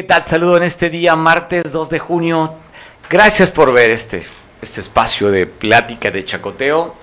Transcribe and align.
¿Qué 0.00 0.04
tal? 0.04 0.24
Saludo 0.26 0.56
en 0.56 0.62
este 0.62 0.88
día, 0.88 1.14
martes 1.14 1.72
2 1.72 1.90
de 1.90 1.98
junio. 1.98 2.54
Gracias 3.10 3.52
por 3.52 3.70
ver 3.70 3.90
este, 3.90 4.22
este 4.62 4.80
espacio 4.80 5.30
de 5.30 5.44
plática, 5.44 6.10
de 6.10 6.24
chacoteo. 6.24 6.94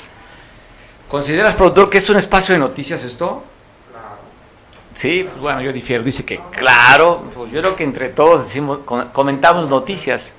¿Consideras, 1.08 1.54
productor, 1.54 1.92
que 1.92 2.00
es 2.00 2.10
un 2.10 2.18
espacio 2.18 2.54
de 2.54 2.60
noticias 2.60 3.04
esto? 3.04 3.44
Sí, 4.96 5.28
pues 5.30 5.40
bueno, 5.40 5.62
yo 5.62 5.72
difiero. 5.72 6.04
Dice 6.04 6.26
que 6.26 6.42
claro, 6.50 7.26
pues 7.36 7.52
yo 7.52 7.62
creo 7.62 7.76
que 7.76 7.84
entre 7.84 8.10
todos 8.10 8.46
decimos, 8.46 8.80
comentamos 9.14 9.70
noticias. 9.70 10.34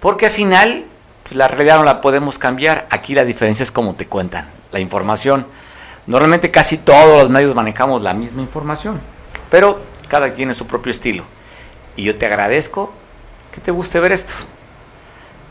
Porque 0.00 0.24
al 0.24 0.32
final, 0.32 0.86
pues 1.24 1.36
la 1.36 1.48
realidad 1.48 1.76
no 1.76 1.84
la 1.84 2.00
podemos 2.00 2.38
cambiar. 2.38 2.86
Aquí 2.88 3.12
la 3.12 3.26
diferencia 3.26 3.62
es 3.62 3.70
cómo 3.70 3.94
te 3.94 4.06
cuentan 4.06 4.50
la 4.72 4.80
información. 4.80 5.44
Normalmente 6.06 6.50
casi 6.50 6.78
todos 6.78 7.20
los 7.20 7.28
medios 7.28 7.54
manejamos 7.54 8.00
la 8.00 8.14
misma 8.14 8.40
información, 8.40 8.98
pero 9.50 9.82
cada 10.08 10.28
quien 10.28 10.36
tiene 10.36 10.54
su 10.54 10.66
propio 10.66 10.92
estilo. 10.92 11.39
Y 11.96 12.04
yo 12.04 12.16
te 12.16 12.26
agradezco 12.26 12.92
que 13.52 13.60
te 13.60 13.70
guste 13.70 14.00
ver 14.00 14.12
esto. 14.12 14.34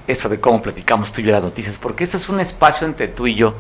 Eso 0.08 0.30
de 0.30 0.40
cómo 0.40 0.62
platicamos 0.62 1.12
tú 1.12 1.22
y 1.22 1.26
yo 1.26 1.32
las 1.32 1.44
noticias, 1.44 1.78
porque 1.78 2.04
esto 2.04 2.18
es 2.18 2.30
un 2.30 2.40
espacio 2.40 2.88
entre 2.88 3.08
tú 3.08 3.28
y 3.28 3.36
yo. 3.36 3.56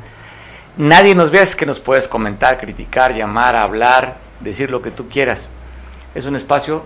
Nadie 0.77 1.13
nos 1.13 1.29
ve, 1.29 1.41
es 1.41 1.55
que 1.55 1.65
nos 1.65 1.79
puedes 1.79 2.07
comentar, 2.07 2.57
criticar, 2.57 3.13
llamar, 3.13 3.55
hablar, 3.55 4.17
decir 4.39 4.71
lo 4.71 4.81
que 4.81 4.91
tú 4.91 5.09
quieras. 5.09 5.45
Es 6.15 6.25
un 6.25 6.35
espacio 6.35 6.83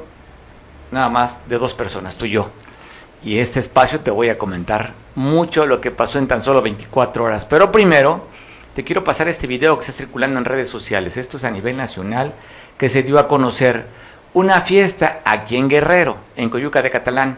nada 0.92 1.10
más 1.10 1.38
de 1.48 1.58
dos 1.58 1.74
personas, 1.74 2.18
tú 2.18 2.26
y 2.26 2.32
yo. 2.32 2.50
Y 3.24 3.40
este 3.40 3.60
espacio 3.60 4.02
te 4.02 4.12
voy 4.12 4.30
a 4.30 4.38
comentar 4.38 4.94
mucho 5.16 5.66
lo 5.66 5.80
que 5.80 5.92
pasó 5.92 6.20
en 6.20 6.28
tan 6.28 6.42
solo 6.42 6.62
24 6.62 7.24
horas. 7.24 7.46
Pero 7.46 7.72
primero, 7.72 8.28
te 8.74 8.84
quiero 8.84 9.04
pasar 9.04 9.28
este 9.28 9.48
video 9.48 9.78
que 9.78 9.82
está 9.82 9.94
circulando 9.94 10.40
en 10.40 10.46
redes 10.46 10.68
sociales. 10.68 11.18
Esto 11.18 11.38
es 11.38 11.44
a 11.44 11.52
nivel 11.52 11.78
nacional 11.78 12.34
que 12.78 12.90
se 12.90 13.04
dio 13.04 13.20
a 13.20 13.28
conocer 13.28 13.86
una 14.34 14.62
fiesta 14.62 15.22
aquí 15.26 15.58
en 15.58 15.70
Guerrero, 15.70 16.18
en 16.36 16.50
Coyuca 16.50 16.82
de 16.82 16.90
Catalán, 16.90 17.38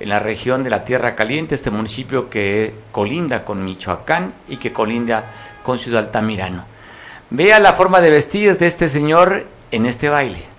en 0.00 0.08
la 0.08 0.18
región 0.18 0.64
de 0.64 0.70
la 0.70 0.84
Tierra 0.84 1.14
Caliente, 1.14 1.54
este 1.54 1.70
municipio 1.70 2.28
que 2.28 2.74
colinda 2.90 3.44
con 3.44 3.64
Michoacán 3.64 4.32
y 4.48 4.56
que 4.56 4.72
colinda 4.72 5.30
con 5.62 5.78
Ciudad 5.78 6.04
Altamirano. 6.04 6.64
Vea 7.30 7.60
la 7.60 7.72
forma 7.72 8.00
de 8.00 8.10
vestir 8.10 8.58
de 8.58 8.66
este 8.66 8.88
señor 8.88 9.46
en 9.70 9.86
este 9.86 10.08
baile. 10.08 10.51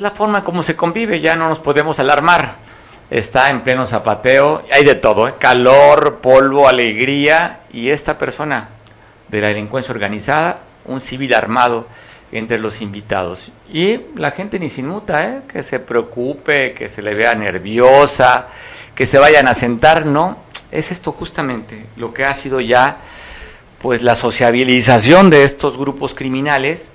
La 0.00 0.10
forma 0.10 0.44
como 0.44 0.62
se 0.62 0.76
convive, 0.76 1.20
ya 1.20 1.36
no 1.36 1.48
nos 1.48 1.60
podemos 1.60 1.98
alarmar. 1.98 2.56
Está 3.10 3.50
en 3.50 3.62
pleno 3.62 3.86
zapateo, 3.86 4.62
hay 4.70 4.84
de 4.84 4.94
todo, 4.94 5.28
¿eh? 5.28 5.34
calor, 5.38 6.18
polvo, 6.20 6.68
alegría, 6.68 7.60
y 7.72 7.90
esta 7.90 8.18
persona 8.18 8.68
de 9.28 9.40
la 9.40 9.48
delincuencia 9.48 9.92
organizada, 9.92 10.60
un 10.84 11.00
civil 11.00 11.34
armado 11.34 11.86
entre 12.32 12.58
los 12.58 12.80
invitados. 12.80 13.50
Y 13.72 14.00
la 14.16 14.30
gente 14.30 14.60
ni 14.60 14.68
se 14.68 14.82
inmuta, 14.82 15.26
¿eh? 15.26 15.40
que 15.48 15.62
se 15.62 15.80
preocupe, 15.80 16.72
que 16.72 16.88
se 16.88 17.02
le 17.02 17.14
vea 17.14 17.34
nerviosa, 17.34 18.46
que 18.94 19.06
se 19.06 19.18
vayan 19.18 19.48
a 19.48 19.54
sentar, 19.54 20.06
no, 20.06 20.36
es 20.70 20.92
esto 20.92 21.12
justamente 21.12 21.86
lo 21.96 22.12
que 22.14 22.24
ha 22.24 22.34
sido 22.34 22.60
ya 22.60 22.98
pues 23.80 24.02
la 24.02 24.14
sociabilización 24.14 25.30
de 25.30 25.44
estos 25.44 25.78
grupos 25.78 26.14
criminales 26.14 26.90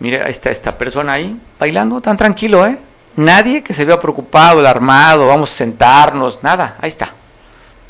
Mire, 0.00 0.22
ahí 0.22 0.30
está 0.30 0.50
esta 0.50 0.78
persona 0.78 1.14
ahí, 1.14 1.40
bailando, 1.58 2.00
tan 2.00 2.16
tranquilo, 2.16 2.64
¿eh? 2.66 2.78
Nadie 3.16 3.62
que 3.62 3.74
se 3.74 3.84
vea 3.84 3.98
preocupado, 3.98 4.60
alarmado, 4.60 5.26
vamos 5.26 5.50
a 5.50 5.54
sentarnos, 5.54 6.42
nada, 6.42 6.76
ahí 6.80 6.88
está. 6.88 7.12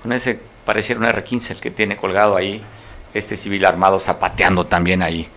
Con 0.01 0.13
ese, 0.13 0.41
pareciera 0.65 1.01
un 1.01 1.07
R15 1.07 1.51
el 1.51 1.61
que 1.61 1.71
tiene 1.71 1.97
colgado 1.97 2.35
ahí, 2.35 2.63
este 3.13 3.37
civil 3.37 3.65
armado 3.67 4.01
zapateando 4.01 4.67
también 4.67 5.03
ahí. 5.03 5.29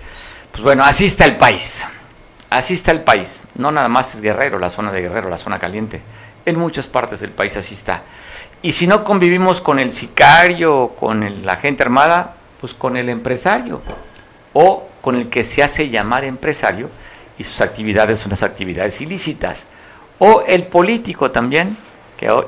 Pues 0.51 0.63
bueno, 0.63 0.83
así 0.83 1.05
está 1.05 1.25
el 1.25 1.37
país. 1.37 1.85
Así 2.49 2.73
está 2.73 2.91
el 2.91 3.01
país. 3.01 3.43
No 3.55 3.71
nada 3.71 3.88
más 3.89 4.15
es 4.15 4.21
Guerrero, 4.21 4.59
la 4.59 4.69
zona 4.69 4.91
de 4.91 5.01
Guerrero, 5.01 5.29
la 5.29 5.38
zona 5.38 5.57
caliente. 5.57 6.01
En 6.45 6.57
muchas 6.57 6.88
partes 6.88 7.21
del 7.21 7.31
país 7.31 7.55
así 7.55 7.73
está. 7.73 8.03
Y 8.61 8.73
si 8.73 8.88
no 8.88 9.03
convivimos 9.03 9.61
con 9.61 9.79
el 9.79 9.91
sicario, 9.93 10.95
con 10.99 11.45
la 11.45 11.55
gente 11.55 11.83
armada, 11.83 12.35
pues 12.59 12.73
con 12.73 12.97
el 12.97 13.09
empresario. 13.09 13.81
O 14.53 14.88
con 15.01 15.15
el 15.15 15.30
que 15.30 15.44
se 15.44 15.63
hace 15.63 15.89
llamar 15.89 16.24
empresario 16.24 16.89
y 17.38 17.44
sus 17.44 17.62
actividades 17.62 18.19
son 18.19 18.30
las 18.30 18.44
actividades 18.44 19.01
ilícitas. 19.01 19.68
O 20.19 20.44
el 20.45 20.68
político 20.68 21.31
también, 21.31 21.77
que 22.18 22.30
hoy 22.30 22.45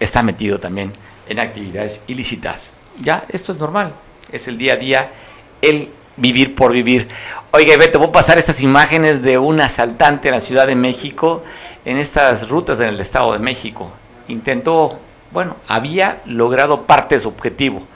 está 0.00 0.22
metido 0.22 0.58
también 0.58 0.92
en 1.28 1.38
actividades 1.38 2.02
ilícitas. 2.08 2.72
Ya, 3.00 3.24
esto 3.28 3.52
es 3.52 3.58
normal, 3.58 3.92
es 4.30 4.48
el 4.48 4.58
día 4.58 4.74
a 4.74 4.76
día, 4.76 5.12
el 5.60 5.90
vivir 6.16 6.54
por 6.54 6.72
vivir. 6.72 7.08
Oiga, 7.52 7.76
Beto, 7.76 7.98
voy 7.98 8.08
a 8.08 8.12
pasar 8.12 8.38
estas 8.38 8.60
imágenes 8.62 9.22
de 9.22 9.38
un 9.38 9.60
asaltante 9.60 10.28
en 10.28 10.34
la 10.34 10.40
Ciudad 10.40 10.66
de 10.66 10.74
México, 10.74 11.42
en 11.84 11.96
estas 11.96 12.48
rutas 12.48 12.80
en 12.80 12.88
el 12.88 13.00
Estado 13.00 13.32
de 13.32 13.38
México. 13.38 13.90
Intentó, 14.28 14.98
bueno, 15.30 15.56
había 15.68 16.20
logrado 16.26 16.86
parte 16.86 17.14
de 17.14 17.20
su 17.20 17.28
objetivo, 17.28 17.86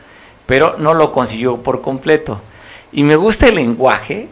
pero 0.46 0.76
no 0.78 0.94
lo 0.94 1.12
consiguió 1.12 1.62
por 1.62 1.82
completo. 1.82 2.40
Y 2.96 3.04
me 3.04 3.14
gusta 3.14 3.46
el 3.48 3.56
lenguaje, 3.56 4.26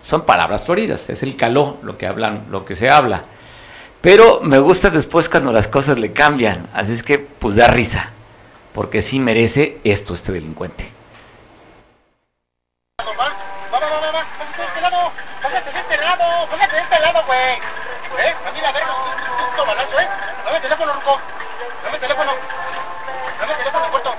son 0.00 0.24
palabras 0.24 0.64
floridas, 0.64 1.10
es 1.10 1.22
el 1.22 1.36
caló 1.36 1.76
lo 1.82 1.98
que 1.98 2.06
hablan, 2.06 2.46
lo 2.50 2.64
que 2.64 2.74
se 2.74 2.88
habla. 2.88 3.24
Pero 4.00 4.40
me 4.42 4.58
gusta 4.58 4.88
después 4.88 5.28
cuando 5.28 5.52
las 5.52 5.68
cosas 5.68 5.98
le 5.98 6.14
cambian, 6.14 6.66
así 6.72 6.92
es 6.92 7.02
que 7.02 7.18
pues 7.18 7.56
da 7.56 7.68
risa, 7.68 8.12
porque 8.72 9.02
sí 9.02 9.20
merece 9.20 9.80
esto 9.84 10.14
este 10.14 10.32
delincuente. 10.32 10.90
Dame 21.82 21.96
el 21.96 22.00
teléfono. 22.00 22.32
Dame 23.38 23.52
el 23.52 23.58
teléfono 23.58 23.90
puesto. 23.90 24.14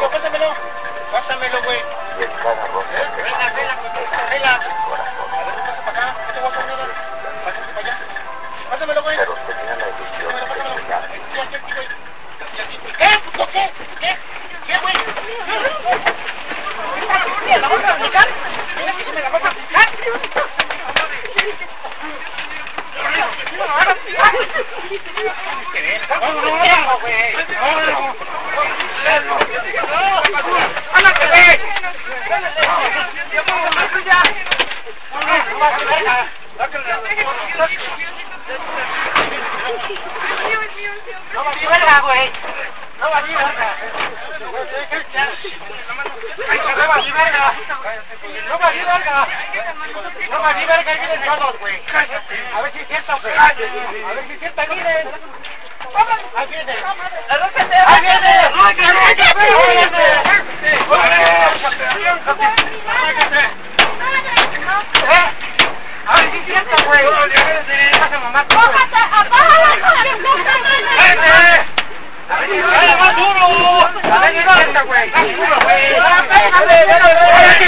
Pásamelo, 0.00 0.08
pásamelo. 0.10 0.48
Pásamelo, 1.12 1.62
güey. 1.62 1.80
Venga, 2.18 3.46
venga, 3.54 3.74
venga. 4.30 4.54
A 4.54 4.58
ver, 5.44 5.56
pasa 5.60 5.80
para 5.84 5.90
acá. 5.90 6.16
¿Qué 6.26 6.32
te 6.32 6.40
voy 6.40 6.48
a 6.48 6.52
nada? 6.64 6.84
Pásate 7.44 7.70
para 7.74 7.80
allá. 7.80 7.94
Pásamelo, 8.70 9.02
güey. 9.02 9.16
Pásamelo, 9.18 9.36
pásamelo. 10.48 10.72
Aquí, 10.80 11.16
aquí, 11.40 11.56
aquí, 11.56 11.72
güey. 11.74 11.86
Aquí, 12.40 12.60
aquí. 12.62 12.76
¿Qué? 12.98 13.10
¿Por 13.36 13.48
qué? 13.48 13.62
¿Qué? 14.00 14.10
¿Qué, 14.66 14.74
güey? 14.78 14.94
¿Me 17.44 17.52
la 17.58 17.68
vas 17.68 17.84
a 17.84 17.86
aplicar? 17.92 18.28
Mira 18.76 18.92
que 18.96 19.12
me 19.12 19.20
la 19.20 19.28
vas 19.28 19.44
a 19.44 19.48
aplicar. 19.48 19.88
No 41.32 41.44
va 41.44 41.50
a 41.50 41.54
verga, 41.54 42.00
güey. 42.00 42.30
No 42.98 43.10
va 43.10 43.16
a 43.16 43.20
verga. 43.20 43.36
No 44.40 44.52
va 44.52 44.58
a 44.58 44.62
verga. 47.02 47.46
No 48.48 48.58
va 48.58 48.66
a 48.66 48.70
verga. 48.70 49.16
No 50.30 50.36
va 50.40 50.48
a 50.48 50.52
verga, 50.52 50.92
miren 51.00 51.20
todos, 51.24 51.54
güey. 51.60 51.76
A 52.54 52.60
ver 52.60 52.72
si 52.72 52.78
es 52.80 52.86
cierto, 52.88 53.12
güey. 53.22 53.34
A 53.36 53.38
ver 54.14 54.24
si 54.26 54.32
es 54.32 54.38
cierto, 54.40 54.62
miren. 54.74 55.08
Ahí 56.36 56.46
viene. 56.48 56.74
Ahí 57.86 58.00
viene. 58.00 58.32
Ahí 58.58 58.74
viene. 58.74 60.04
¿Eh? 65.02 65.26
A 66.06 66.08
ver 66.16 66.26
si 66.30 66.36
es 66.38 66.44
cierto, 66.46 66.74
güey. 66.86 67.02
Pasa, 67.98 68.16
mamá. 68.18 68.40
¡Vete! 70.98 71.36
¡Dale 72.28 72.94
más 72.96 73.12
duro! 73.16 73.44
¡A 74.04 74.20
ver 74.20 74.30
si 74.30 74.38
es 74.38 74.44
cierto, 74.52 74.80
güey! 74.86 75.10
¡Más 75.10 75.22
duro, 75.22 75.56
güey! 75.64 75.82
¡Párate, 76.00 76.38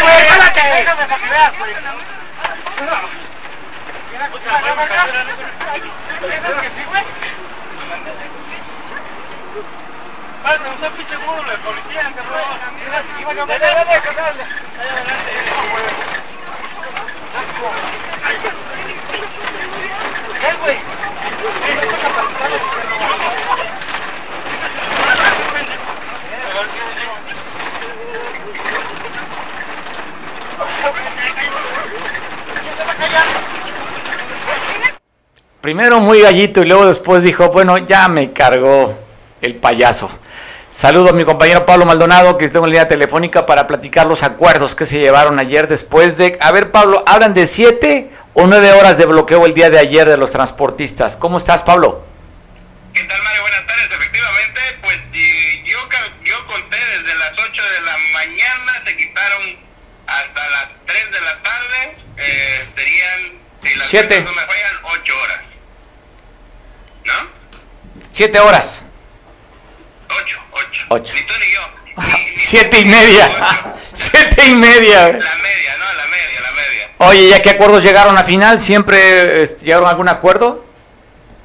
güey! 0.00 0.22
¡Párate! 0.28 0.62
Déjame 0.72 1.04
para 1.06 1.20
que 1.20 1.28
veas, 1.28 1.52
güey. 1.58 1.72
Vale, 10.42 10.58
no 10.58 10.64
seas 10.80 10.92
pinche 10.94 11.16
burro, 11.16 11.42
la 11.44 11.56
policía, 11.58 12.12
cabrón. 12.16 13.46
Dale, 13.46 13.66
dale, 13.66 14.00
cabrón. 14.00 14.36
Ahí 14.80 14.88
adelante. 14.90 15.32
¿Qué, 20.40 20.50
güey? 20.54 20.78
Primero 35.72 36.00
muy 36.00 36.20
gallito 36.20 36.60
y 36.60 36.66
luego 36.66 36.84
después 36.84 37.22
dijo, 37.22 37.48
bueno, 37.48 37.78
ya 37.78 38.06
me 38.06 38.30
cargó 38.34 38.94
el 39.40 39.54
payaso. 39.54 40.10
Saludo 40.68 41.08
a 41.08 41.12
mi 41.14 41.24
compañero 41.24 41.64
Pablo 41.64 41.86
Maldonado, 41.86 42.36
que 42.36 42.50
tengo 42.50 42.66
en 42.66 42.72
línea 42.72 42.86
telefónica 42.86 43.46
para 43.46 43.66
platicar 43.66 44.06
los 44.06 44.22
acuerdos 44.22 44.74
que 44.74 44.84
se 44.84 44.98
llevaron 44.98 45.38
ayer 45.38 45.68
después 45.68 46.18
de... 46.18 46.36
A 46.42 46.52
ver, 46.52 46.72
Pablo, 46.72 47.02
¿hablan 47.06 47.32
de 47.32 47.46
siete 47.46 48.10
o 48.34 48.46
nueve 48.46 48.70
horas 48.72 48.98
de 48.98 49.06
bloqueo 49.06 49.46
el 49.46 49.54
día 49.54 49.70
de 49.70 49.78
ayer 49.78 50.06
de 50.06 50.18
los 50.18 50.30
transportistas? 50.30 51.16
¿Cómo 51.16 51.38
estás, 51.38 51.62
Pablo? 51.62 52.04
¿Qué 52.92 53.04
tal, 53.04 53.22
Mario? 53.22 53.40
Buenas 53.40 53.66
tardes. 53.66 53.88
Efectivamente, 53.92 54.60
pues 54.82 54.98
yo, 55.64 55.78
yo 56.22 56.46
conté 56.48 56.76
desde 56.76 57.14
las 57.18 57.32
8 57.32 57.62
de 57.62 57.80
la 57.80 57.96
mañana, 58.12 58.72
se 58.84 58.94
quitaron 58.94 59.56
hasta 60.06 60.50
las 60.50 60.68
3 60.84 61.12
de 61.12 61.20
la 61.22 61.42
tarde, 61.42 61.96
eh, 62.18 62.68
serían, 62.76 63.40
si 63.64 63.74
las 63.78 63.88
Siete. 63.88 64.20
no 64.20 64.32
me 64.32 64.42
fallan, 64.42 64.76
8 65.00 65.14
horas. 65.24 65.31
Siete 68.12 68.38
horas. 68.40 68.82
8, 70.08 70.38
8. 70.52 70.86
Ocho. 70.90 71.14
Ni 71.14 71.22
tú 71.22 71.34
ni 71.40 71.50
yo. 71.52 71.60
Ni- 71.96 72.30
ni- 72.30 72.36
Siete 72.38 72.80
y 72.80 72.84
media. 72.84 73.30
ocho. 73.34 73.74
Siete 73.92 74.44
y 74.46 74.54
media. 74.54 75.06
La 75.06 75.12
media, 75.12 75.76
¿no? 75.78 75.92
La 75.94 76.06
media, 76.06 76.40
la 76.42 76.50
media. 76.52 76.90
Oye, 76.98 77.28
¿ya 77.28 77.40
qué 77.42 77.50
acuerdos 77.50 77.82
llegaron 77.82 78.16
a 78.18 78.24
final? 78.24 78.60
¿Siempre 78.60 79.42
este, 79.42 79.64
llegaron 79.64 79.86
a 79.86 79.90
algún 79.90 80.08
acuerdo? 80.08 80.66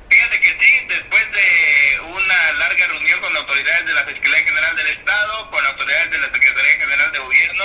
Fíjate 0.10 0.40
que 0.40 0.48
sí, 0.60 0.86
después 0.88 1.24
de 1.32 2.00
una 2.02 2.52
larga 2.60 2.88
reunión 2.88 3.20
con 3.22 3.36
autoridades 3.36 3.86
de 3.86 3.94
la 3.94 4.04
Fiscalía 4.06 4.40
General 4.40 4.76
del 4.76 4.88
Estado, 4.88 5.52
con 5.52 5.66
autoridades 5.66 6.12
de 6.12 6.18
la 6.20 6.26
Secretaría 6.26 6.72
General 6.80 7.12
de 7.12 7.20
Gobierno 7.20 7.64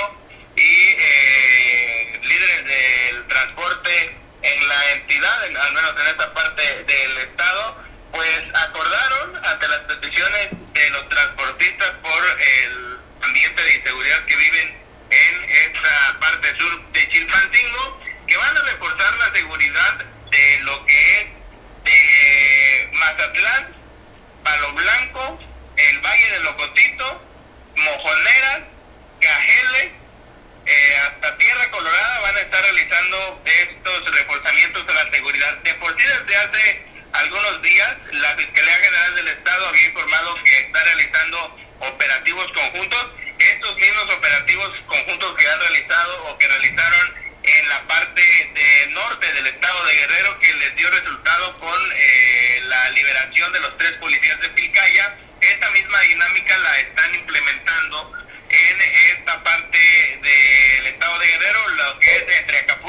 y 0.55 0.95
eh, 0.99 2.19
líderes 2.23 2.65
del 2.65 3.27
transporte 3.27 4.17
en 4.41 4.67
la 4.67 4.91
entidad, 4.93 5.45
en- 5.47 5.57
al 5.57 5.73
menos 5.73 5.91
en 6.01 6.07
esta 6.07 6.33
parte 6.33 6.63
del 6.83 7.17
Estado, 7.29 7.77
pues 8.13 8.43
acordaron 8.53 9.43
ante 9.43 9.67
las 9.67 9.79
peticiones 9.79 10.49
de 10.73 10.89
los 10.91 11.09
transportistas 11.09 11.89
por 12.03 12.23
el 12.39 12.99
ambiente 13.23 13.63
de 13.63 13.75
inseguridad 13.75 14.25
que 14.25 14.35
viven 14.35 14.77
en 15.09 15.49
esta 15.49 16.19
parte 16.19 16.55
sur 16.57 16.91
de 16.91 17.09
Chilpancingo, 17.09 18.01
que 18.27 18.37
van 18.37 18.55
a 18.55 18.61
reforzar 18.61 19.15
la 19.17 19.33
seguridad 19.33 20.05
de 20.29 20.59
lo 20.61 20.85
que 20.85 21.17
es 21.17 21.25
de 21.85 22.89
Mazatlán, 22.93 23.75
Palo 24.43 24.73
Blanco, 24.73 25.39
el 25.75 25.99
Valle 25.99 26.31
de 26.31 26.39
Locotito, 26.41 27.21
Mojoneras, 27.75 28.59
Cajele, 29.19 29.91
eh, 30.65 30.97
hasta 31.07 31.37
Tierra 31.37 31.71
Colorada 31.71 32.19
van 32.21 32.37
a 32.37 32.39
estar 32.39 32.61
realizando 32.61 33.41
estos 33.45 34.15
reforzamientos 34.15 34.85
de 34.85 34.93
la 34.93 35.11
seguridad. 35.11 35.57
De 35.63 35.73
por 35.75 35.99
sí 35.99 36.07
desde 36.07 36.35
hace 36.37 36.92
algunos 37.13 37.61
días 37.61 37.95
la 38.11 38.35
Fiscalía 38.35 38.75
General 38.75 39.15
del 39.15 39.27
Estado 39.27 39.67
había 39.67 39.85
informado 39.85 40.35
que 40.43 40.57
está 40.57 40.83
realizando 40.83 41.57
operativos 41.79 42.51
conjuntos. 42.53 43.05
Estos 43.39 43.75
mismos 43.75 44.13
operativos 44.13 44.71
conjuntos 44.87 45.33
que 45.35 45.47
han 45.47 45.59
realizado 45.59 46.23
o 46.25 46.37
que 46.37 46.47
realizaron 46.47 47.15
en 47.43 47.69
la 47.69 47.87
parte 47.87 48.21
de 48.21 48.93
norte 48.93 49.33
del 49.33 49.47
estado 49.47 49.85
de 49.85 49.95
Guerrero 49.95 50.39
que 50.39 50.53
les 50.53 50.75
dio 50.75 50.89
resultado 50.89 51.59
con 51.59 51.91
eh, 51.95 52.61
la 52.63 52.89
liberación 52.91 53.51
de 53.51 53.59
los 53.59 53.77
tres 53.77 53.91
policías 53.93 54.39
de 54.39 54.49
Pilcaya. 54.49 55.17
Esta 55.41 55.69
misma 55.71 55.99
dinámica 56.01 56.57
la 56.57 56.79
están 56.79 57.15
implementando 57.15 58.13
en 58.49 58.81
esta 58.81 59.43
parte 59.43 59.77
del 60.21 60.87
estado 60.87 61.19
de 61.19 61.27
Guerrero, 61.27 61.67
lo 61.69 61.99
que 61.99 62.15
es 62.15 62.37
entre 62.39 62.59
Acapulco 62.59 62.82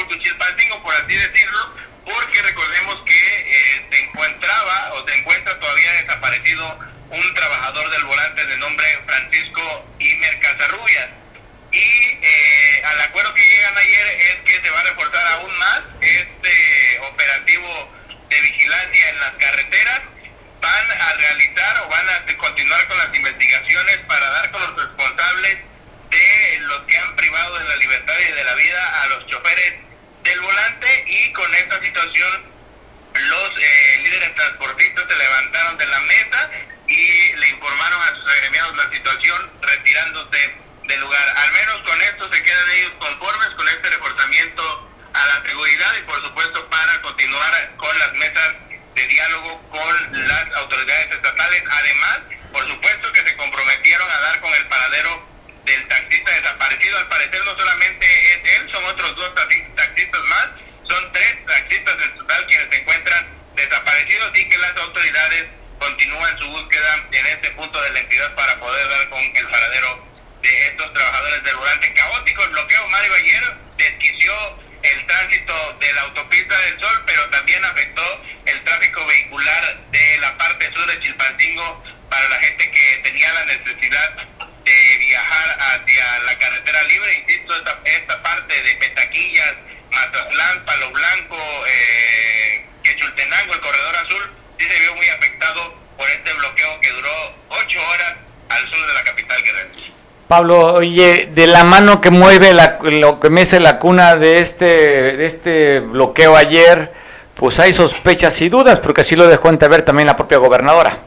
Pablo, 100.35 100.75
oye, 100.75 101.29
de 101.31 101.47
la 101.47 101.62
mano 101.62 102.00
que 102.00 102.11
mueve 102.11 102.53
la, 102.53 102.76
lo 102.83 103.21
que 103.21 103.31
mece 103.31 103.61
la 103.61 103.79
cuna 103.79 104.17
de 104.17 104.41
este, 104.41 104.64
de 104.64 105.26
este 105.26 105.79
bloqueo 105.79 106.37
ayer, 106.37 106.93
pues 107.37 107.61
hay 107.61 107.73
sospechas 107.73 108.43
y 108.43 108.49
dudas, 108.49 108.81
porque 108.81 109.03
así 109.03 109.14
lo 109.14 109.29
dejó 109.29 109.49
entrever 109.49 109.83
también 109.83 110.09
la 110.09 110.17
propia 110.17 110.38
gobernadora. 110.38 110.99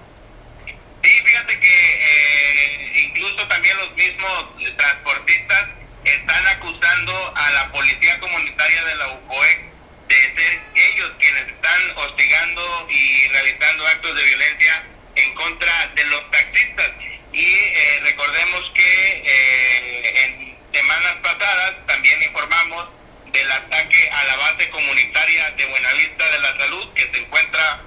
Sí, 1.03 1.11
fíjate 1.11 1.59
que 1.59 1.67
eh, 1.67 3.03
incluso 3.09 3.35
también 3.49 3.75
los 3.75 3.93
mismos 3.97 4.45
transportistas 4.77 5.65
están 6.05 6.47
acusando 6.47 7.11
a 7.35 7.51
la 7.51 7.71
policía 7.73 8.17
comunitaria 8.21 8.85
de 8.85 8.95
la 8.95 9.07
UCOEC 9.09 9.59
de 10.07 10.15
ser 10.15 10.61
ellos 10.73 11.11
quienes 11.19 11.47
están 11.47 11.81
hostigando 11.97 12.87
y 12.89 13.27
realizando 13.27 13.87
actos 13.87 14.15
de 14.15 14.23
violencia 14.23 14.83
en 15.15 15.33
contra 15.33 15.91
de 15.97 16.05
los 16.05 16.31
taxistas. 16.31 16.91
Y 17.37 17.53
eh, 17.53 17.99
recordemos 18.01 18.71
que 18.73 19.23
eh, 19.23 20.23
en 20.25 20.57
semanas 20.73 21.17
pasadas 21.21 21.75
también 21.85 22.23
informamos 22.23 22.87
del 23.31 23.51
ataque 23.51 24.09
a 24.11 24.25
la 24.25 24.37
base 24.37 24.67
comunitaria 24.71 25.51
de 25.51 25.65
Buenavista 25.67 26.27
de 26.31 26.39
la 26.39 26.57
Salud 26.57 26.93
que 26.95 27.03
se 27.03 27.19
encuentra 27.19 27.79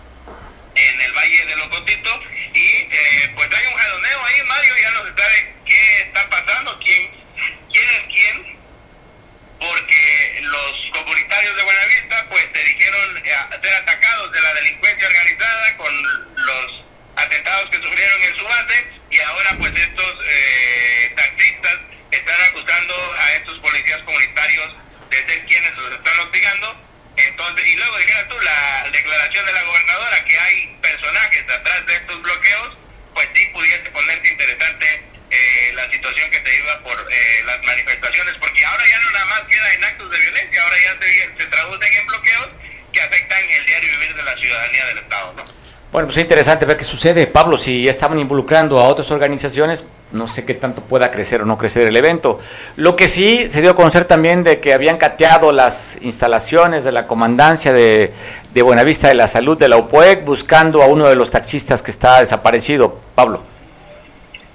en 0.76 1.00
el 1.00 1.12
Valle 1.14 1.46
de 1.46 1.56
Locotito 1.56 2.22
y 2.54 2.66
eh, 2.92 3.32
pues 3.34 3.48
hay 3.52 3.66
un 3.66 3.74
jaloneo 3.74 4.24
ahí 4.24 4.42
Mario 4.46 4.74
ya 4.82 4.90
no 4.92 5.06
se 5.06 5.20
sabe 5.20 5.54
qué 5.66 5.96
está 6.02 6.30
pasando 6.30 6.78
quién 6.84 7.10
quién 7.72 7.90
es 7.90 8.02
quién 8.04 8.56
porque 9.58 10.40
los 10.42 10.90
comunitarios 10.92 11.56
de 11.56 11.64
Buenavista 11.64 12.28
pues 12.28 12.46
se 12.54 12.64
dijeron 12.66 13.16
eh, 13.16 13.34
ser 13.60 13.74
atacados 13.74 14.30
de 14.30 14.40
la 14.42 14.54
delincuencia 14.54 15.08
organizada 15.08 15.76
con 15.76 16.02
los 16.36 16.84
atentados 17.16 17.68
que 17.70 17.76
sufrieron 17.78 18.22
en 18.22 18.38
su 18.38 18.44
base 18.44 18.99
y 19.10 19.20
ahora 19.20 19.56
pues 19.58 19.72
estos 19.78 20.14
eh, 20.26 21.12
taxistas 21.16 21.78
están 22.10 22.40
acusando 22.48 23.14
a 23.18 23.32
estos 23.34 23.58
policías 23.58 24.00
comunitarios 24.00 24.74
de 25.10 25.16
ser 25.16 25.46
quienes 25.46 25.76
los 25.76 25.92
están 25.92 26.20
hostigando 26.20 26.90
entonces, 27.26 27.66
y 27.66 27.76
luego 27.76 27.98
dijeras 27.98 28.28
tú 28.28 28.36
la 28.40 28.88
declaración 28.92 29.46
de 29.46 29.52
la 29.52 29.62
gobernadora 29.62 30.24
que 30.24 30.38
hay 30.38 30.78
personajes 30.80 31.42
atrás 31.42 31.86
de 31.86 31.94
estos 31.94 32.22
bloqueos, 32.22 32.78
pues 33.14 33.28
sí 33.34 33.46
pudiese 33.52 33.90
ponerte 33.90 34.28
interesante 34.30 35.04
eh, 35.30 35.72
la 35.74 35.90
situación 35.90 36.30
que 36.30 36.40
te 36.40 36.58
iba 36.58 36.82
por 36.82 37.06
eh, 37.10 37.42
las 37.44 37.62
manifestaciones, 37.64 38.34
porque 38.40 38.64
ahora 38.64 38.84
ya 38.86 39.00
no 39.00 39.10
nada 39.10 39.24
más 39.26 39.42
queda 39.42 39.74
en 39.74 39.84
actos 39.84 40.10
de 40.10 40.18
violencia, 40.18 40.62
ahora 40.62 40.76
ya 40.78 40.98
se, 41.00 41.42
se 41.42 41.46
traducen 41.46 41.92
en 41.92 42.06
bloqueos 42.06 42.48
que 42.92 43.00
afectan 43.02 43.50
el 43.50 43.66
diario 43.66 43.90
vivir 43.98 44.14
de 44.14 44.22
la 44.22 44.36
ciudadanía 44.36 44.86
del 44.86 44.98
Estado, 44.98 45.34
¿no? 45.34 45.59
Bueno, 45.92 46.06
pues 46.06 46.18
es 46.18 46.22
interesante 46.22 46.66
ver 46.66 46.76
qué 46.76 46.84
sucede. 46.84 47.26
Pablo, 47.26 47.58
si 47.58 47.82
ya 47.82 47.90
estaban 47.90 48.16
involucrando 48.20 48.78
a 48.78 48.84
otras 48.84 49.10
organizaciones, 49.10 49.84
no 50.12 50.28
sé 50.28 50.44
qué 50.44 50.54
tanto 50.54 50.82
pueda 50.82 51.10
crecer 51.10 51.42
o 51.42 51.46
no 51.46 51.58
crecer 51.58 51.88
el 51.88 51.96
evento. 51.96 52.38
Lo 52.76 52.94
que 52.94 53.08
sí 53.08 53.50
se 53.50 53.60
dio 53.60 53.72
a 53.72 53.74
conocer 53.74 54.04
también 54.04 54.44
de 54.44 54.60
que 54.60 54.72
habían 54.72 54.98
cateado 54.98 55.50
las 55.50 55.98
instalaciones 56.00 56.84
de 56.84 56.92
la 56.92 57.08
comandancia 57.08 57.72
de, 57.72 58.12
de 58.54 58.62
Buenavista 58.62 59.08
de 59.08 59.14
la 59.14 59.26
Salud 59.26 59.58
de 59.58 59.68
la 59.68 59.78
UPOEC 59.78 60.24
buscando 60.24 60.80
a 60.80 60.86
uno 60.86 61.08
de 61.08 61.16
los 61.16 61.30
taxistas 61.30 61.82
que 61.82 61.90
está 61.90 62.20
desaparecido. 62.20 63.00
Pablo. 63.16 63.42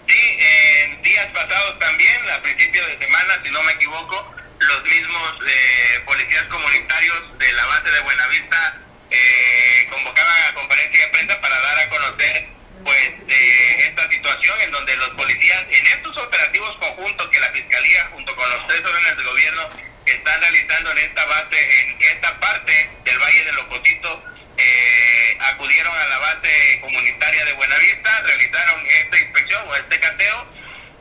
Sí, 0.07 0.15
en 0.15 1.01
días 1.01 1.27
pasados 1.33 1.79
también, 1.79 2.15
a 2.33 2.41
principios 2.43 2.85
de 2.87 3.05
semana, 3.05 3.33
si 3.43 3.51
no 3.51 3.61
me 3.63 3.73
equivoco, 3.73 4.25
los 4.57 4.83
mismos 4.83 5.33
eh, 5.45 5.99
policías 6.05 6.43
comunitarios 6.43 7.23
de 7.39 7.51
la 7.51 7.65
base 7.65 7.91
de 7.91 8.01
Buenavista 8.03 8.84
eh, 9.15 9.87
convocaban 9.89 10.43
a 10.49 10.53
conferencia 10.53 11.01
de 11.01 11.07
prensa 11.09 11.39
para 11.39 11.59
dar 11.59 11.79
a 11.79 11.89
conocer 11.89 12.47
pues 12.83 13.09
eh, 13.27 13.75
esta 13.87 14.09
situación 14.09 14.61
en 14.61 14.71
donde 14.71 14.95
los 14.97 15.09
policías 15.09 15.63
en 15.69 15.87
estos 15.87 16.17
operativos 16.17 16.75
conjuntos 16.77 17.27
que 17.29 17.39
la 17.39 17.49
fiscalía 17.51 18.09
junto 18.11 18.35
con 18.35 18.49
los 18.49 18.67
tres 18.67 18.81
órdenes 18.81 19.17
de 19.17 19.23
gobierno 19.23 19.69
están 20.05 20.41
realizando 20.41 20.91
en 20.91 20.97
esta 20.97 21.25
base 21.25 21.79
en 21.81 22.01
esta 22.01 22.39
parte 22.39 22.89
del 23.05 23.19
valle 23.19 23.43
de 23.45 23.53
Locotito 23.53 24.23
eh, 24.57 25.37
acudieron 25.39 25.95
a 25.95 26.05
la 26.07 26.19
base 26.19 26.79
comunitaria 26.81 27.45
de 27.45 27.53
Buenavista 27.53 28.21
realizaron 28.21 28.85
esta 28.85 29.17
inspección 29.19 29.63
o 29.67 29.75
este 29.75 29.99
cateo 29.99 30.47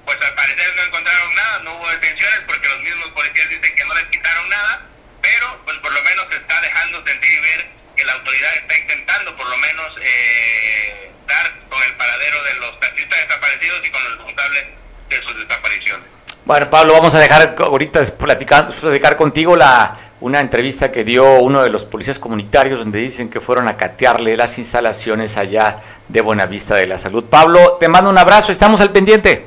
pues 0.06 0.18
al 0.22 0.34
parecer 0.34 0.72
no 0.76 0.82
encontraron 0.84 1.34
nada 1.34 1.58
no 1.64 1.74
hubo 1.74 1.90
detenciones 1.90 2.40
porque 2.46 2.68
los 2.68 2.80
mismos 2.80 3.08
policías 3.10 3.48
dicen 3.48 3.74
que 3.74 3.84
no 3.84 3.94
les 3.94 4.04
quitaron 4.04 4.48
nada 4.48 4.86
pero 5.20 5.64
pues 5.64 5.78
por 5.78 5.92
lo 5.92 6.02
menos 6.02 6.26
se 6.30 6.36
está 6.36 6.60
dejando 6.60 7.04
sentir 7.06 7.32
y 7.32 7.40
ver 7.40 7.73
que 7.96 8.04
la 8.04 8.12
autoridad 8.12 8.50
está 8.56 8.78
intentando 8.78 9.36
por 9.36 9.48
lo 9.48 9.56
menos 9.56 9.92
eh, 10.02 11.10
dar 11.26 11.52
con 11.68 11.82
el 11.82 11.94
paradero 11.94 12.42
de 12.42 12.54
los 12.60 12.80
taxistas 12.80 13.18
desaparecidos 13.26 13.80
y 13.84 13.90
con 13.90 14.04
los 14.04 14.16
responsables 14.16 14.64
de 15.08 15.16
sus 15.22 15.48
desapariciones. 15.48 16.06
Bueno, 16.44 16.68
Pablo, 16.68 16.92
vamos 16.92 17.14
a 17.14 17.18
dejar 17.18 17.54
ahorita 17.58 18.04
platicar, 18.18 18.68
platicar 18.68 19.16
contigo 19.16 19.56
la 19.56 19.96
una 20.20 20.40
entrevista 20.40 20.90
que 20.90 21.04
dio 21.04 21.38
uno 21.40 21.62
de 21.62 21.68
los 21.68 21.84
policías 21.84 22.18
comunitarios 22.18 22.78
donde 22.78 22.98
dicen 22.98 23.28
que 23.28 23.40
fueron 23.40 23.68
a 23.68 23.76
catearle 23.76 24.36
las 24.38 24.56
instalaciones 24.56 25.36
allá 25.36 25.80
de 26.08 26.20
Buenavista 26.22 26.76
de 26.76 26.86
la 26.86 26.96
Salud. 26.96 27.24
Pablo, 27.24 27.76
te 27.78 27.88
mando 27.88 28.08
un 28.08 28.16
abrazo, 28.16 28.50
estamos 28.50 28.80
al 28.80 28.90
pendiente. 28.90 29.46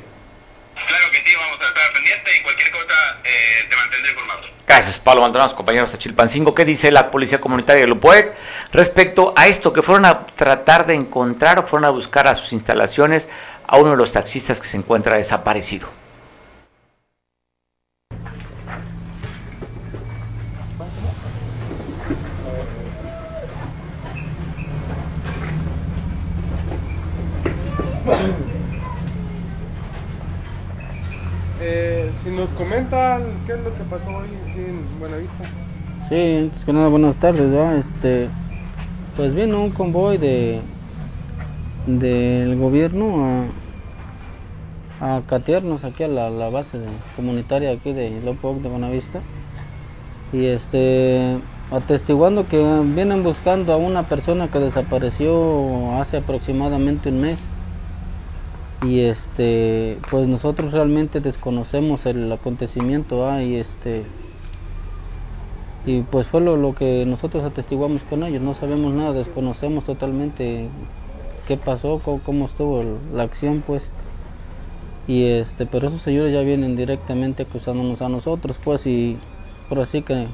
Claro 0.75 1.11
que 1.11 1.17
sí, 1.17 1.35
vamos 1.35 1.57
a 1.59 1.67
estar 1.67 1.93
pendientes 1.93 2.37
y 2.37 2.43
cualquier 2.43 2.71
cosa 2.71 3.19
eh, 3.23 3.65
te 3.67 3.75
mantendré 3.75 4.11
informado. 4.11 4.43
Gracias, 4.67 4.99
Pablo 4.99 5.21
Maldonado, 5.21 5.55
compañeros 5.55 5.93
de 5.93 5.97
Chilpancingo. 5.97 6.53
¿Qué 6.53 6.65
dice 6.65 6.91
la 6.91 7.09
Policía 7.09 7.39
Comunitaria 7.39 7.83
de 7.83 7.87
Lupoec 7.87 8.35
respecto 8.73 9.33
a 9.37 9.47
esto? 9.47 9.71
Que 9.71 9.81
fueron 9.81 10.03
a 10.03 10.25
tratar 10.25 10.85
de 10.85 10.93
encontrar 10.93 11.57
o 11.57 11.63
fueron 11.63 11.85
a 11.85 11.89
buscar 11.89 12.27
a 12.27 12.35
sus 12.35 12.51
instalaciones 12.51 13.29
a 13.65 13.77
uno 13.77 13.91
de 13.91 13.97
los 13.97 14.11
taxistas 14.11 14.59
que 14.59 14.67
se 14.67 14.75
encuentra 14.75 15.15
desaparecido. 15.15 15.87
Eh, 31.61 32.11
si 32.21 32.29
nos 32.31 32.49
comentan 32.49 33.23
qué 33.45 33.53
es 33.53 33.59
lo 33.61 33.73
que 33.73 33.83
pasó 33.89 34.09
hoy 34.09 34.46
Buenavista. 34.99 35.43
Sí, 36.09 36.35
antes 36.37 36.63
que 36.63 36.73
nada, 36.73 36.87
buenas 36.87 37.17
tardes, 37.17 37.51
¿verdad? 37.51 37.77
Este, 37.77 38.29
pues 39.15 39.35
vino 39.35 39.63
un 39.63 39.71
convoy 39.71 40.17
de 40.17 40.61
del 41.85 42.57
gobierno 42.57 43.47
a, 44.99 45.15
a 45.17 45.21
catearnos 45.21 45.83
aquí 45.83 46.03
a 46.03 46.07
la, 46.07 46.29
la 46.29 46.49
base 46.49 46.79
comunitaria 47.15 47.71
aquí 47.71 47.93
de 47.93 48.21
Lopoc 48.21 48.61
de 48.61 48.69
Buenavista 48.69 49.21
y 50.33 50.45
este 50.45 51.39
atestiguando 51.71 52.47
que 52.47 52.57
vienen 52.83 53.23
buscando 53.23 53.71
a 53.71 53.77
una 53.77 54.03
persona 54.03 54.49
que 54.49 54.59
desapareció 54.59 55.97
hace 55.99 56.17
aproximadamente 56.17 57.09
un 57.09 57.21
mes 57.21 57.39
y 58.83 58.99
este 59.01 59.97
pues 60.09 60.27
nosotros 60.27 60.73
realmente 60.73 61.21
desconocemos 61.21 62.05
el 62.05 62.29
acontecimiento 62.31 63.39
y 63.41 63.55
este 63.55 64.03
y 65.87 66.01
pues 66.01 66.27
fue 66.27 66.41
lo, 66.41 66.57
lo 66.57 66.75
que 66.75 67.05
nosotros 67.05 67.45
atestiguamos 67.45 68.03
con 68.03 68.23
ellos. 68.23 68.41
No 68.41 68.53
sabemos 68.53 68.93
nada 68.93 69.13
desconocemos 69.13 69.85
totalmente 69.85 70.67
qué 71.47 71.55
pasó 71.55 72.01
cómo, 72.03 72.19
cómo 72.23 72.45
estuvo 72.45 72.83
la 73.13 73.23
acción 73.23 73.63
pues. 73.65 73.89
Y 75.07 75.23
este 75.23 75.65
pero 75.65 75.87
esos 75.87 76.01
señores 76.01 76.33
ya 76.33 76.41
vienen 76.41 76.75
directamente 76.75 77.43
acusándonos 77.43 78.01
a 78.01 78.09
nosotros 78.09 78.59
pues 78.61 78.85
y 78.85 79.17
por 79.69 79.79
así 79.79 80.01
que 80.01 80.27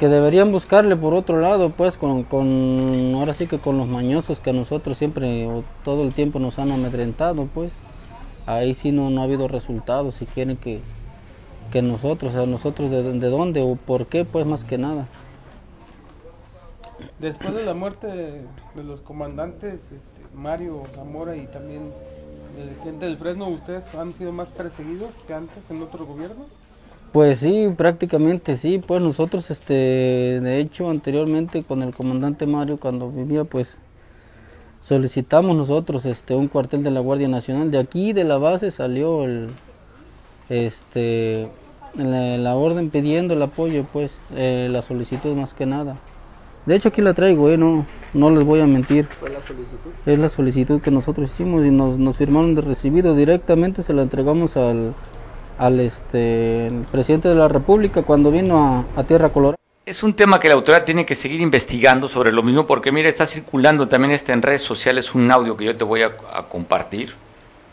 que 0.00 0.08
deberían 0.08 0.52
buscarle 0.52 0.94
por 0.94 1.14
otro 1.14 1.40
lado, 1.40 1.70
pues, 1.70 1.96
con, 1.96 2.24
con, 2.24 3.14
ahora 3.14 3.32
sí 3.32 3.46
que 3.46 3.58
con 3.58 3.78
los 3.78 3.88
mañosos 3.88 4.40
que 4.40 4.50
a 4.50 4.52
nosotros 4.52 4.98
siempre 4.98 5.46
o 5.46 5.64
todo 5.84 6.02
el 6.02 6.12
tiempo 6.12 6.38
nos 6.38 6.58
han 6.58 6.70
amedrentado, 6.70 7.48
pues, 7.54 7.78
ahí 8.44 8.74
sí 8.74 8.92
no, 8.92 9.08
no 9.08 9.22
ha 9.22 9.24
habido 9.24 9.48
resultados, 9.48 10.16
si 10.16 10.26
quieren 10.26 10.58
que, 10.58 10.80
que 11.70 11.82
nosotros, 11.82 12.34
o 12.34 12.36
sea, 12.36 12.46
nosotros 12.46 12.90
de, 12.90 13.02
de 13.02 13.28
dónde 13.28 13.62
o 13.62 13.76
por 13.76 14.06
qué, 14.06 14.24
pues 14.24 14.46
más 14.46 14.64
que 14.64 14.78
nada. 14.78 15.06
Después 17.18 17.54
de 17.54 17.64
la 17.64 17.74
muerte 17.74 18.06
de, 18.06 18.42
los 18.82 19.00
comandantes 19.00 19.74
este, 19.74 20.00
Mario 20.34 20.82
Zamora 20.94 21.36
y 21.36 21.46
también 21.46 21.90
de 22.56 22.66
la 22.66 22.84
gente 22.84 23.06
del 23.06 23.16
Fresno, 23.16 23.48
¿ustedes 23.48 23.84
han 23.94 24.14
sido 24.14 24.32
más 24.32 24.48
perseguidos 24.48 25.10
que 25.26 25.34
antes 25.34 25.70
en 25.70 25.82
otro 25.82 26.06
gobierno? 26.06 26.46
Pues 27.12 27.38
sí, 27.38 27.72
prácticamente 27.74 28.56
sí, 28.56 28.82
pues 28.86 29.00
nosotros, 29.00 29.50
este, 29.50 29.72
de 29.72 30.58
hecho, 30.58 30.90
anteriormente 30.90 31.62
con 31.62 31.82
el 31.82 31.94
comandante 31.94 32.46
Mario 32.46 32.78
cuando 32.78 33.10
vivía, 33.10 33.44
pues 33.44 33.78
solicitamos 34.80 35.56
nosotros, 35.56 36.04
este, 36.04 36.34
un 36.34 36.48
cuartel 36.48 36.82
de 36.82 36.90
la 36.90 37.00
Guardia 37.00 37.28
Nacional. 37.28 37.70
De 37.70 37.78
aquí, 37.78 38.12
de 38.12 38.24
la 38.24 38.36
base, 38.36 38.70
salió 38.70 39.24
el, 39.24 39.48
este, 40.48 41.48
la, 41.94 42.36
la 42.38 42.54
orden 42.54 42.90
pidiendo 42.90 43.34
el 43.34 43.42
apoyo, 43.42 43.84
pues, 43.92 44.20
eh, 44.34 44.68
la 44.70 44.82
solicitud 44.82 45.34
más 45.34 45.54
que 45.54 45.66
nada. 45.66 45.96
De 46.66 46.74
hecho, 46.74 46.88
aquí 46.88 47.00
la 47.00 47.14
traigo, 47.14 47.48
eh, 47.48 47.56
no, 47.56 47.86
no 48.12 48.30
les 48.30 48.44
voy 48.44 48.60
a 48.60 48.66
mentir. 48.66 49.06
¿Fue 49.20 49.30
la 49.30 49.40
solicitud? 49.40 49.90
Es 50.04 50.18
la 50.18 50.28
solicitud 50.28 50.80
que 50.80 50.90
nosotros 50.90 51.30
hicimos 51.30 51.64
y 51.64 51.70
nos, 51.70 51.96
nos 51.96 52.16
firmaron 52.16 52.56
de 52.56 52.62
recibido 52.62 53.14
directamente, 53.14 53.84
se 53.84 53.92
la 53.92 54.02
entregamos 54.02 54.56
al, 54.56 54.92
al 55.58 55.78
este, 55.78 56.66
el 56.66 56.84
presidente 56.90 57.28
de 57.28 57.36
la 57.36 57.46
República 57.46 58.02
cuando 58.02 58.32
vino 58.32 58.58
a, 58.58 58.84
a 59.00 59.04
Tierra 59.04 59.28
Colorada. 59.28 59.56
Es 59.84 60.02
un 60.02 60.14
tema 60.14 60.40
que 60.40 60.48
la 60.48 60.54
autoridad 60.54 60.84
tiene 60.84 61.06
que 61.06 61.14
seguir 61.14 61.40
investigando 61.40 62.08
sobre 62.08 62.32
lo 62.32 62.42
mismo, 62.42 62.66
porque 62.66 62.90
mira, 62.90 63.08
está 63.08 63.24
circulando 63.26 63.86
también 63.86 64.10
este 64.10 64.32
en 64.32 64.42
redes 64.42 64.62
sociales 64.62 65.14
un 65.14 65.30
audio 65.30 65.56
que 65.56 65.66
yo 65.66 65.76
te 65.76 65.84
voy 65.84 66.02
a, 66.02 66.16
a 66.32 66.48
compartir. 66.48 67.14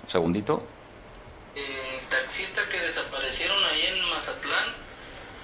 Un 0.03 0.10
segundito. 0.12 0.62
Taxista 2.13 2.62
que 2.70 2.79
desaparecieron 2.79 3.58
ahí 3.65 3.88
en 3.88 4.10
Mazatlán, 4.10 4.74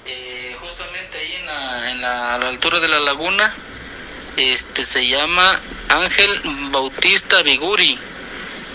eh, 0.05 0.55
justamente 0.61 1.17
ahí 1.17 1.35
en 1.35 1.45
la, 1.47 1.91
en 1.91 2.01
la- 2.01 2.35
a 2.35 2.37
la 2.37 2.47
altura 2.49 2.79
de 2.79 2.87
la 2.87 2.99
laguna, 2.99 3.53
este 4.37 4.85
se 4.85 5.07
llama 5.07 5.59
Ángel 5.89 6.41
Bautista 6.71 7.41
Viguri. 7.41 7.97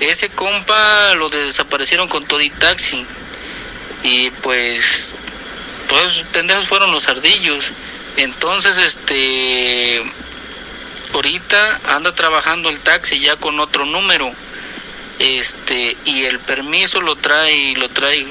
Ese 0.00 0.28
compa 0.30 1.14
lo 1.14 1.28
desaparecieron 1.28 2.08
con 2.08 2.26
todo 2.26 2.40
y 2.40 2.50
taxi. 2.50 3.06
Y 4.02 4.30
pues, 4.42 5.14
pues 5.88 6.24
pendejos 6.32 6.66
fueron 6.66 6.90
los 6.90 7.06
ardillos. 7.08 7.72
Entonces, 8.16 8.76
este, 8.78 10.02
ahorita 11.14 11.80
anda 11.94 12.12
trabajando 12.14 12.70
el 12.70 12.80
taxi 12.80 13.20
ya 13.20 13.36
con 13.36 13.60
otro 13.60 13.86
número 13.86 14.32
este 15.18 15.96
y 16.04 16.24
el 16.24 16.40
permiso 16.40 17.00
lo 17.00 17.16
trae 17.16 17.74
lo 17.76 17.88
trae 17.88 18.26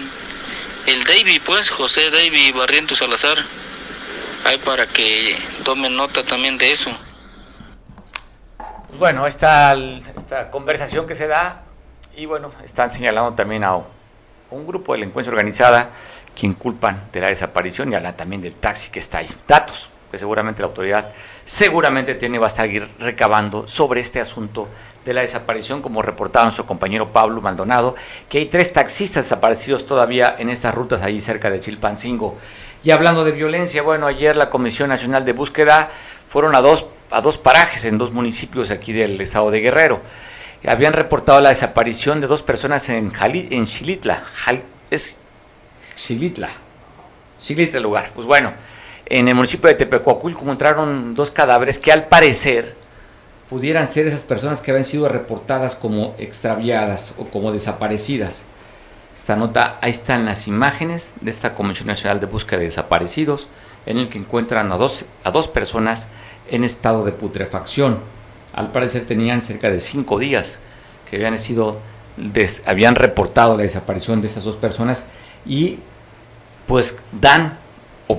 el 0.85 1.03
David 1.03 1.41
pues 1.45 1.69
José 1.69 2.09
David 2.11 2.55
Barrientos 2.55 2.99
Salazar. 2.99 3.37
Ahí 4.45 4.57
para 4.57 4.85
que 4.85 5.37
tomen 5.63 5.95
nota 5.95 6.23
también 6.23 6.57
de 6.57 6.71
eso. 6.71 6.91
Pues 8.87 8.99
bueno, 8.99 9.25
esta, 9.25 9.73
esta 9.73 10.51
conversación 10.51 11.07
que 11.07 11.15
se 11.15 11.27
da 11.27 11.63
y 12.15 12.25
bueno, 12.25 12.51
están 12.63 12.89
señalando 12.89 13.33
también 13.33 13.63
a 13.63 13.77
un 14.51 14.67
grupo 14.67 14.93
de 14.93 14.99
delincuencia 14.99 15.31
organizada 15.31 15.89
quien 16.35 16.53
culpan 16.53 17.09
de 17.13 17.21
la 17.21 17.27
desaparición 17.27 17.91
y 17.91 17.95
hablan 17.95 18.17
también 18.17 18.41
del 18.41 18.55
taxi 18.55 18.91
que 18.91 18.99
está 18.99 19.19
ahí. 19.19 19.29
Datos 19.47 19.89
que 20.13 20.19
seguramente 20.19 20.61
la 20.61 20.67
autoridad 20.67 21.11
seguramente 21.43 22.13
tiene 22.13 22.37
va 22.37 22.45
a 22.45 22.49
estar 22.49 22.69
recabando 22.99 23.67
sobre 23.67 23.99
este 23.99 24.21
asunto 24.21 24.69
de 25.03 25.11
la 25.11 25.21
desaparición, 25.21 25.81
como 25.81 26.03
reportaba 26.03 26.45
nuestro 26.45 26.67
compañero 26.67 27.11
Pablo 27.11 27.41
Maldonado, 27.41 27.95
que 28.29 28.37
hay 28.37 28.45
tres 28.45 28.71
taxistas 28.71 29.25
desaparecidos 29.25 29.87
todavía 29.87 30.35
en 30.37 30.51
estas 30.51 30.75
rutas 30.75 31.01
ahí 31.01 31.19
cerca 31.19 31.49
de 31.49 31.59
Chilpancingo. 31.59 32.37
Y 32.83 32.91
hablando 32.91 33.23
de 33.23 33.31
violencia, 33.31 33.81
bueno, 33.81 34.05
ayer 34.05 34.37
la 34.37 34.51
Comisión 34.51 34.89
Nacional 34.89 35.25
de 35.25 35.33
Búsqueda 35.33 35.89
fueron 36.29 36.53
a 36.53 36.61
dos, 36.61 36.85
a 37.09 37.19
dos 37.21 37.39
parajes 37.39 37.83
en 37.85 37.97
dos 37.97 38.11
municipios 38.11 38.69
aquí 38.69 38.93
del 38.93 39.19
estado 39.19 39.49
de 39.49 39.61
Guerrero. 39.61 39.99
Habían 40.63 40.93
reportado 40.93 41.41
la 41.41 41.49
desaparición 41.49 42.21
de 42.21 42.27
dos 42.27 42.43
personas 42.43 42.87
en, 42.89 43.09
Jali, 43.09 43.47
en 43.49 43.65
Xilitla. 43.65 44.25
Es 44.91 45.17
Xilitla. 45.95 46.49
Xilitla 47.39 47.77
el 47.77 47.83
lugar. 47.83 48.11
Pues 48.13 48.27
bueno, 48.27 48.53
en 49.05 49.27
el 49.27 49.35
municipio 49.35 49.67
de 49.67 49.75
Tepecuacuilco 49.75 50.41
encontraron 50.41 51.13
dos 51.13 51.31
cadáveres 51.31 51.79
que 51.79 51.91
al 51.91 52.07
parecer 52.07 52.75
pudieran 53.49 53.87
ser 53.87 54.07
esas 54.07 54.23
personas 54.23 54.61
que 54.61 54.71
habían 54.71 54.85
sido 54.85 55.07
reportadas 55.09 55.75
como 55.75 56.15
extraviadas 56.17 57.15
o 57.17 57.25
como 57.25 57.51
desaparecidas. 57.51 58.45
Esta 59.15 59.35
nota, 59.35 59.77
ahí 59.81 59.91
están 59.91 60.25
las 60.25 60.47
imágenes 60.47 61.13
de 61.21 61.29
esta 61.29 61.53
Comisión 61.53 61.87
Nacional 61.87 62.19
de 62.19 62.25
Búsqueda 62.25 62.59
de 62.59 62.65
Desaparecidos, 62.65 63.47
en 63.85 63.99
el 63.99 64.09
que 64.09 64.17
encuentran 64.17 64.71
a 64.71 64.77
dos, 64.77 65.05
a 65.23 65.29
dos 65.29 65.47
personas 65.47 66.07
en 66.49 66.63
estado 66.63 67.03
de 67.05 67.11
putrefacción. 67.11 67.99
Al 68.53 68.71
parecer 68.71 69.05
tenían 69.05 69.41
cerca 69.41 69.69
de 69.69 69.79
cinco 69.79 70.17
días 70.17 70.59
que 71.09 71.17
habían 71.17 71.37
sido, 71.37 71.79
habían 72.65 72.95
reportado 72.95 73.55
la 73.55 73.63
desaparición 73.63 74.21
de 74.21 74.27
estas 74.27 74.45
dos 74.45 74.55
personas 74.55 75.05
y 75.45 75.79
pues 76.65 76.97
dan 77.11 77.59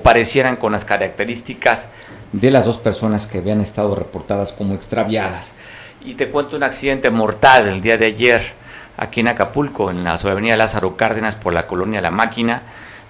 parecieran 0.01 0.55
con 0.55 0.71
las 0.71 0.85
características 0.85 1.89
de 2.31 2.51
las 2.51 2.65
dos 2.65 2.77
personas 2.77 3.27
que 3.27 3.37
habían 3.39 3.61
estado 3.61 3.95
reportadas 3.95 4.51
como 4.53 4.73
extraviadas. 4.73 5.53
Y 6.03 6.15
te 6.15 6.29
cuento 6.29 6.55
un 6.55 6.63
accidente 6.63 7.09
mortal 7.11 7.67
el 7.67 7.81
día 7.81 7.97
de 7.97 8.05
ayer 8.07 8.41
aquí 8.97 9.21
en 9.21 9.27
Acapulco, 9.27 9.89
en 9.89 10.03
la 10.03 10.13
avenida 10.13 10.57
Lázaro 10.57 10.95
Cárdenas 10.97 11.35
por 11.35 11.53
la 11.53 11.67
colonia 11.67 12.01
La 12.01 12.11
Máquina. 12.11 12.63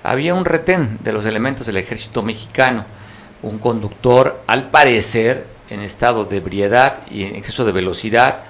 Había 0.04 0.34
un 0.34 0.46
retén 0.46 1.00
de 1.02 1.14
los 1.14 1.26
elementos 1.26 1.66
del 1.68 1.78
ejército 1.78 2.24
mexicano. 2.24 2.86
Un 3.42 3.60
conductor, 3.60 4.42
al 4.48 4.70
parecer, 4.70 5.46
en 5.70 5.82
estado 5.82 6.26
de 6.26 6.38
ebriedad 6.38 7.02
y 7.10 7.24
en 7.24 7.36
exceso 7.36 7.66
de 7.66 7.72
velocidad, 7.72 8.44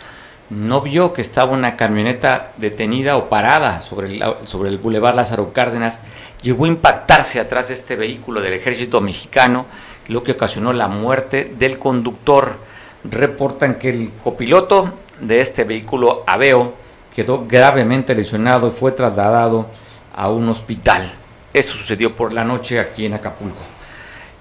no 0.50 0.82
vio 0.82 1.14
que 1.14 1.22
estaba 1.22 1.54
una 1.54 1.76
camioneta 1.76 2.52
detenida 2.58 3.18
o 3.18 3.30
parada 3.30 3.82
sobre 3.82 4.08
el, 4.08 4.24
sobre 4.44 4.70
el 4.70 4.78
bulevar 4.78 5.16
Lázaro 5.16 5.54
Cárdenas, 5.54 6.02
llegó 6.42 6.66
a 6.66 6.70
impactarse 6.70 7.40
atrás 7.40 7.70
de 7.70 7.74
este 7.74 7.96
vehículo 7.96 8.42
del 8.42 8.54
ejército 8.54 9.02
mexicano, 9.02 9.66
lo 10.08 10.24
que 10.24 10.34
ocasionó 10.34 10.72
la 10.72 10.88
muerte 10.88 11.54
del 11.58 11.78
conductor. 11.78 12.60
Reportan 13.04 13.76
que 13.76 13.90
el 13.90 14.12
copiloto 14.24 14.94
de 15.20 15.42
este 15.42 15.64
vehículo 15.64 16.24
Aveo 16.28 16.74
quedó 17.16 17.46
gravemente 17.48 18.14
lesionado 18.14 18.68
y 18.68 18.72
fue 18.72 18.92
trasladado 18.92 19.70
a 20.14 20.30
un 20.30 20.48
hospital. 20.50 21.12
Eso 21.54 21.76
sucedió 21.76 22.16
por 22.16 22.34
la 22.34 22.44
noche 22.44 22.80
aquí 22.80 23.06
en 23.06 23.14
Acapulco. 23.14 23.62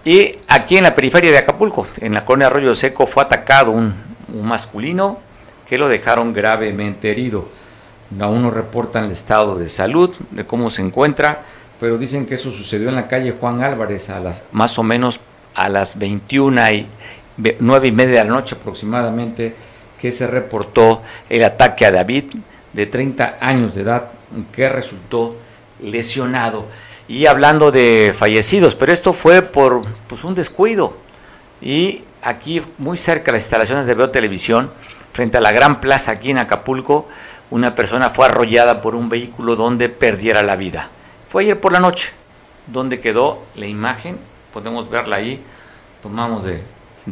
Y 0.04 0.36
aquí 0.48 0.76
en 0.76 0.82
la 0.82 0.94
periferia 0.94 1.30
de 1.30 1.38
Acapulco, 1.38 1.86
en 1.98 2.12
la 2.12 2.24
colonia 2.24 2.48
Arroyo 2.48 2.74
Seco, 2.74 3.06
fue 3.06 3.22
atacado 3.22 3.70
un 3.70 3.94
masculino 4.42 5.18
que 5.68 5.78
lo 5.78 5.88
dejaron 5.88 6.32
gravemente 6.32 7.10
herido. 7.10 7.48
Aún 8.20 8.42
no 8.42 8.50
reportan 8.50 9.04
el 9.04 9.12
estado 9.12 9.56
de 9.56 9.68
salud, 9.68 10.14
de 10.30 10.46
cómo 10.46 10.70
se 10.70 10.82
encuentra, 10.82 11.42
pero 11.80 11.98
dicen 11.98 12.26
que 12.26 12.34
eso 12.34 12.50
sucedió 12.50 12.88
en 12.88 12.94
la 12.94 13.08
calle 13.08 13.32
Juan 13.38 13.62
Álvarez 13.62 14.10
a 14.10 14.20
las 14.20 14.44
más 14.52 14.78
o 14.78 14.82
menos 14.82 15.20
a 15.54 15.68
las 15.68 15.98
21 15.98 16.70
y 16.70 16.86
9 17.58 17.88
y 17.88 17.92
media 17.92 18.18
de 18.20 18.24
la 18.28 18.34
noche 18.34 18.56
aproximadamente, 18.56 19.54
que 20.00 20.12
se 20.12 20.26
reportó 20.26 21.02
el 21.28 21.42
ataque 21.44 21.86
a 21.86 21.90
David 21.90 22.24
de 22.72 22.86
30 22.86 23.38
años 23.40 23.74
de 23.74 23.82
edad 23.82 24.10
que 24.52 24.68
resultó 24.68 25.36
lesionado. 25.82 26.66
Y 27.08 27.26
hablando 27.26 27.70
de 27.70 28.14
fallecidos, 28.16 28.74
pero 28.74 28.92
esto 28.92 29.12
fue 29.12 29.42
por 29.42 29.82
pues, 30.06 30.24
un 30.24 30.34
descuido. 30.34 30.96
Y 31.60 32.02
aquí, 32.22 32.62
muy 32.78 32.96
cerca 32.96 33.26
de 33.26 33.32
las 33.32 33.42
instalaciones 33.42 33.86
de 33.86 33.94
Veo 33.94 34.10
Televisión, 34.10 34.70
frente 35.14 35.38
a 35.38 35.40
la 35.40 35.52
gran 35.52 35.80
plaza 35.80 36.10
aquí 36.10 36.32
en 36.32 36.38
Acapulco, 36.38 37.06
una 37.50 37.76
persona 37.76 38.10
fue 38.10 38.26
arrollada 38.26 38.82
por 38.82 38.96
un 38.96 39.08
vehículo 39.08 39.54
donde 39.54 39.88
perdiera 39.88 40.42
la 40.42 40.56
vida. 40.56 40.90
Fue 41.28 41.44
ayer 41.44 41.60
por 41.60 41.72
la 41.72 41.78
noche, 41.78 42.12
donde 42.66 42.98
quedó 42.98 43.44
la 43.54 43.66
imagen, 43.66 44.18
podemos 44.52 44.90
verla 44.90 45.16
ahí, 45.16 45.40
tomamos 46.02 46.42
de, 46.42 46.62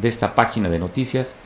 esta 0.03 0.35
página 0.35 0.69
de 0.69 0.81
noticias, 0.81 1.37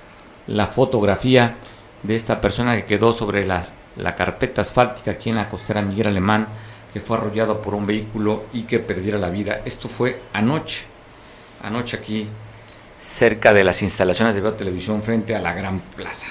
la 0.47 0.67
fotografía 0.67 1.57
de 2.03 2.17
esta 2.17 2.41
persona 2.41 2.75
que 2.75 2.87
quedó 2.87 3.13
sobre 3.13 3.47
las, 3.47 3.75
la 3.97 4.15
carpeta 4.15 4.63
asfáltica 4.63 5.11
aquí 5.11 5.29
en 5.29 5.37
la 5.37 5.51
costera 5.51 5.83
Miguel 5.83 6.07
Alemán, 6.07 6.49
que 6.95 7.03
fue 7.03 7.19
arrollado 7.19 7.61
por 7.61 7.75
un 7.75 7.87
vehículo 7.87 8.45
y 8.55 8.63
que 8.63 8.79
perdiera 8.79 9.19
la 9.19 9.29
vida. 9.29 9.61
Esto 9.67 9.91
fue 9.91 10.23
anoche, 10.33 10.85
anoche 11.63 11.99
aquí, 11.99 12.27
cerca 12.97 13.53
de 13.53 13.63
las 13.63 13.83
instalaciones 13.83 14.35
de 14.35 14.41
Veo 14.41 14.55
Televisión, 14.55 15.03
frente 15.03 15.35
a 15.35 15.41
la 15.41 15.53
Gran 15.53 15.81
Plaza. 15.81 16.29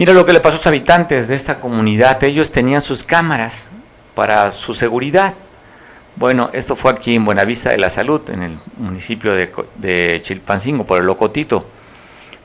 Mira 0.00 0.14
lo 0.14 0.24
que 0.24 0.32
le 0.32 0.40
pasó 0.40 0.54
a 0.54 0.60
los 0.60 0.66
habitantes 0.66 1.28
de 1.28 1.34
esta 1.34 1.60
comunidad. 1.60 2.24
Ellos 2.24 2.50
tenían 2.50 2.80
sus 2.80 3.04
cámaras 3.04 3.66
para 4.14 4.50
su 4.50 4.72
seguridad. 4.72 5.34
Bueno, 6.16 6.48
esto 6.54 6.74
fue 6.74 6.90
aquí 6.90 7.16
en 7.16 7.26
Buenavista 7.26 7.68
de 7.68 7.76
la 7.76 7.90
Salud, 7.90 8.22
en 8.30 8.42
el 8.42 8.58
municipio 8.78 9.34
de, 9.34 10.20
Chilpancingo, 10.22 10.86
por 10.86 11.00
el 11.00 11.06
Locotito. 11.06 11.66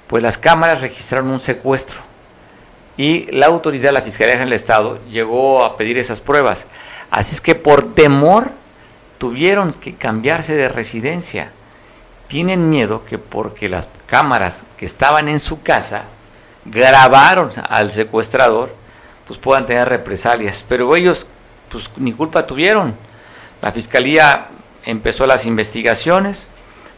Pues 0.08 0.22
las 0.22 0.38
cámaras 0.38 0.82
registraron 0.82 1.30
un 1.30 1.40
secuestro. 1.40 2.02
y 2.98 3.32
la 3.32 3.46
autoridad, 3.46 3.94
la 3.94 4.02
Fiscalía 4.02 4.34
General 4.34 4.50
del 4.50 4.58
Estado, 4.58 5.00
llegó 5.10 5.64
a 5.64 5.78
pedir 5.78 5.98
esas 5.98 6.20
pruebas. 6.20 6.68
Así 7.10 7.36
es 7.36 7.40
que 7.40 7.56
por 7.56 7.94
temor 7.94 8.52
tuvieron 9.18 9.72
que 9.72 9.96
cambiarse 9.96 10.54
de 10.56 10.68
residencia. 10.68 11.54
Tienen 12.28 12.70
miedo 12.70 13.06
que 13.06 13.18
porque 13.18 13.70
las 13.70 13.88
cámaras 14.08 14.66
que 14.76 14.86
estaban 14.86 15.30
en 15.30 15.40
su 15.40 15.62
casa 15.62 16.04
grabaron 16.66 17.52
al 17.70 17.92
secuestrador, 17.92 18.76
pues 19.28 19.40
puedan 19.40 19.66
tener 19.66 19.88
represalias. 19.88 20.66
Pero 20.68 20.96
ellos, 20.96 21.28
pues 21.70 21.90
ni 21.98 22.12
culpa 22.12 22.46
tuvieron. 22.46 22.96
La 23.62 23.72
fiscalía 23.72 24.50
empezó 24.84 25.26
las 25.26 25.46
investigaciones, 25.46 26.48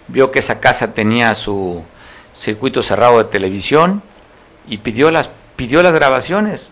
vio 0.08 0.32
que 0.32 0.39
esa 0.39 0.60
casa 0.60 0.93
tenía 0.93 1.36
su 1.36 1.84
circuito 2.36 2.84
cerrado 2.84 3.17
de 3.17 3.25
televisión 3.25 4.01
y 4.67 4.77
pidió 4.80 5.12
las, 5.12 5.30
pidió 5.56 5.82
las 5.82 5.93
grabaciones 5.93 6.71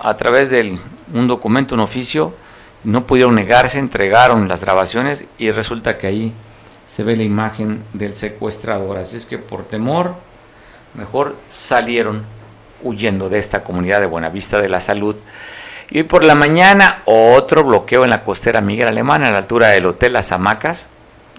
a 0.00 0.16
través 0.16 0.50
de 0.50 0.78
un 1.12 1.28
documento, 1.28 1.74
un 1.74 1.80
oficio. 1.80 2.34
No 2.82 3.06
pudieron 3.06 3.34
negarse, 3.34 3.78
entregaron 3.78 4.46
las 4.46 4.60
grabaciones 4.60 5.24
y 5.38 5.50
resulta 5.50 5.96
que 5.96 6.06
ahí 6.06 6.32
se 6.86 7.02
ve 7.02 7.16
la 7.16 7.22
imagen 7.22 7.82
del 7.94 8.14
secuestrador. 8.14 8.98
Así 8.98 9.16
es 9.16 9.24
que 9.24 9.38
por 9.38 9.64
temor, 9.64 10.16
mejor 10.94 11.36
salieron 11.48 12.24
huyendo 12.82 13.28
de 13.28 13.38
esta 13.38 13.62
comunidad 13.64 14.00
de 14.00 14.06
Buenavista 14.06 14.60
de 14.60 14.68
la 14.68 14.80
Salud. 14.80 15.16
Y 15.90 16.04
por 16.04 16.24
la 16.24 16.34
mañana, 16.34 17.02
otro 17.04 17.64
bloqueo 17.64 18.04
en 18.04 18.10
la 18.10 18.24
costera 18.24 18.60
Miguel 18.60 18.88
Alemana, 18.88 19.28
a 19.28 19.32
la 19.32 19.38
altura 19.38 19.68
del 19.68 19.86
Hotel 19.86 20.12
Las 20.12 20.32
Hamacas, 20.32 20.88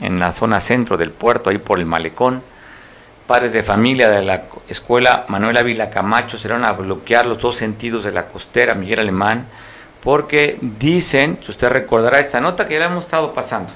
en 0.02 0.20
la 0.20 0.32
zona 0.32 0.60
centro 0.60 0.98
del 0.98 1.12
puerto, 1.12 1.50
ahí 1.50 1.58
por 1.58 1.80
el 1.80 1.86
malecón. 1.86 2.44
Padres 3.28 3.54
de 3.54 3.64
familia 3.64 4.10
de 4.10 4.22
la 4.22 4.44
escuela 4.70 5.26
Manuel 5.30 5.58
Ávila 5.58 5.90
Camacho 5.90 6.38
serán 6.38 6.64
a 6.64 6.74
bloquear 6.74 7.26
los 7.26 7.40
dos 7.40 7.56
sentidos 7.56 8.04
de 8.04 8.12
la 8.12 8.28
costera 8.28 8.76
Miguel 8.76 9.00
Alemán, 9.00 9.48
porque 10.02 10.60
dicen, 10.62 11.40
si 11.42 11.50
usted 11.50 11.70
recordará 11.70 12.20
esta 12.20 12.40
nota 12.40 12.68
que 12.68 12.76
ya 12.76 12.82
la 12.82 12.86
hemos 12.86 13.06
estado 13.06 13.34
pasando, 13.34 13.72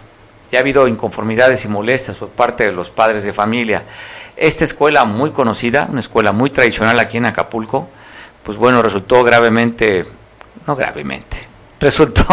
ya 0.52 0.60
ha 0.60 0.62
habido 0.62 0.88
inconformidades 0.88 1.66
y 1.66 1.68
molestias 1.68 2.18
por 2.18 2.30
parte 2.30 2.66
de 2.66 2.72
los 2.72 2.92
padres 2.92 3.24
de 3.24 3.34
familia. 3.34 3.84
Esta 4.40 4.64
escuela 4.64 5.04
muy 5.04 5.32
conocida, 5.32 5.90
una 5.92 6.00
escuela 6.00 6.32
muy 6.32 6.50
tradicional 6.50 6.98
aquí 7.02 7.18
en 7.18 7.26
Acapulco, 7.26 7.90
pues 8.42 8.58
bueno, 8.58 8.82
resultó 8.82 9.22
gravemente, 9.22 10.06
no 10.66 10.78
gravemente, 10.78 11.46
resultó 11.82 12.26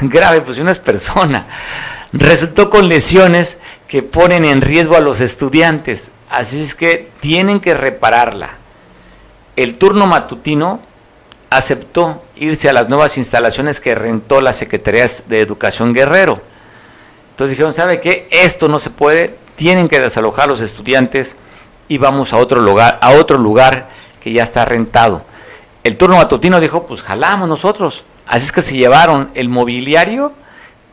grave, 0.00 0.40
pues 0.40 0.58
no 0.58 0.68
es 0.68 0.80
persona, 0.80 1.46
resultó 2.12 2.68
con 2.68 2.88
lesiones 2.88 3.58
que 3.86 4.02
ponen 4.02 4.44
en 4.44 4.62
riesgo 4.62 4.96
a 4.96 5.00
los 5.00 5.20
estudiantes. 5.20 6.10
Así 6.28 6.60
es 6.60 6.74
que 6.74 7.10
tienen 7.20 7.60
que 7.60 7.74
repararla. 7.74 8.56
El 9.54 9.76
turno 9.76 10.08
matutino 10.08 10.80
aceptó 11.50 12.24
irse 12.34 12.68
a 12.68 12.72
las 12.72 12.88
nuevas 12.88 13.16
instalaciones 13.16 13.80
que 13.80 13.94
rentó 13.94 14.40
la 14.40 14.52
Secretaría 14.52 15.06
de 15.28 15.40
Educación 15.40 15.92
Guerrero. 15.92 16.42
Entonces 17.30 17.50
dijeron, 17.50 17.72
¿sabe 17.72 18.00
qué? 18.00 18.26
Esto 18.28 18.66
no 18.66 18.80
se 18.80 18.90
puede, 18.90 19.36
tienen 19.56 19.88
que 19.88 20.00
desalojar 20.00 20.48
los 20.48 20.60
estudiantes 20.60 21.36
y 21.88 21.98
vamos 21.98 22.32
a 22.32 22.38
otro 22.38 22.60
lugar, 22.60 22.98
a 23.02 23.12
otro 23.12 23.38
lugar 23.38 23.88
que 24.20 24.32
ya 24.32 24.42
está 24.42 24.64
rentado. 24.64 25.24
El 25.84 25.96
turno 25.96 26.16
matutino 26.16 26.60
dijo, 26.60 26.86
pues 26.86 27.02
jalamos 27.02 27.48
nosotros. 27.48 28.04
Así 28.26 28.44
es 28.44 28.52
que 28.52 28.62
se 28.62 28.76
llevaron 28.76 29.30
el 29.34 29.48
mobiliario 29.48 30.32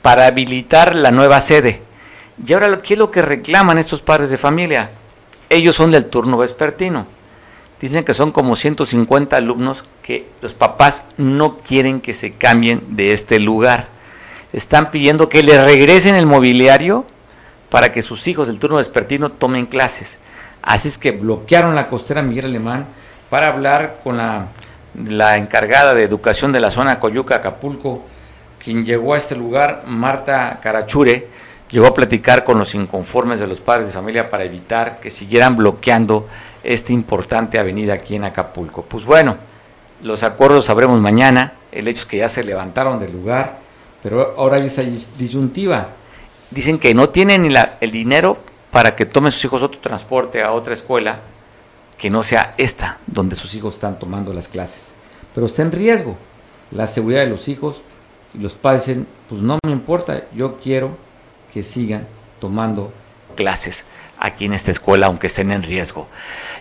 para 0.02 0.26
habilitar 0.26 0.95
la 0.95 1.12
nueva 1.12 1.41
sede. 1.41 1.82
Y 2.45 2.54
ahora, 2.54 2.82
¿qué 2.82 2.93
es 2.93 3.00
lo 3.00 3.12
que 3.12 3.22
reclaman 3.22 3.78
estos 3.78 4.02
padres 4.02 4.30
de 4.30 4.38
familia? 4.38 4.91
Ellos 5.50 5.76
son 5.76 5.91
del 5.91 6.06
turno 6.06 6.38
vespertino. 6.38 7.06
Dicen 7.80 8.04
que 8.04 8.13
son 8.13 8.32
como 8.32 8.56
150 8.56 9.38
alumnos 9.38 9.86
que 10.02 10.28
los 10.41 10.54
papás 10.54 11.06
no 11.17 11.58
quieren 11.58 12.02
que 12.02 12.13
se 12.13 12.34
cambien 12.34 12.84
de 12.89 13.13
este 13.13 13.39
lugar. 13.39 13.88
Están 14.52 14.91
pidiendo 14.91 15.30
que 15.30 15.43
les 15.43 15.63
regresen 15.63 16.15
el 16.15 16.26
mobiliario 16.26 17.06
para 17.69 17.91
que 17.91 18.01
sus 18.01 18.27
hijos 18.27 18.47
del 18.47 18.60
turno 18.60 18.77
vespertino 18.77 19.29
tomen 19.29 19.65
clases. 19.65 20.19
Así 20.62 20.88
es 20.88 20.97
que 20.97 21.12
bloquearon 21.12 21.75
la 21.75 21.88
costera 21.88 22.21
Miguel 22.21 22.45
Alemán 22.45 22.88
para 23.29 23.47
hablar 23.47 23.99
con 24.03 24.17
la, 24.17 24.47
la 25.05 25.38
encargada 25.38 25.93
de 25.93 26.03
educación 26.03 26.51
de 26.51 26.60
la 26.60 26.71
zona 26.71 26.99
Coyuca, 26.99 27.36
Acapulco, 27.36 28.03
quien 28.63 28.86
llegó 28.86 29.13
a 29.13 29.17
este 29.17 29.36
lugar, 29.36 29.84
Marta 29.86 30.60
Carachure, 30.62 31.27
llegó 31.69 31.88
a 31.88 31.93
platicar 31.93 32.43
con 32.43 32.58
los 32.58 32.75
inconformes 32.75 33.39
de 33.39 33.47
los 33.47 33.62
padres 33.62 33.88
de 33.88 33.93
familia 33.93 34.29
para 34.29 34.43
evitar 34.43 34.99
que 34.99 35.10
siguieran 35.10 35.55
bloqueando 35.55 36.27
esta 36.63 36.91
importante 36.91 37.60
avenida 37.60 37.93
aquí 37.93 38.15
en 38.15 38.25
Acapulco. 38.25 38.84
Pues 38.84 39.05
bueno, 39.05 39.38
los 40.01 40.23
acuerdos 40.23 40.65
sabremos 40.65 40.99
mañana, 40.99 41.53
el 41.71 41.88
hecho 41.88 41.99
es 41.99 42.05
que 42.05 42.17
ya 42.17 42.29
se 42.29 42.43
levantaron 42.43 42.99
del 42.99 43.12
lugar, 43.12 43.60
pero 44.01 44.34
ahora 44.38 44.58
hay 44.58 44.67
esa 44.67 44.82
disyuntiva. 44.82 45.89
Dicen 46.51 46.79
que 46.79 46.93
no 46.93 47.09
tienen 47.09 47.43
ni 47.43 47.49
la, 47.49 47.77
el 47.81 47.91
dinero 47.91 48.38
para 48.71 48.95
que 48.95 49.05
tomen 49.05 49.31
sus 49.31 49.45
hijos 49.45 49.63
otro 49.63 49.79
transporte 49.79 50.41
a 50.41 50.51
otra 50.51 50.73
escuela 50.73 51.19
que 51.97 52.09
no 52.09 52.23
sea 52.23 52.53
esta 52.57 52.99
donde 53.07 53.35
sus 53.35 53.53
hijos 53.55 53.75
están 53.75 53.99
tomando 53.99 54.33
las 54.33 54.47
clases. 54.47 54.95
Pero 55.33 55.45
está 55.45 55.62
en 55.62 55.71
riesgo 55.71 56.17
la 56.71 56.88
seguridad 56.88 57.21
de 57.21 57.29
los 57.29 57.47
hijos 57.47 57.81
y 58.33 58.39
los 58.39 58.53
padres 58.53 58.85
dicen, 58.85 59.07
pues 59.27 59.41
no 59.41 59.57
me 59.65 59.71
importa, 59.71 60.25
yo 60.33 60.59
quiero 60.59 60.91
que 61.53 61.63
sigan 61.63 62.07
tomando 62.39 62.93
clases 63.35 63.85
aquí 64.19 64.45
en 64.45 64.53
esta 64.53 64.71
escuela, 64.71 65.07
aunque 65.07 65.27
estén 65.27 65.51
en 65.51 65.63
riesgo. 65.63 66.07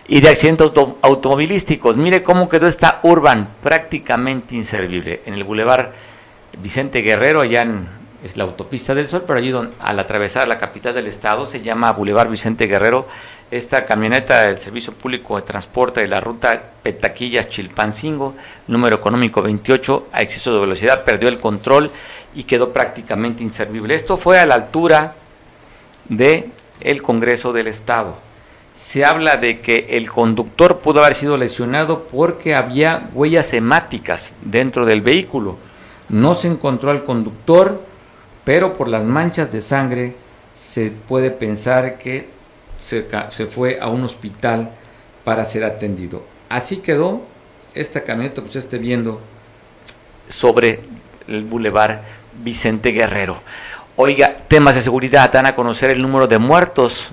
Y 0.07 0.21
de 0.21 0.29
accidentes 0.29 0.71
automovilísticos, 1.01 1.97
mire 1.97 2.23
cómo 2.23 2.49
quedó 2.49 2.67
esta 2.67 2.99
urban 3.03 3.49
prácticamente 3.61 4.55
inservible. 4.55 5.21
En 5.25 5.33
el 5.33 5.43
bulevar 5.43 5.93
Vicente 6.57 7.01
Guerrero, 7.01 7.41
allá 7.41 7.61
en 7.63 7.98
es 8.23 8.35
la 8.35 8.43
autopista 8.43 8.93
del 8.93 9.07
Sol, 9.07 9.23
pero 9.25 9.39
allí 9.39 9.53
al 9.79 9.99
atravesar 9.99 10.47
la 10.47 10.57
capital 10.57 10.93
del 10.93 11.07
estado 11.07 11.45
se 11.45 11.61
llama 11.61 11.93
Boulevard 11.93 12.29
Vicente 12.29 12.67
Guerrero. 12.67 13.07
Esta 13.49 13.85
camioneta 13.85 14.43
del 14.43 14.57
Servicio 14.57 14.93
Público 14.93 15.37
de 15.37 15.43
Transporte 15.43 16.01
de 16.01 16.07
la 16.07 16.19
ruta 16.19 16.61
Petaquillas 16.83 17.49
Chilpancingo, 17.49 18.35
número 18.67 18.97
económico 18.97 19.41
28, 19.41 20.09
a 20.11 20.21
exceso 20.21 20.53
de 20.53 20.59
velocidad, 20.59 21.03
perdió 21.03 21.29
el 21.29 21.39
control 21.39 21.89
y 22.35 22.43
quedó 22.43 22.73
prácticamente 22.73 23.41
inservible. 23.41 23.95
Esto 23.95 24.17
fue 24.17 24.39
a 24.39 24.45
la 24.45 24.55
altura 24.55 25.15
de 26.07 26.51
Congreso 27.01 27.53
del 27.53 27.67
Estado. 27.67 28.17
Se 28.73 29.03
habla 29.03 29.37
de 29.37 29.61
que 29.61 29.87
el 29.91 30.09
conductor 30.09 30.79
pudo 30.79 31.01
haber 31.03 31.15
sido 31.15 31.37
lesionado 31.37 32.03
porque 32.03 32.53
había 32.53 33.09
huellas 33.13 33.53
hemáticas 33.53 34.35
dentro 34.41 34.85
del 34.85 35.01
vehículo. 35.01 35.57
No 36.07 36.35
se 36.35 36.47
encontró 36.47 36.91
al 36.91 37.03
conductor, 37.03 37.83
pero 38.43 38.73
por 38.73 38.87
las 38.87 39.05
manchas 39.05 39.51
de 39.51 39.61
sangre 39.61 40.15
se 40.53 40.91
puede 40.91 41.31
pensar 41.31 41.97
que 41.97 42.29
se, 42.77 43.03
fue 43.47 43.79
a 43.79 43.87
un 43.89 44.03
hospital 44.03 44.71
para 45.23 45.45
ser 45.45 45.63
atendido. 45.63 46.23
Así 46.49 46.77
quedó 46.77 47.21
esta 47.73 48.03
camioneta 48.03 48.41
que 48.41 48.47
usted 48.47 48.59
esté 48.59 48.77
viendo 48.77 49.21
sobre 50.27 50.81
el 51.27 51.43
bulevar 51.43 52.01
Vicente 52.43 52.91
Guerrero. 52.91 53.39
Oiga, 53.95 54.37
temas 54.47 54.75
de 54.75 54.81
seguridad, 54.81 55.31
dan 55.31 55.45
a 55.45 55.55
conocer 55.55 55.89
el 55.89 56.01
número 56.01 56.27
de 56.27 56.39
muertos 56.39 57.11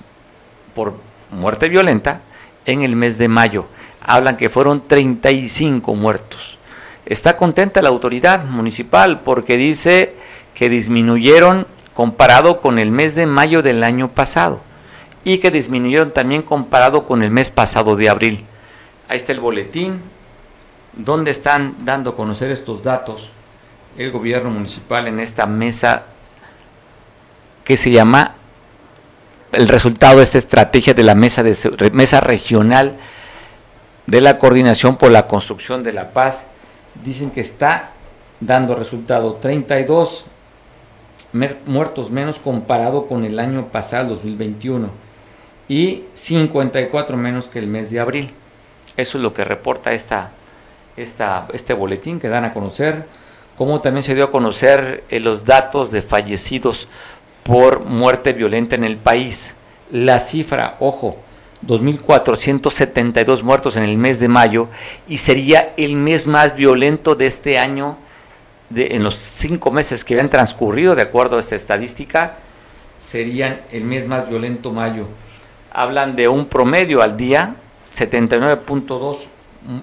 por 0.74 0.94
muerte 1.30 1.68
violenta 1.68 2.20
en 2.64 2.82
el 2.82 2.94
mes 2.96 3.18
de 3.18 3.28
mayo. 3.28 3.66
Hablan 4.00 4.36
que 4.36 4.48
fueron 4.48 4.86
35 4.86 5.94
muertos. 5.94 6.58
Está 7.04 7.36
contenta 7.36 7.82
la 7.82 7.88
autoridad 7.88 8.44
municipal 8.44 9.20
porque 9.20 9.56
dice 9.56 10.14
que 10.56 10.70
disminuyeron 10.70 11.66
comparado 11.92 12.62
con 12.62 12.78
el 12.78 12.90
mes 12.90 13.14
de 13.14 13.26
mayo 13.26 13.62
del 13.62 13.84
año 13.84 14.08
pasado 14.08 14.60
y 15.22 15.36
que 15.38 15.50
disminuyeron 15.50 16.12
también 16.12 16.40
comparado 16.40 17.04
con 17.04 17.22
el 17.22 17.30
mes 17.30 17.50
pasado 17.50 17.94
de 17.94 18.08
abril. 18.08 18.46
Ahí 19.06 19.18
está 19.18 19.32
el 19.32 19.40
boletín 19.40 20.00
donde 20.94 21.30
están 21.30 21.76
dando 21.84 22.10
a 22.10 22.16
conocer 22.16 22.50
estos 22.50 22.82
datos 22.82 23.32
el 23.98 24.10
gobierno 24.10 24.48
municipal 24.48 25.06
en 25.06 25.20
esta 25.20 25.44
mesa 25.44 26.04
que 27.62 27.76
se 27.76 27.90
llama 27.90 28.34
el 29.52 29.68
resultado 29.68 30.18
de 30.18 30.24
esta 30.24 30.38
estrategia 30.38 30.94
de 30.94 31.02
la 31.02 31.14
mesa, 31.14 31.42
de, 31.42 31.90
mesa 31.92 32.20
regional 32.20 32.96
de 34.06 34.20
la 34.22 34.38
coordinación 34.38 34.96
por 34.96 35.10
la 35.10 35.26
construcción 35.26 35.82
de 35.82 35.92
la 35.92 36.12
paz. 36.12 36.46
Dicen 37.04 37.30
que 37.30 37.42
está 37.42 37.90
dando 38.40 38.74
resultado 38.74 39.34
32 39.34 40.26
muertos 41.32 42.10
menos 42.10 42.38
comparado 42.38 43.06
con 43.06 43.24
el 43.24 43.38
año 43.38 43.66
pasado, 43.66 44.10
2021, 44.10 44.90
y 45.68 46.04
54 46.12 47.16
menos 47.16 47.48
que 47.48 47.58
el 47.58 47.66
mes 47.66 47.90
de 47.90 48.00
abril. 48.00 48.30
Eso 48.96 49.18
es 49.18 49.22
lo 49.22 49.34
que 49.34 49.44
reporta 49.44 49.92
esta, 49.92 50.30
este 50.96 51.74
boletín 51.74 52.20
que 52.20 52.28
dan 52.28 52.44
a 52.44 52.52
conocer 52.52 53.06
como 53.56 53.80
también 53.80 54.02
se 54.02 54.14
dio 54.14 54.24
a 54.24 54.30
conocer 54.30 55.04
eh, 55.08 55.18
los 55.18 55.44
datos 55.44 55.90
de 55.90 56.02
fallecidos 56.02 56.88
por 57.42 57.80
muerte 57.80 58.32
violenta 58.32 58.74
en 58.74 58.84
el 58.84 58.96
país. 58.96 59.54
La 59.90 60.18
cifra, 60.18 60.76
ojo, 60.80 61.16
2.472 61.66 63.42
muertos 63.42 63.76
en 63.76 63.84
el 63.84 63.96
mes 63.96 64.20
de 64.20 64.28
mayo 64.28 64.68
y 65.08 65.18
sería 65.18 65.72
el 65.76 65.96
mes 65.96 66.26
más 66.26 66.54
violento 66.54 67.14
de 67.14 67.26
este 67.26 67.58
año, 67.58 67.96
de, 68.70 68.88
en 68.92 69.02
los 69.02 69.16
cinco 69.16 69.70
meses 69.70 70.04
que 70.04 70.14
habían 70.14 70.30
transcurrido, 70.30 70.94
de 70.94 71.02
acuerdo 71.02 71.36
a 71.36 71.40
esta 71.40 71.56
estadística, 71.56 72.38
serían 72.98 73.60
el 73.72 73.84
mes 73.84 74.06
más 74.06 74.28
violento 74.28 74.72
mayo. 74.72 75.06
Hablan 75.70 76.16
de 76.16 76.28
un 76.28 76.46
promedio 76.46 77.02
al 77.02 77.16
día, 77.16 77.56
79.2, 77.90 79.26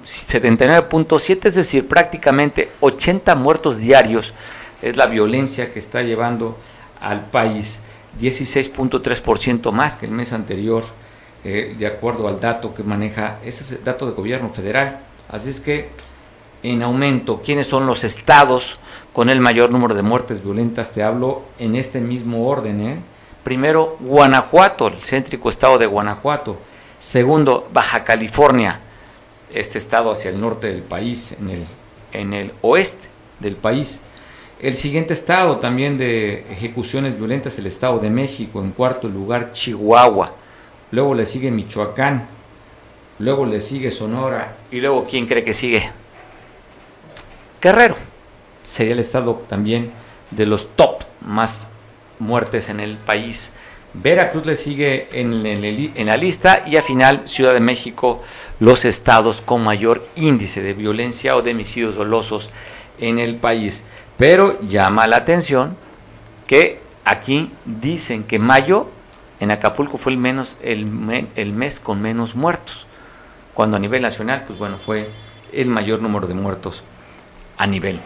79.7, 0.04 1.48
es 1.48 1.56
decir, 1.56 1.88
prácticamente 1.88 2.72
80 2.80 3.36
muertos 3.36 3.80
diarios 3.80 4.34
es 4.82 4.98
la 4.98 5.08
violencia 5.08 5.72
que 5.72 5.80
está 5.80 6.02
llevando 6.02 6.58
al 7.00 7.30
país, 7.30 7.80
16.3% 8.20 9.72
más 9.72 9.96
que 9.96 10.06
el 10.06 10.12
mes 10.12 10.34
anterior 10.34 10.84
eh, 11.46 11.76
de 11.78 11.88
acuerdo 11.88 12.28
al 12.28 12.40
dato 12.40 12.74
que 12.74 12.84
maneja, 12.84 13.40
ese 13.44 13.64
es 13.64 13.72
el 13.74 13.84
dato 13.84 14.06
de 14.06 14.14
gobierno 14.14 14.50
federal. 14.50 15.00
Así 15.30 15.50
es 15.50 15.60
que 15.60 15.90
en 16.64 16.82
aumento, 16.82 17.42
¿quiénes 17.44 17.68
son 17.68 17.86
los 17.86 18.04
estados 18.04 18.80
con 19.12 19.30
el 19.30 19.40
mayor 19.40 19.70
número 19.70 19.94
de 19.94 20.02
muertes 20.02 20.44
violentas? 20.44 20.92
Te 20.92 21.04
hablo 21.04 21.44
en 21.60 21.76
este 21.76 22.02
mismo 22.02 22.48
orden. 22.48 22.82
¿eh? 22.82 23.00
Primero, 23.44 23.98
Guanajuato, 24.00 24.88
el 24.88 25.00
céntrico 25.02 25.50
estado 25.50 25.78
de 25.78 25.86
Guanajuato. 25.86 26.58
Segundo, 27.00 27.68
Baja 27.74 28.04
California, 28.04 28.80
este 29.54 29.78
estado 29.78 30.12
hacia 30.12 30.32
el 30.32 30.40
norte 30.40 30.68
del 30.68 30.84
país, 30.84 31.36
en 31.40 31.50
el, 31.50 31.66
en 32.14 32.34
el 32.34 32.54
oeste 32.62 33.10
del 33.40 33.58
país. 33.58 34.00
El 34.60 34.78
siguiente 34.78 35.14
estado 35.14 35.58
también 35.58 35.98
de 35.98 36.46
ejecuciones 36.50 37.18
violentas, 37.18 37.60
el 37.60 37.68
Estado 37.68 38.00
de 38.00 38.10
México. 38.10 38.62
En 38.62 38.72
cuarto 38.72 39.10
lugar, 39.10 39.52
Chihuahua 39.52 40.32
luego 40.94 41.16
le 41.16 41.26
sigue 41.26 41.50
Michoacán, 41.50 42.28
luego 43.18 43.48
le 43.48 43.60
sigue 43.62 43.90
Sonora 43.90 44.56
y 44.70 44.80
luego 44.80 45.08
¿quién 45.10 45.26
cree 45.26 45.44
que 45.44 45.54
sigue? 45.54 45.92
Guerrero. 47.64 47.96
Sería 48.66 48.92
el 48.92 49.00
estado 49.00 49.36
también 49.48 49.94
de 50.32 50.46
los 50.46 50.76
top 50.76 51.02
más 51.22 51.70
muertes 52.20 52.68
en 52.68 52.82
el 52.82 52.98
país. 52.98 53.54
Veracruz 53.94 54.46
le 54.46 54.58
sigue 54.58 55.08
en, 55.14 56.06
la 56.06 56.18
lista 56.18 56.64
y 56.68 56.76
al 56.76 56.84
final 56.84 57.26
Ciudad 57.26 57.54
de 57.54 57.62
México 57.62 58.22
los 58.60 58.84
estados 58.84 59.42
con 59.42 59.64
mayor 59.64 60.06
índice 60.18 60.62
de 60.62 60.74
violencia 60.74 61.38
o 61.38 61.42
de 61.42 61.52
homicidios 61.52 61.96
dolosos 61.96 62.50
en 63.00 63.18
el 63.18 63.38
país. 63.38 63.86
Pero 64.18 64.60
llama 64.64 65.08
la 65.08 65.18
atención 65.18 65.78
que 66.48 66.82
aquí 67.06 67.50
dicen 67.64 68.26
que 68.26 68.40
mayo 68.40 68.90
en 69.40 69.52
Acapulco 69.52 69.98
fue 69.98 70.12
el, 70.12 70.18
menos, 70.18 70.58
el, 70.62 70.86
mes 70.86 71.80
con 71.80 72.02
menos 72.02 72.36
muertos, 72.36 72.88
cuando 73.54 73.78
a 73.78 73.80
nivel 73.80 74.02
nacional, 74.02 74.44
pues 74.46 74.60
bueno, 74.60 74.78
fue 74.78 75.10
el 75.54 75.70
mayor 75.70 76.02
número 76.02 76.28
de 76.28 76.34
muertos 76.34 76.84
a 77.58 77.68
nivel 77.68 78.00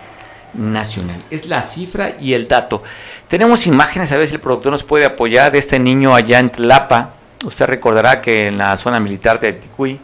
nacional. 0.54 1.24
Es 1.30 1.48
la 1.48 1.62
cifra 1.62 2.16
y 2.20 2.34
el 2.34 2.48
dato. 2.48 2.84
Tenemos 3.28 3.68
imágenes, 3.68 4.12
a 4.12 4.26
si 4.26 4.36
el 4.36 4.42
productor 4.42 4.72
nos 4.72 4.84
puede 4.84 5.06
apoyar, 5.06 5.52
de 5.52 5.60
este 5.60 5.80
niño 5.80 6.16
allá 6.16 6.40
en 6.40 6.50
Tlapa. 6.50 7.14
Usted 7.46 7.66
recordará 7.66 8.22
que 8.22 8.48
en 8.48 8.58
la 8.58 8.76
zona 8.78 9.00
militar 9.00 9.40
de 9.40 9.54
Ticuy, 9.54 10.00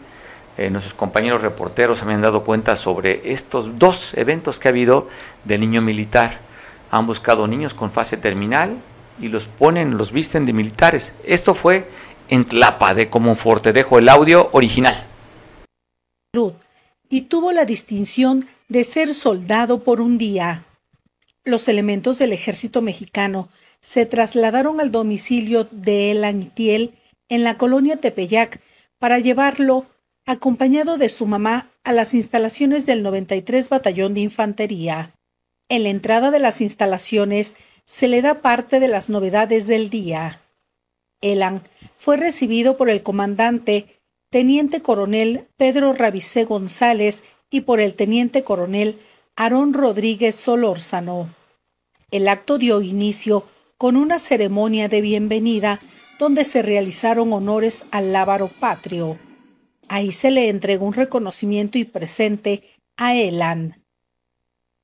eh, 0.56 0.70
nuestros 0.70 0.94
compañeros 0.94 1.42
reporteros 1.42 2.02
habían 2.02 2.22
dado 2.22 2.44
cuenta 2.44 2.76
sobre 2.76 3.32
estos 3.32 3.78
dos 3.78 4.14
eventos 4.14 4.58
que 4.58 4.68
ha 4.68 4.70
habido 4.70 5.08
de 5.42 5.58
niño 5.58 5.82
militar. 5.82 6.38
Han 6.90 7.06
buscado 7.06 7.46
niños 7.48 7.74
con 7.74 7.90
fase 7.90 8.16
terminal 8.16 8.76
y 9.20 9.28
los 9.28 9.46
ponen, 9.46 9.98
los 9.98 10.12
visten 10.12 10.46
de 10.46 10.52
militares. 10.52 11.14
Esto 11.24 11.54
fue 11.54 11.88
en 12.28 12.44
Tlapa 12.44 12.94
de 12.94 13.08
Comonfort. 13.08 13.66
dejo 13.66 13.98
el 13.98 14.08
audio 14.08 14.48
original. 14.52 15.04
Y 17.14 17.20
tuvo 17.20 17.52
la 17.52 17.64
distinción 17.64 18.44
de 18.68 18.82
ser 18.82 19.14
soldado 19.14 19.84
por 19.84 20.00
un 20.00 20.18
día. 20.18 20.66
Los 21.44 21.68
elementos 21.68 22.18
del 22.18 22.32
ejército 22.32 22.82
mexicano 22.82 23.50
se 23.80 24.04
trasladaron 24.04 24.80
al 24.80 24.90
domicilio 24.90 25.62
de 25.70 26.10
Elan 26.10 26.42
Itiel 26.42 26.98
en 27.28 27.44
la 27.44 27.56
colonia 27.56 27.98
Tepeyac 27.98 28.60
para 28.98 29.20
llevarlo, 29.20 29.86
acompañado 30.26 30.98
de 30.98 31.08
su 31.08 31.26
mamá, 31.26 31.70
a 31.84 31.92
las 31.92 32.14
instalaciones 32.14 32.84
del 32.84 33.04
93 33.04 33.68
Batallón 33.68 34.14
de 34.14 34.22
Infantería. 34.22 35.14
En 35.68 35.84
la 35.84 35.90
entrada 35.90 36.32
de 36.32 36.40
las 36.40 36.60
instalaciones 36.60 37.54
se 37.84 38.08
le 38.08 38.22
da 38.22 38.42
parte 38.42 38.80
de 38.80 38.88
las 38.88 39.08
novedades 39.08 39.68
del 39.68 39.88
día. 39.88 40.42
Elan 41.20 41.62
fue 41.96 42.16
recibido 42.16 42.76
por 42.76 42.90
el 42.90 43.04
comandante 43.04 43.93
teniente 44.34 44.82
coronel 44.82 45.46
Pedro 45.56 45.92
Rabicé 45.92 46.44
González 46.44 47.22
y 47.50 47.60
por 47.60 47.78
el 47.78 47.94
teniente 47.94 48.42
coronel 48.42 48.98
Aarón 49.36 49.72
Rodríguez 49.72 50.34
Solórzano. 50.34 51.32
El 52.10 52.26
acto 52.26 52.58
dio 52.58 52.82
inicio 52.82 53.46
con 53.78 53.94
una 53.94 54.18
ceremonia 54.18 54.88
de 54.88 55.02
bienvenida 55.02 55.80
donde 56.18 56.42
se 56.42 56.62
realizaron 56.62 57.32
honores 57.32 57.84
al 57.92 58.12
lábaro 58.12 58.50
patrio. 58.58 59.20
Ahí 59.86 60.10
se 60.10 60.32
le 60.32 60.48
entregó 60.48 60.84
un 60.84 60.94
reconocimiento 60.94 61.78
y 61.78 61.84
presente 61.84 62.64
a 62.96 63.14
Elan. 63.14 63.84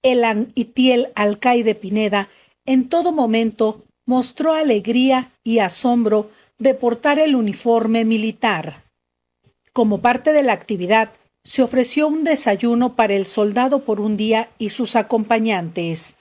Elan 0.05 0.53
Itiel 0.55 1.09
Alcaide 1.17 1.75
Pineda 1.75 2.29
en 2.67 2.89
todo 2.89 3.11
momento 3.11 3.83
mostró 4.07 4.53
alegría 4.53 5.33
y 5.43 5.59
asombro 5.59 6.31
de 6.61 6.75
portar 6.75 7.19
el 7.19 7.35
uniforme 7.35 8.05
militar. 8.05 8.89
Como 9.73 10.01
parte 10.01 10.33
de 10.33 10.43
la 10.43 10.53
actividad, 10.53 11.13
se 11.45 11.63
ofreció 11.63 12.09
un 12.09 12.25
desayuno 12.25 12.97
para 12.97 13.15
el 13.15 13.25
soldado 13.25 13.85
por 13.85 14.01
un 14.01 14.17
día 14.17 14.51
y 14.59 14.71
sus 14.71 14.97
acompañantes. 14.97 16.17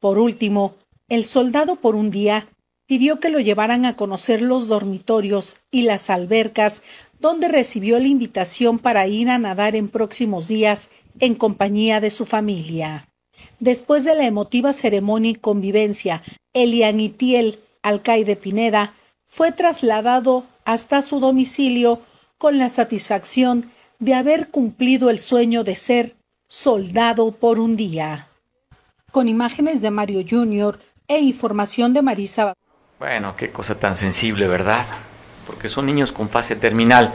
Por 0.00 0.18
último, 0.18 0.74
el 1.08 1.24
soldado 1.24 1.76
por 1.76 1.94
un 1.94 2.10
día 2.10 2.48
pidió 2.86 3.20
que 3.20 3.28
lo 3.28 3.40
llevaran 3.40 3.86
a 3.86 3.96
conocer 3.96 4.42
los 4.42 4.68
dormitorios 4.68 5.56
y 5.70 5.82
las 5.82 6.10
albercas 6.10 6.82
donde 7.20 7.48
recibió 7.48 7.98
la 7.98 8.08
invitación 8.08 8.78
para 8.78 9.06
ir 9.06 9.30
a 9.30 9.38
nadar 9.38 9.76
en 9.76 9.88
próximos 9.88 10.48
días 10.48 10.90
en 11.20 11.34
compañía 11.34 12.00
de 12.00 12.10
su 12.10 12.26
familia. 12.26 13.08
Después 13.60 14.04
de 14.04 14.14
la 14.14 14.26
emotiva 14.26 14.72
ceremonia 14.72 15.30
y 15.30 15.34
convivencia, 15.34 16.22
Elianitiel 16.52 17.58
Alcaide 17.82 18.36
Pineda 18.36 18.94
fue 19.26 19.52
trasladado 19.52 20.46
hasta 20.64 21.02
su 21.02 21.20
domicilio 21.20 22.00
con 22.44 22.58
la 22.58 22.68
satisfacción 22.68 23.72
de 23.98 24.12
haber 24.12 24.48
cumplido 24.50 25.08
el 25.08 25.18
sueño 25.18 25.64
de 25.64 25.76
ser 25.76 26.14
soldado 26.46 27.32
por 27.32 27.58
un 27.58 27.74
día. 27.74 28.28
Con 29.10 29.28
imágenes 29.28 29.80
de 29.80 29.90
Mario 29.90 30.22
Jr. 30.28 30.78
e 31.08 31.20
información 31.20 31.94
de 31.94 32.02
Marisa. 32.02 32.52
Bueno, 32.98 33.34
qué 33.34 33.48
cosa 33.50 33.78
tan 33.78 33.94
sensible, 33.94 34.46
¿verdad? 34.46 34.84
Porque 35.46 35.70
son 35.70 35.86
niños 35.86 36.12
con 36.12 36.28
fase 36.28 36.54
terminal. 36.54 37.14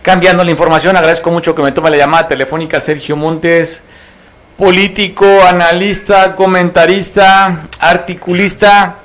Cambiando 0.00 0.42
la 0.42 0.52
información, 0.52 0.96
agradezco 0.96 1.30
mucho 1.30 1.54
que 1.54 1.60
me 1.60 1.72
tome 1.72 1.90
la 1.90 1.98
llamada 1.98 2.26
telefónica 2.26 2.80
Sergio 2.80 3.18
Montes 3.18 3.84
político, 4.56 5.26
analista, 5.46 6.34
comentarista, 6.34 7.68
articulista. 7.80 8.96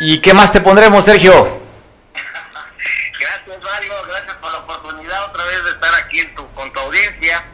¿Y 0.00 0.20
qué 0.20 0.34
más 0.34 0.52
te 0.52 0.60
pondremos, 0.60 1.06
Sergio? 1.06 1.59
Mario, 3.72 3.92
gracias 4.08 4.36
por 4.36 4.50
la 4.50 4.58
oportunidad 4.58 5.24
otra 5.26 5.44
vez 5.44 5.64
de 5.64 5.70
estar 5.70 5.90
aquí 6.02 6.20
en 6.20 6.34
tu, 6.34 6.48
con 6.52 6.72
tu 6.72 6.80
audiencia. 6.80 7.44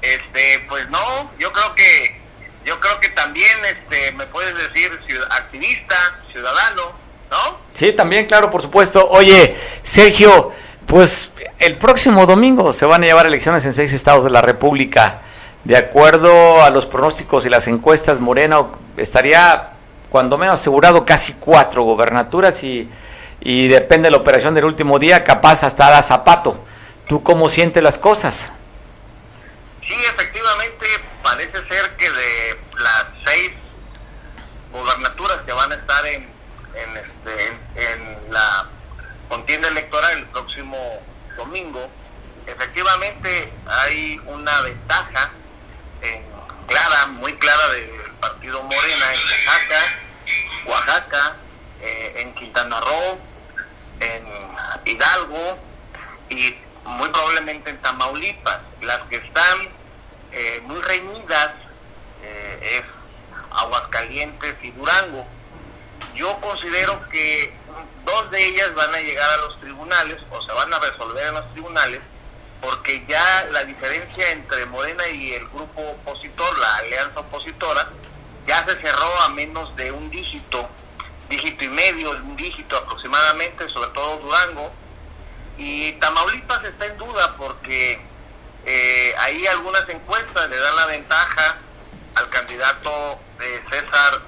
Este, 0.00 0.64
pues 0.68 0.88
no, 0.88 1.30
yo 1.38 1.52
creo 1.52 1.74
que 1.74 2.20
yo 2.64 2.78
creo 2.80 3.00
que 3.00 3.08
también 3.10 3.58
este 3.64 4.12
me 4.12 4.26
puedes 4.26 4.54
decir 4.54 4.90
activista, 5.30 5.96
ciudadano, 6.32 6.92
¿no? 7.30 7.58
Sí, 7.74 7.92
también, 7.92 8.26
claro, 8.26 8.50
por 8.50 8.62
supuesto. 8.62 9.08
Oye, 9.10 9.56
Sergio, 9.82 10.52
pues 10.86 11.32
el 11.58 11.76
próximo 11.76 12.24
domingo 12.26 12.72
se 12.72 12.86
van 12.86 13.02
a 13.02 13.06
llevar 13.06 13.26
elecciones 13.26 13.64
en 13.64 13.72
seis 13.72 13.92
estados 13.92 14.24
de 14.24 14.30
la 14.30 14.40
República. 14.40 15.20
De 15.64 15.76
acuerdo 15.76 16.62
a 16.62 16.70
los 16.70 16.86
pronósticos 16.86 17.44
y 17.44 17.48
las 17.48 17.68
encuestas, 17.68 18.20
Morena 18.20 18.64
estaría 18.96 19.70
cuando 20.08 20.38
menos 20.38 20.60
asegurado 20.60 21.04
casi 21.04 21.34
cuatro 21.34 21.82
gobernaturas 21.82 22.62
y, 22.64 22.88
y 23.40 23.68
depende 23.68 24.06
de 24.06 24.10
la 24.12 24.16
operación 24.18 24.54
del 24.54 24.64
último 24.64 24.98
día, 24.98 25.24
capaz 25.24 25.62
hasta 25.62 25.96
a 25.96 26.02
zapato. 26.02 26.64
¿Tú 27.06 27.22
cómo 27.22 27.48
sientes 27.48 27.82
las 27.82 27.98
cosas? 27.98 28.52
Sí, 29.86 29.94
efectivamente, 29.94 30.86
parece 31.22 31.58
ser 31.68 31.96
que 31.96 32.10
de 32.10 32.60
las 32.78 33.06
seis 33.24 33.50
gobernaturas 34.72 35.38
que 35.46 35.52
van 35.52 35.72
a 35.72 35.74
estar 35.76 36.06
en, 36.06 36.28
en, 36.74 36.96
este, 36.96 37.92
en 37.92 38.32
la 38.32 38.66
contienda 39.28 39.68
electoral 39.68 40.18
el 40.18 40.26
próximo 40.26 40.76
domingo, 41.36 41.88
efectivamente 42.46 43.52
hay 43.66 44.20
una 44.26 44.60
ventaja 44.62 45.32
clara, 46.68 47.06
muy 47.06 47.32
clara 47.34 47.68
del 47.70 48.12
partido 48.20 48.62
Morena 48.62 49.12
en 49.12 49.18
Oaxaca, 49.18 49.98
Oaxaca, 50.66 51.36
eh, 51.80 52.14
en 52.18 52.34
Quintana 52.34 52.80
Roo, 52.80 53.18
en 54.00 54.26
Hidalgo, 54.84 55.58
y 56.30 56.54
muy 56.84 57.08
probablemente 57.08 57.70
en 57.70 57.78
Tamaulipas. 57.78 58.58
Las 58.82 59.00
que 59.08 59.16
están 59.16 59.58
eh, 60.32 60.60
muy 60.64 60.80
reñidas 60.80 61.50
eh, 62.22 62.80
es 62.80 62.82
Aguascalientes 63.50 64.54
y 64.62 64.70
Durango. 64.70 65.26
Yo 66.14 66.38
considero 66.40 67.08
que 67.08 67.52
dos 68.04 68.30
de 68.30 68.46
ellas 68.46 68.74
van 68.74 68.94
a 68.94 69.00
llegar 69.00 69.28
a 69.30 69.36
los 69.38 69.60
tribunales 69.60 70.18
o 70.30 70.42
se 70.42 70.52
van 70.52 70.72
a 70.72 70.78
resolver 70.78 71.26
en 71.26 71.34
los 71.34 71.52
tribunales 71.52 72.00
porque 72.60 73.04
ya 73.08 73.48
la 73.52 73.64
diferencia 73.64 74.30
entre 74.32 74.66
Morena 74.66 75.08
y 75.08 75.32
el 75.32 75.46
grupo 75.48 75.80
opositor, 75.80 76.58
la 76.58 76.76
alianza 76.76 77.20
opositora, 77.20 77.88
ya 78.46 78.64
se 78.66 78.80
cerró 78.80 79.20
a 79.22 79.28
menos 79.30 79.74
de 79.76 79.92
un 79.92 80.10
dígito, 80.10 80.68
dígito 81.28 81.64
y 81.64 81.68
medio, 81.68 82.10
un 82.10 82.36
dígito 82.36 82.76
aproximadamente, 82.76 83.68
sobre 83.68 83.90
todo 83.90 84.18
Durango. 84.18 84.72
Y 85.56 85.92
Tamaulipas 85.92 86.64
está 86.64 86.86
en 86.86 86.98
duda 86.98 87.34
porque 87.36 88.00
eh, 88.64 89.14
ahí 89.18 89.46
algunas 89.46 89.88
encuestas 89.88 90.48
le 90.48 90.56
dan 90.56 90.76
la 90.76 90.86
ventaja 90.86 91.56
al 92.14 92.28
candidato 92.30 93.20
de 93.38 93.62
César 93.70 94.20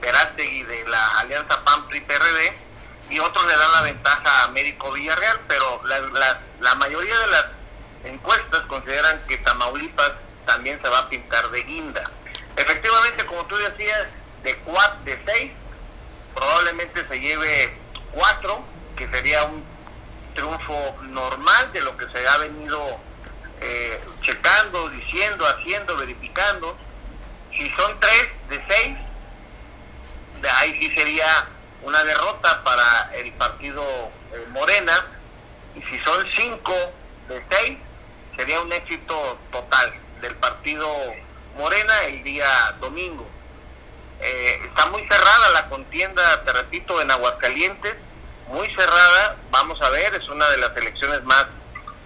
Verástegui 0.00 0.62
de 0.64 0.84
la 0.88 1.18
alianza 1.18 1.62
PAN-PRI-PRD 1.64 2.58
y 3.10 3.18
otros 3.18 3.46
le 3.46 3.56
dan 3.56 3.72
la 3.72 3.82
ventaja 3.82 4.40
a 4.40 4.44
Américo 4.44 4.90
Villarreal, 4.92 5.40
pero 5.46 5.82
la, 5.84 6.74
mayoría 6.76 7.18
de 7.18 7.26
las 7.28 7.46
encuestas 8.04 8.60
consideran 8.62 9.22
que 9.28 9.36
Tamaulipas 9.38 10.12
también 10.46 10.80
se 10.82 10.88
va 10.88 10.98
a 11.00 11.08
pintar 11.08 11.50
de 11.50 11.62
guinda. 11.62 12.02
Efectivamente, 12.56 13.24
como 13.26 13.44
tú 13.46 13.56
decías, 13.56 14.06
de 14.42 14.56
cuatro, 14.58 14.98
de 15.04 15.22
seis, 15.26 15.52
probablemente 16.34 17.06
se 17.08 17.20
lleve 17.20 17.76
cuatro, 18.12 18.64
que 18.96 19.08
sería 19.10 19.44
un 19.44 19.64
triunfo 20.34 20.96
normal 21.02 21.72
de 21.72 21.80
lo 21.80 21.96
que 21.96 22.06
se 22.08 22.26
ha 22.26 22.38
venido 22.38 22.98
eh, 23.60 24.00
checando, 24.22 24.88
diciendo, 24.90 25.46
haciendo, 25.46 25.96
verificando. 25.96 26.76
Si 27.56 27.68
son 27.70 27.98
tres 28.00 28.28
de 28.48 28.64
seis, 28.68 28.96
de 30.40 30.50
ahí 30.50 30.74
sí 30.80 30.94
sería 30.94 31.26
una 31.82 32.02
derrota 32.04 32.62
para 32.64 33.12
el 33.14 33.32
partido 33.32 33.82
eh, 34.32 34.46
Morena. 34.50 35.06
Y 35.74 35.82
si 35.82 35.98
son 36.00 36.26
cinco 36.36 36.74
de 37.28 37.42
seis, 37.50 37.78
sería 38.36 38.60
un 38.60 38.72
éxito 38.72 39.38
total 39.50 39.94
del 40.20 40.34
partido 40.36 40.88
Morena 41.56 42.04
el 42.04 42.22
día 42.24 42.48
domingo. 42.80 43.28
Eh, 44.22 44.60
está 44.64 44.86
muy 44.86 45.02
cerrada 45.02 45.50
la 45.52 45.68
contienda, 45.68 46.22
te 46.44 46.52
repito, 46.52 47.00
en 47.00 47.10
Aguascalientes, 47.10 47.94
muy 48.48 48.68
cerrada, 48.68 49.36
vamos 49.50 49.80
a 49.82 49.88
ver, 49.90 50.14
es 50.14 50.28
una 50.28 50.48
de 50.50 50.58
las 50.58 50.76
elecciones 50.76 51.24
más 51.24 51.46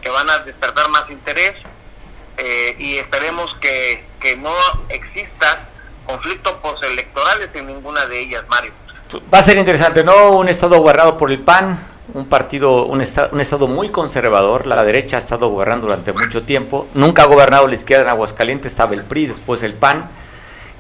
que 0.01 0.09
van 0.09 0.31
a 0.31 0.39
despertar 0.39 0.89
más 0.89 1.11
interés 1.11 1.55
eh, 2.39 2.77
y 2.79 2.97
esperemos 2.97 3.55
que, 3.61 4.07
que 4.21 4.37
no 4.37 4.55
exista 4.89 5.69
conflicto 6.07 6.61
postelectorales 6.61 7.51
en 7.55 7.67
ninguna 7.67 8.07
de 8.07 8.21
ellas, 8.21 8.45
Mario. 8.49 8.73
Va 9.33 9.39
a 9.39 9.43
ser 9.43 9.57
interesante, 9.59 10.03
¿no? 10.03 10.31
Un 10.31 10.49
estado 10.49 10.79
gobernado 10.79 11.17
por 11.17 11.31
el 11.31 11.41
PAN, 11.41 11.79
un 12.15 12.29
partido, 12.29 12.87
un, 12.87 13.01
esta, 13.01 13.29
un 13.33 13.41
estado 13.41 13.67
muy 13.67 13.91
conservador. 13.91 14.67
La 14.67 14.83
derecha 14.85 15.17
ha 15.17 15.19
estado 15.19 15.49
gobernando 15.49 15.87
durante 15.87 16.13
mucho 16.13 16.45
tiempo. 16.45 16.89
Nunca 16.95 17.23
ha 17.23 17.27
gobernado 17.27 17.67
la 17.67 17.75
izquierda 17.75 18.05
en 18.05 18.09
Aguascalientes, 18.11 18.73
estaba 18.73 18.95
el 18.95 19.05
PRI, 19.05 19.27
después 19.27 19.63
el 19.63 19.75
PAN. 19.75 20.09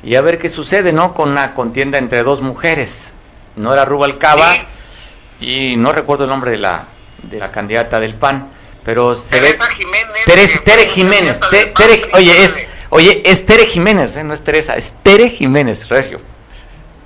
Y 0.06 0.14
a 0.14 0.20
ver 0.22 0.38
qué 0.38 0.48
sucede, 0.48 0.92
¿no? 0.92 1.12
Con 1.14 1.30
una 1.30 1.52
contienda 1.52 1.98
entre 1.98 2.22
dos 2.22 2.40
mujeres. 2.40 3.12
No 3.56 3.72
era 3.72 3.84
Rubalcaba 3.84 4.54
y 5.40 5.76
no 5.76 5.92
recuerdo 5.92 6.24
el 6.24 6.30
nombre 6.30 6.52
de 6.52 6.58
la, 6.58 6.86
de 7.24 7.38
la 7.40 7.50
candidata 7.50 7.98
del 7.98 8.14
PAN, 8.14 8.48
pero 8.84 9.14
se 9.16 9.40
ve. 9.40 9.54
Teresa 9.54 9.70
Jiménez. 9.76 10.24
Teresa, 10.24 10.58
que 10.60 10.64
Tere 10.64 10.82
fue 10.84 10.92
Jiménez. 10.92 11.40
Tere- 11.74 12.08
oye, 12.12 12.44
es, 12.44 12.56
oye, 12.90 13.22
es 13.26 13.44
Tere 13.46 13.66
Jiménez, 13.66 14.14
¿eh? 14.16 14.22
no 14.22 14.32
es 14.32 14.44
Teresa, 14.44 14.76
es 14.76 14.94
Tere 15.02 15.28
Jiménez, 15.28 15.88
Regio. 15.88 16.20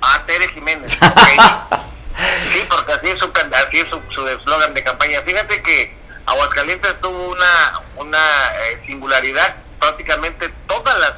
Ah, 0.01 0.21
Tere 0.27 0.47
Jiménez. 0.49 0.91
sí, 0.91 2.59
porque 2.69 2.91
así 2.93 3.07
es 3.09 3.19
su 3.19 3.31
así 3.67 3.79
es 3.79 3.87
su 3.89 3.99
su 4.13 4.27
eslogan 4.27 4.73
de 4.75 4.83
campaña. 4.83 5.21
Fíjate 5.25 5.61
que 5.63 5.95
Aguascalientes 6.27 7.01
tuvo 7.01 7.29
una 7.31 7.81
una 7.97 8.17
eh, 8.69 8.83
singularidad. 8.85 9.55
Prácticamente 9.79 10.53
todas 10.67 10.99
las 10.99 11.13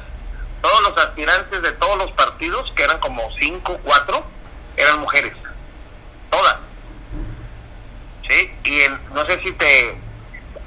todos 0.64 0.80
los 0.80 0.96
aspirantes 1.04 1.60
de 1.60 1.72
todos 1.72 1.98
los 1.98 2.10
partidos, 2.12 2.72
que 2.74 2.84
eran 2.84 2.98
como 2.98 3.20
cinco, 3.38 3.78
cuatro, 3.84 4.24
eran 4.78 4.98
mujeres. 4.98 5.34
Todas. 6.30 6.56
Sí, 8.26 8.50
y 8.64 8.80
en- 8.80 8.98
no 9.12 9.26
sé 9.26 9.38
si 9.42 9.52
te 9.52 9.94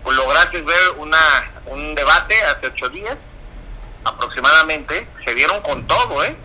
lograste 0.05 0.61
ver 0.61 0.79
una 0.97 1.17
un 1.65 1.95
debate 1.95 2.39
hace 2.43 2.67
ocho 2.67 2.89
días 2.89 3.17
aproximadamente, 4.05 5.07
se 5.25 5.33
dieron 5.33 5.59
con 5.61 5.85
todo, 5.87 6.23
¿eh? 6.23 6.35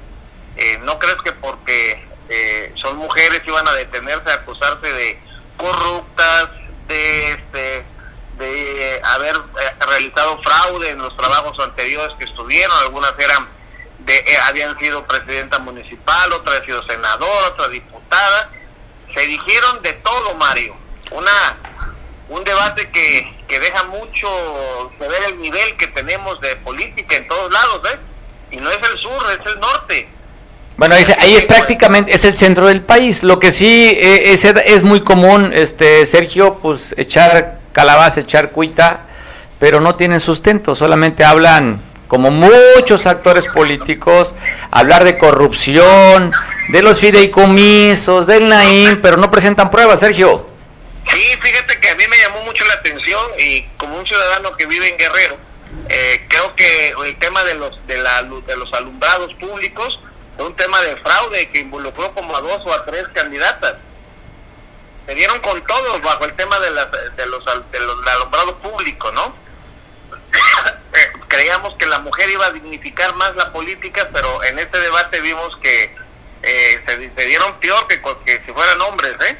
Eh, 0.57 0.79
no 0.85 0.99
crees 0.99 1.17
que 1.23 1.33
porque 1.33 2.03
eh, 2.31 2.73
son 2.77 2.97
mujeres 2.97 3.43
iban 3.47 3.69
a 3.69 3.73
detenerse 3.75 4.31
a 4.31 4.35
acusarse 4.35 4.91
de 4.93 5.21
corruptas, 5.59 6.49
de 6.88 7.33
este 7.33 7.85
de 8.38 9.01
haber 9.05 9.37
eh, 9.37 9.75
realizado 9.87 10.40
fraude 10.42 10.90
en 10.90 10.99
los 10.99 11.16
trabajos 11.16 11.59
anteriores 11.61 12.14
que 12.18 12.25
estuvieron, 12.25 12.77
algunas 12.79 13.12
eran 13.18 13.49
de 14.01 14.16
eh, 14.16 14.37
habían 14.47 14.79
sido 14.79 15.07
presidenta 15.07 15.59
municipal, 15.59 16.33
otra 16.33 16.55
había 16.55 16.66
sido 16.66 16.87
senadora, 16.87 17.49
otra 17.49 17.68
diputada, 17.68 18.51
se 19.14 19.27
dijeron 19.27 19.83
de 19.83 19.92
todo, 19.95 20.35
Mario. 20.35 20.75
Una 21.11 21.57
un 22.29 22.42
debate 22.45 22.88
que, 22.90 23.35
que 23.47 23.61
deja 23.61 23.85
mucho 23.85 24.29
ver 24.99 25.23
el 25.29 25.38
nivel 25.38 25.77
que 25.77 25.87
tenemos 25.88 26.40
de 26.40 26.57
política 26.57 27.16
en 27.16 27.29
todos 27.29 27.53
lados, 27.53 27.81
¿eh? 27.92 27.99
Y 28.53 28.57
no 28.57 28.71
es 28.71 28.79
el 28.90 28.99
sur, 28.99 29.23
es 29.31 29.53
el 29.53 29.61
norte. 29.61 30.09
Bueno, 30.77 30.95
ahí, 30.95 31.05
ahí 31.18 31.35
es 31.37 31.45
prácticamente, 31.45 32.14
es 32.14 32.25
el 32.25 32.35
centro 32.35 32.66
del 32.66 32.81
país. 32.81 33.23
Lo 33.23 33.38
que 33.38 33.53
sí 33.53 33.90
eh, 33.90 34.33
es, 34.33 34.45
es 34.45 34.83
muy 34.83 35.03
común, 35.03 35.53
este 35.55 36.07
Sergio, 36.07 36.59
pues 36.61 36.95
echar 36.97 37.61
calabaza, 37.73 38.21
echar 38.21 38.51
cuita, 38.51 39.07
pero 39.59 39.81
no 39.81 39.97
tienen 39.97 40.21
sustento, 40.21 40.75
solamente 40.75 41.25
hablan, 41.25 41.83
como 42.09 42.31
muchos 42.31 43.07
actores 43.07 43.47
políticos, 43.47 44.35
hablar 44.71 45.05
de 45.05 45.17
corrupción, 45.17 46.31
de 46.69 46.83
los 46.83 47.01
fideicomisos, 47.01 48.27
del 48.27 48.49
Naim, 48.49 49.01
pero 49.01 49.17
no 49.17 49.31
presentan 49.31 49.71
pruebas, 49.71 50.01
Sergio. 50.01 50.47
Sí, 51.09 51.23
fíjate 51.41 51.81
que 51.81 51.89
a 51.89 51.97
mí 51.97 52.05
me 52.09 52.19
llamó 52.19 52.43
mucho 52.43 52.65
la 52.67 52.75
atención 52.75 53.21
y 53.39 53.63
como 53.77 53.99
un 53.99 54.07
ciudadano 54.07 54.55
que 54.57 54.67
vive 54.67 54.89
en 54.89 54.99
Guerrero, 54.99 55.37
eh, 55.89 56.27
creo 56.29 56.55
que 56.55 56.95
el 57.07 57.17
tema 57.17 57.43
de 57.45 57.55
los 57.55 57.87
de, 57.87 57.99
la, 57.99 58.23
de 58.23 58.57
los 58.57 58.73
alumbrados 58.75 59.33
públicos 59.35 60.01
fue 60.37 60.47
un 60.47 60.55
tema 60.55 60.81
de 60.83 60.97
fraude 60.97 61.49
que 61.51 61.61
involucró 61.61 62.13
como 62.15 62.37
a 62.37 62.41
dos 62.41 62.63
o 62.65 62.73
a 62.73 62.85
tres 62.85 63.05
candidatas. 63.13 63.75
Se 65.07 65.15
dieron 65.15 65.41
con 65.41 65.62
todos 65.65 66.01
bajo 66.03 66.25
el 66.25 66.35
tema 66.35 66.59
de, 66.61 66.71
las, 66.71 66.88
de 66.93 67.27
los 67.27 67.45
de 67.73 67.81
los 67.81 68.07
alumbrado 68.07 68.59
público, 68.59 69.11
¿no? 69.12 69.35
Eh, 70.95 71.11
Creíamos 71.27 71.75
que 71.77 71.87
la 71.87 72.01
mujer 72.01 72.29
iba 72.29 72.45
a 72.45 72.51
dignificar 72.51 73.15
más 73.15 73.35
la 73.35 73.51
política, 73.51 74.11
pero 74.12 74.45
en 74.45 74.59
este 74.59 74.79
debate 74.79 75.21
vimos 75.23 75.57
que 75.62 75.97
eh, 76.43 76.85
se, 76.87 77.11
se 77.15 77.27
dieron 77.27 77.55
peor 77.61 77.87
que, 77.88 78.03
que 78.27 78.43
si 78.45 78.53
fueran 78.53 78.79
hombres, 78.83 79.15
¿eh? 79.27 79.38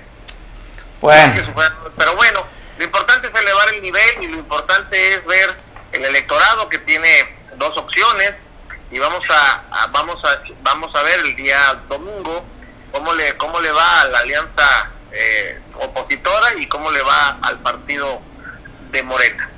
Bueno, 1.53 1.93
Pero 1.99 2.15
bueno, 2.17 2.47
lo 2.79 2.85
importante 2.85 3.29
es 3.29 3.35
elevar 3.39 3.69
el 3.75 3.83
nivel 3.83 4.23
y 4.23 4.29
lo 4.29 4.39
importante 4.39 5.15
es 5.15 5.27
ver 5.27 5.55
el 5.93 6.05
electorado 6.07 6.71
que 6.71 6.79
tiene 6.79 7.37
dos 7.57 7.77
opciones 7.77 8.33
y 8.91 8.99
vamos 8.99 9.21
a, 9.29 9.65
a- 9.73 9.87
vamos 9.89 10.25
a 10.25 10.41
vamos 10.63 10.95
a 10.97 11.03
ver 11.03 11.21
el 11.21 11.37
día 11.37 11.59
domingo 11.89 12.47
cómo 12.93 13.13
le 13.13 13.37
cómo 13.37 13.61
le 13.61 13.71
va 13.73 14.01
a 14.01 14.05
la 14.07 14.19
alianza 14.21 14.91
eh, 15.13 15.59
opositora 15.81 16.49
y 16.61 16.67
cómo 16.67 16.91
le 16.91 17.01
va 17.03 17.39
al 17.43 17.59
partido 17.61 18.21
de 18.91 19.03
Morena. 19.03 19.49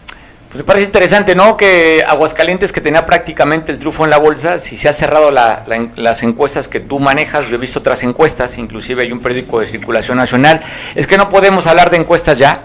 pues 0.49 0.59
me 0.59 0.65
parece 0.65 0.87
interesante, 0.87 1.35
¿no? 1.35 1.57
Que 1.57 2.05
Aguascalientes, 2.07 2.73
que 2.73 2.81
tenía 2.81 3.05
prácticamente 3.05 3.73
el 3.73 3.79
triunfo 3.79 4.05
en 4.05 4.11
la 4.11 4.19
bolsa, 4.19 4.59
si 4.61 4.77
se 4.77 4.89
ha 4.89 4.93
cerrado 4.93 5.31
la- 5.33 5.65
las 5.97 6.23
encuestas 6.23 6.69
que 6.69 6.79
tú 6.79 7.01
manejas, 7.01 7.49
yo 7.49 7.57
he 7.57 7.59
visto 7.59 7.81
otras 7.81 8.05
encuestas, 8.05 8.57
inclusive 8.59 9.03
hay 9.03 9.11
un 9.11 9.21
periódico 9.21 9.59
de 9.59 9.67
circulación 9.67 10.17
nacional, 10.19 10.61
es 10.95 11.07
que 11.09 11.17
no 11.19 11.29
podemos 11.29 11.67
hablar 11.67 11.91
de 11.91 11.97
encuestas 11.97 12.39
ya, 12.39 12.63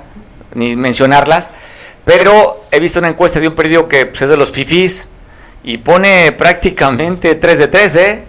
ni 0.53 0.75
mencionarlas, 0.75 1.49
pero 2.05 2.63
he 2.71 2.79
visto 2.79 2.99
una 2.99 3.09
encuesta 3.09 3.39
de 3.39 3.47
un 3.47 3.55
periódico 3.55 3.87
que 3.89 4.05
pues, 4.05 4.21
es 4.21 4.29
de 4.29 4.37
los 4.37 4.51
FIFIs 4.51 5.07
y 5.63 5.79
pone 5.79 6.31
prácticamente 6.33 7.33
3 7.35 7.57
de 7.59 7.67
3, 7.67 7.95
¿eh? 7.95 8.23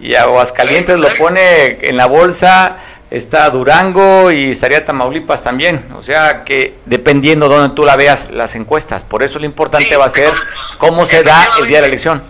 Y 0.00 0.14
Aguascalientes 0.14 0.98
lo 0.98 1.08
pone 1.18 1.78
en 1.86 1.96
la 1.98 2.06
bolsa, 2.06 2.78
está 3.10 3.48
Durango 3.50 4.30
y 4.30 4.50
estaría 4.50 4.84
Tamaulipas 4.84 5.42
también. 5.42 5.92
O 5.96 6.02
sea 6.02 6.44
que 6.44 6.78
dependiendo 6.86 7.48
donde 7.48 7.74
tú 7.74 7.84
la 7.84 7.96
veas 7.96 8.30
las 8.30 8.54
encuestas, 8.54 9.04
por 9.04 9.22
eso 9.22 9.38
lo 9.38 9.44
importante 9.44 9.88
Sí, 9.88 9.94
va 9.94 10.06
a 10.06 10.10
ser 10.10 10.32
cómo 10.78 11.04
se 11.04 11.22
da 11.22 11.46
el 11.58 11.66
día 11.66 11.78
de 11.78 11.82
la 11.82 11.88
elección. 11.88 12.24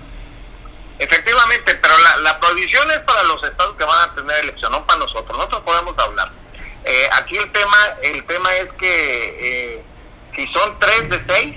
Efectivamente, 0.98 1.74
pero 1.74 1.94
la, 1.98 2.22
la 2.22 2.40
prohibición 2.40 2.90
es 2.90 3.00
para 3.00 3.22
los 3.24 3.42
estados 3.42 3.76
que 3.76 3.84
van 3.84 4.08
a 4.08 4.14
tener 4.14 4.36
elección, 4.44 4.72
no 4.72 4.86
para 4.86 5.00
nosotros. 5.00 5.36
Nosotros 5.36 5.62
podemos 5.62 5.94
hablar. 5.98 6.30
Eh, 6.84 7.08
aquí 7.20 7.36
el 7.36 7.50
tema, 7.50 7.76
el 8.02 8.24
tema 8.24 8.48
es 8.54 8.68
que 8.78 9.74
eh, 9.74 9.82
si 10.34 10.46
son 10.52 10.78
3 10.78 11.10
de 11.10 11.34
6, 11.34 11.56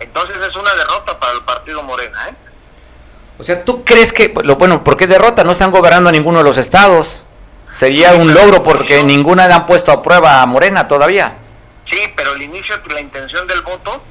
entonces 0.00 0.36
es 0.36 0.54
una 0.54 0.74
derrota 0.74 1.18
para 1.18 1.32
el 1.32 1.42
partido 1.42 1.82
Morena, 1.82 2.28
¿eh? 2.28 2.34
O 3.38 3.44
sea, 3.44 3.64
¿tú 3.64 3.84
crees 3.84 4.12
que, 4.12 4.34
lo 4.42 4.56
bueno, 4.56 4.82
¿por 4.82 4.96
qué 4.96 5.06
derrota? 5.06 5.44
No 5.44 5.52
están 5.52 5.70
gobernando 5.70 6.10
ninguno 6.10 6.38
de 6.38 6.44
los 6.44 6.58
estados. 6.58 7.24
Sería 7.70 8.12
un 8.14 8.32
logro 8.32 8.62
porque 8.62 9.02
ninguna 9.04 9.46
le 9.46 9.54
han 9.54 9.66
puesto 9.66 9.92
a 9.92 10.02
prueba 10.02 10.42
a 10.42 10.46
Morena 10.46 10.88
todavía. 10.88 11.36
Sí, 11.90 12.00
pero 12.16 12.32
el 12.32 12.42
inicio, 12.42 12.74
la 12.92 13.00
intención 13.00 13.46
del 13.46 13.62
voto 13.62 14.02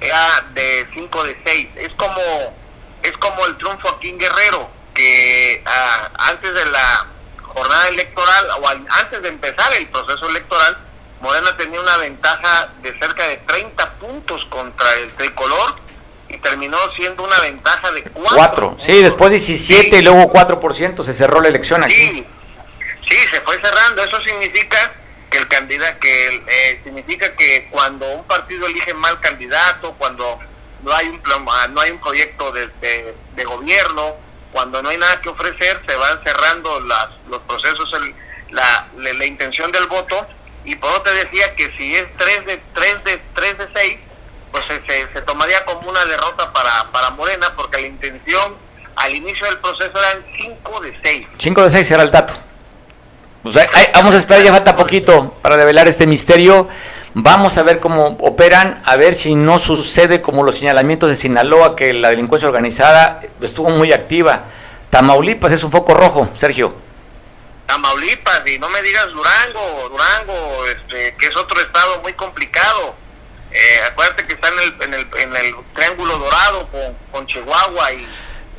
era 0.00 0.44
de 0.54 0.86
5 0.94 1.24
de 1.24 1.36
6. 1.44 1.68
Es 1.76 1.92
como, 1.96 2.20
es 3.02 3.12
como 3.18 3.46
el 3.46 3.56
triunfo 3.58 3.88
aquí 3.96 4.08
en 4.10 4.18
Guerrero, 4.18 4.68
que 4.94 5.62
ah, 5.66 6.10
antes 6.30 6.52
de 6.54 6.66
la 6.70 7.06
jornada 7.42 7.88
electoral 7.88 8.46
o 8.62 8.68
al- 8.68 8.86
antes 9.00 9.22
de 9.22 9.28
empezar 9.28 9.72
el 9.74 9.86
proceso 9.88 10.28
electoral, 10.28 10.76
Morena 11.20 11.54
tenía 11.56 11.80
una 11.80 11.96
ventaja 11.98 12.70
de 12.82 12.98
cerca 12.98 13.24
de 13.28 13.36
30 13.38 13.90
puntos 13.94 14.44
contra 14.46 14.92
el 14.94 15.12
tricolor 15.12 15.74
y 16.28 16.38
terminó 16.38 16.78
siendo 16.96 17.24
una 17.24 17.38
ventaja 17.40 17.90
de 17.92 18.02
4. 18.04 18.36
4. 18.36 18.76
Sí, 18.78 19.02
después 19.02 19.30
17 19.30 19.98
y 19.98 20.02
luego 20.02 20.32
4%. 20.32 21.02
Se 21.02 21.12
cerró 21.12 21.40
la 21.40 21.48
elección 21.48 21.82
aquí. 21.84 21.94
Sí, 21.94 22.26
sí, 23.10 23.16
se 23.30 23.40
fue 23.42 23.60
cerrando. 23.62 24.02
Eso 24.02 24.20
significa 24.22 24.92
que 25.30 25.38
el 25.38 25.48
candidato, 25.48 25.98
que 26.00 26.42
eh, 26.46 26.80
significa 26.84 27.34
que 27.36 27.68
cuando 27.70 28.06
un 28.12 28.24
partido 28.24 28.66
elige 28.66 28.94
mal 28.94 29.20
candidato, 29.20 29.92
cuando 29.98 30.38
no 30.82 30.92
hay 30.92 31.08
un 31.08 31.20
plan- 31.20 31.44
ah, 31.50 31.68
no 31.68 31.80
hay 31.80 31.90
un 31.90 32.00
proyecto 32.00 32.50
de, 32.52 32.66
de- 32.80 33.14
gobierno, 33.44 34.16
cuando 34.52 34.82
no 34.82 34.88
hay 34.90 34.98
nada 34.98 35.20
que 35.20 35.28
ofrecer, 35.28 35.80
se 35.86 35.94
van 35.96 36.22
cerrando 36.24 36.80
las, 36.80 37.08
los 37.28 37.40
procesos, 37.40 37.90
el- 37.94 38.14
la, 38.50 38.86
la, 38.96 39.24
intención 39.24 39.70
del 39.72 39.86
voto. 39.86 40.26
Y 40.64 40.76
por 40.76 40.90
eso 40.90 41.02
te 41.02 41.14
decía 41.14 41.54
que 41.54 41.72
si 41.76 41.94
es 41.96 42.06
3 42.16 42.46
de 42.46 42.56
3 42.74 43.04
de 43.04 43.22
3 43.34 43.58
de 43.58 43.68
6, 43.74 43.96
pues 44.52 44.64
se, 44.66 44.82
se- 44.86 45.12
se 45.12 45.22
tomaría 45.22 45.64
como 45.64 45.88
una 45.88 46.04
derrota 46.04 46.52
para, 46.52 46.90
para 46.92 47.10
Morena, 47.10 47.52
porque 47.56 47.80
la 47.80 47.86
intención 47.86 48.56
al 48.96 49.14
inicio 49.14 49.46
del 49.46 49.58
proceso 49.58 49.92
eran 49.96 50.24
5 50.36 50.80
de 50.80 50.98
6. 51.02 51.26
5 51.38 51.62
de 51.64 51.70
6 51.70 51.90
era 51.92 52.02
el 52.02 52.10
dato. 52.10 52.34
Pues 53.42 53.56
ahí 53.56 53.66
vamos 53.94 54.14
a 54.14 54.18
esperar, 54.18 54.42
ya 54.42 54.52
falta 54.52 54.76
poquito 54.76 55.34
para 55.40 55.56
develar 55.56 55.88
este 55.88 56.06
misterio. 56.06 56.68
Vamos 57.14 57.56
a 57.58 57.62
ver 57.62 57.80
cómo 57.80 58.18
operan, 58.20 58.82
a 58.84 58.96
ver 58.96 59.14
si 59.14 59.34
no 59.34 59.58
sucede 59.58 60.20
como 60.20 60.42
los 60.42 60.58
señalamientos 60.58 61.08
de 61.08 61.16
Sinaloa, 61.16 61.74
que 61.74 61.94
la 61.94 62.10
delincuencia 62.10 62.48
organizada 62.48 63.20
estuvo 63.40 63.70
muy 63.70 63.92
activa. 63.92 64.44
Tamaulipas 64.90 65.52
es 65.52 65.64
un 65.64 65.72
foco 65.72 65.94
rojo, 65.94 66.28
Sergio. 66.36 66.74
Tamaulipas 67.66 68.42
y 68.46 68.58
no 68.58 68.68
me 68.68 68.82
digas 68.82 69.06
Durango, 69.06 69.88
Durango, 69.88 70.66
este, 70.66 71.14
que 71.16 71.26
es 71.26 71.36
otro 71.36 71.60
estado 71.60 72.00
muy 72.02 72.12
complicado. 72.12 72.94
Eh, 73.50 73.80
acuérdate 73.90 74.26
que 74.26 74.34
está 74.34 74.48
en 74.48 74.58
el, 74.58 74.82
en 74.82 74.94
el, 74.94 75.06
en 75.18 75.36
el 75.36 75.54
triángulo 75.74 76.18
dorado 76.18 76.68
con, 76.68 76.96
con 77.10 77.26
Chihuahua 77.26 77.92
y 77.94 78.06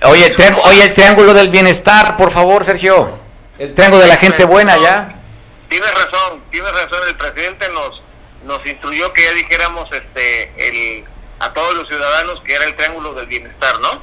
Oye 0.03 0.25
el, 0.25 0.53
oye, 0.65 0.84
el 0.84 0.93
triángulo 0.95 1.34
del 1.34 1.49
bienestar, 1.49 2.17
por 2.17 2.32
favor, 2.32 2.65
Sergio. 2.65 3.20
El 3.62 3.76
triángulo 3.76 4.01
de 4.01 4.07
la 4.07 4.18
gente 4.18 4.43
buena 4.43 4.76
ya. 4.76 5.14
tienes 5.70 5.93
razón, 5.93 6.41
tienes 6.49 6.72
razón. 6.72 6.99
El 7.07 7.16
presidente 7.16 7.70
nos 7.70 8.01
nos 8.43 8.66
instruyó 8.66 9.14
que 9.14 9.24
ya 9.24 9.34
dijéramos 9.34 9.88
este 9.91 10.51
el 10.57 11.03
a 11.39 11.53
todos 11.53 11.76
los 11.76 11.88
ciudadanos 11.88 12.41
que 12.43 12.55
era 12.55 12.66
el 12.66 12.76
triángulo 12.76 13.14
del 13.14 13.28
bienestar, 13.28 13.80
¿no? 13.80 14.01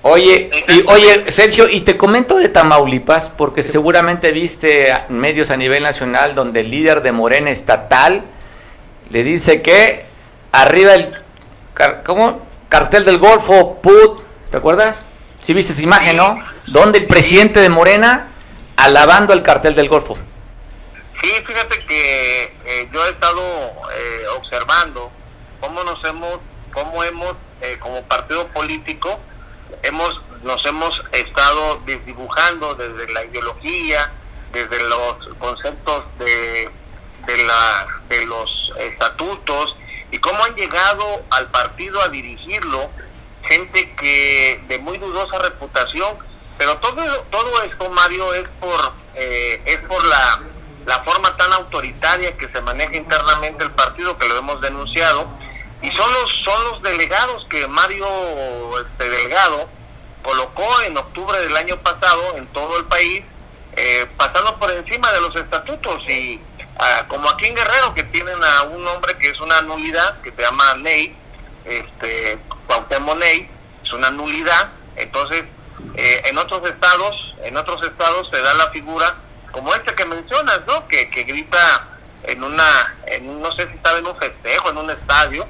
Oye, 0.00 0.50
y, 0.68 0.82
oye, 0.86 1.30
Sergio, 1.30 1.68
y 1.68 1.82
te 1.82 1.98
comento 1.98 2.38
de 2.38 2.48
Tamaulipas, 2.48 3.28
porque 3.28 3.62
seguramente 3.62 4.32
viste 4.32 4.94
medios 5.10 5.50
a 5.50 5.58
nivel 5.58 5.82
nacional 5.82 6.34
donde 6.34 6.60
el 6.60 6.70
líder 6.70 7.02
de 7.02 7.12
Morena 7.12 7.50
estatal 7.50 8.22
le 9.10 9.22
dice 9.24 9.60
que 9.60 10.06
arriba 10.52 10.94
el 10.94 11.18
¿cómo? 12.06 12.46
cartel 12.70 13.04
del 13.04 13.18
Golfo, 13.18 13.82
PUT, 13.82 14.22
¿te 14.50 14.56
acuerdas? 14.56 15.04
Si 15.40 15.54
viste 15.54 15.72
esa 15.72 15.82
imagen, 15.82 16.16
¿no? 16.16 16.44
Donde 16.66 16.98
el 16.98 17.06
presidente 17.06 17.60
de 17.60 17.68
Morena 17.68 18.28
alabando 18.76 19.32
el 19.32 19.42
cartel 19.42 19.74
del 19.74 19.88
Golfo. 19.88 20.16
Sí, 21.22 21.30
fíjate 21.46 21.84
que 21.86 22.54
eh, 22.64 22.88
yo 22.92 23.04
he 23.06 23.10
estado 23.10 23.42
eh, 23.94 24.26
observando 24.36 25.10
cómo 25.60 25.82
nos 25.84 26.04
hemos, 26.04 26.38
cómo 26.72 27.02
hemos, 27.02 27.34
eh, 27.62 27.78
como 27.80 28.02
partido 28.02 28.46
político, 28.48 29.18
hemos, 29.82 30.20
nos 30.42 30.64
hemos 30.66 31.02
estado 31.12 31.80
desdibujando 31.86 32.74
desde 32.74 33.12
la 33.12 33.24
ideología, 33.24 34.12
desde 34.52 34.78
los 34.84 35.34
conceptos 35.38 36.04
de, 36.18 36.70
de, 37.26 37.44
la, 37.44 37.86
de 38.08 38.26
los 38.26 38.72
estatutos 38.78 39.76
y 40.10 40.18
cómo 40.18 40.44
han 40.44 40.54
llegado 40.54 41.24
al 41.30 41.50
partido 41.50 42.00
a 42.02 42.08
dirigirlo 42.08 42.90
gente 43.46 43.94
que 43.94 44.60
de 44.68 44.78
muy 44.78 44.98
dudosa 44.98 45.38
reputación, 45.38 46.16
pero 46.58 46.76
todo 46.78 47.02
todo 47.30 47.62
esto 47.62 47.90
Mario 47.90 48.34
es 48.34 48.48
por 48.60 48.92
eh, 49.14 49.62
es 49.64 49.78
por 49.88 50.04
la 50.04 50.42
la 50.86 51.02
forma 51.02 51.36
tan 51.36 51.52
autoritaria 51.52 52.36
que 52.36 52.48
se 52.48 52.60
maneja 52.62 52.96
internamente 52.96 53.64
el 53.64 53.72
partido 53.72 54.16
que 54.18 54.28
lo 54.28 54.38
hemos 54.38 54.60
denunciado 54.60 55.28
y 55.82 55.90
son 55.90 56.12
los 56.12 56.32
son 56.44 56.64
los 56.70 56.82
delegados 56.82 57.44
que 57.50 57.66
Mario 57.66 58.06
este 58.78 59.10
Delgado 59.10 59.68
colocó 60.22 60.80
en 60.82 60.96
octubre 60.96 61.38
del 61.40 61.56
año 61.56 61.76
pasado 61.78 62.36
en 62.36 62.46
todo 62.48 62.78
el 62.78 62.84
país 62.84 63.22
eh, 63.76 64.06
pasando 64.16 64.56
por 64.58 64.70
encima 64.70 65.10
de 65.12 65.20
los 65.20 65.34
estatutos 65.36 66.08
y 66.08 66.40
ah, 66.78 67.04
como 67.08 67.28
aquí 67.28 67.46
en 67.46 67.56
Guerrero 67.56 67.92
que 67.94 68.04
tienen 68.04 68.38
a 68.42 68.62
un 68.62 68.86
hombre 68.86 69.16
que 69.18 69.30
es 69.30 69.40
una 69.40 69.60
nulidad 69.62 70.20
que 70.22 70.32
se 70.32 70.42
llama 70.42 70.74
Ney 70.76 71.16
este 71.64 72.38
Cuauhtémoc 72.66 73.22
es 73.22 73.92
una 73.92 74.10
nulidad. 74.10 74.70
Entonces 74.96 75.44
eh, 75.94 76.22
en 76.26 76.38
otros 76.38 76.66
estados 76.68 77.34
en 77.42 77.56
otros 77.56 77.82
estados 77.82 78.28
se 78.32 78.40
da 78.40 78.54
la 78.54 78.70
figura 78.70 79.14
como 79.50 79.74
este 79.74 79.94
que 79.94 80.04
mencionas 80.04 80.60
no 80.66 80.86
que, 80.88 81.08
que 81.10 81.22
grita 81.24 81.88
en 82.24 82.42
una 82.42 82.96
en 83.06 83.40
no 83.40 83.52
sé 83.52 83.66
si 83.68 83.74
estaba 83.74 83.98
en 83.98 84.06
un 84.06 84.16
festejo 84.16 84.70
en 84.70 84.78
un 84.78 84.90
estadio 84.90 85.46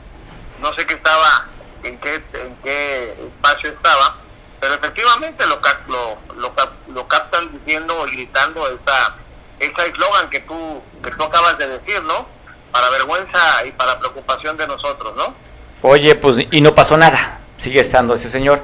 no 0.61 0.73
sé 0.75 0.87
qué 0.87 0.95
estaba 0.95 1.47
en 1.83 1.99
qué 1.99 2.15
en 2.15 2.57
qué 2.63 3.17
espacio 3.27 3.71
estaba 3.71 4.17
pero 4.61 4.75
efectivamente 4.75 5.47
lo 5.47 5.61
lo, 5.89 6.19
lo, 6.35 6.55
lo 6.93 7.09
captan 7.09 7.51
diciendo 7.53 8.07
y 8.09 8.13
gritando 8.13 8.67
esa 8.69 9.17
ese 9.59 9.91
eslogan 9.91 10.29
que 10.29 10.41
tú 10.41 10.83
que 11.03 11.11
tú 11.13 11.25
acabas 11.25 11.57
de 11.59 11.69
decir 11.69 12.03
no 12.03 12.29
para 12.73 12.91
vergüenza 12.91 13.65
y 13.65 13.73
para 13.73 13.99
preocupación 13.99 14.57
de 14.57 14.67
nosotros 14.67 15.15
no 15.17 15.35
Oye, 15.89 16.17
pues 16.17 16.37
y 16.51 16.61
no 16.63 16.75
pasó 16.75 16.97
nada. 16.97 17.39
Sigue 17.57 17.79
estando 17.79 18.15
ese 18.15 18.29
señor. 18.29 18.61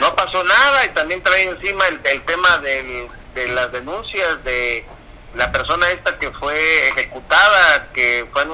no 0.00 0.16
pasó 0.16 0.42
nada 0.42 0.84
y 0.86 0.88
también 0.88 1.22
trae 1.22 1.42
encima 1.44 1.84
el, 1.86 2.22
tema 2.22 2.58
del- 2.58 3.08
de 3.34 3.48
las 3.48 3.70
denuncias 3.72 4.42
de 4.42 4.84
la 5.34 5.52
persona 5.52 5.88
esta 5.90 6.18
que 6.18 6.30
fue 6.32 6.88
ejecutada, 6.88 7.88
que 7.92 8.26
fue, 8.32 8.46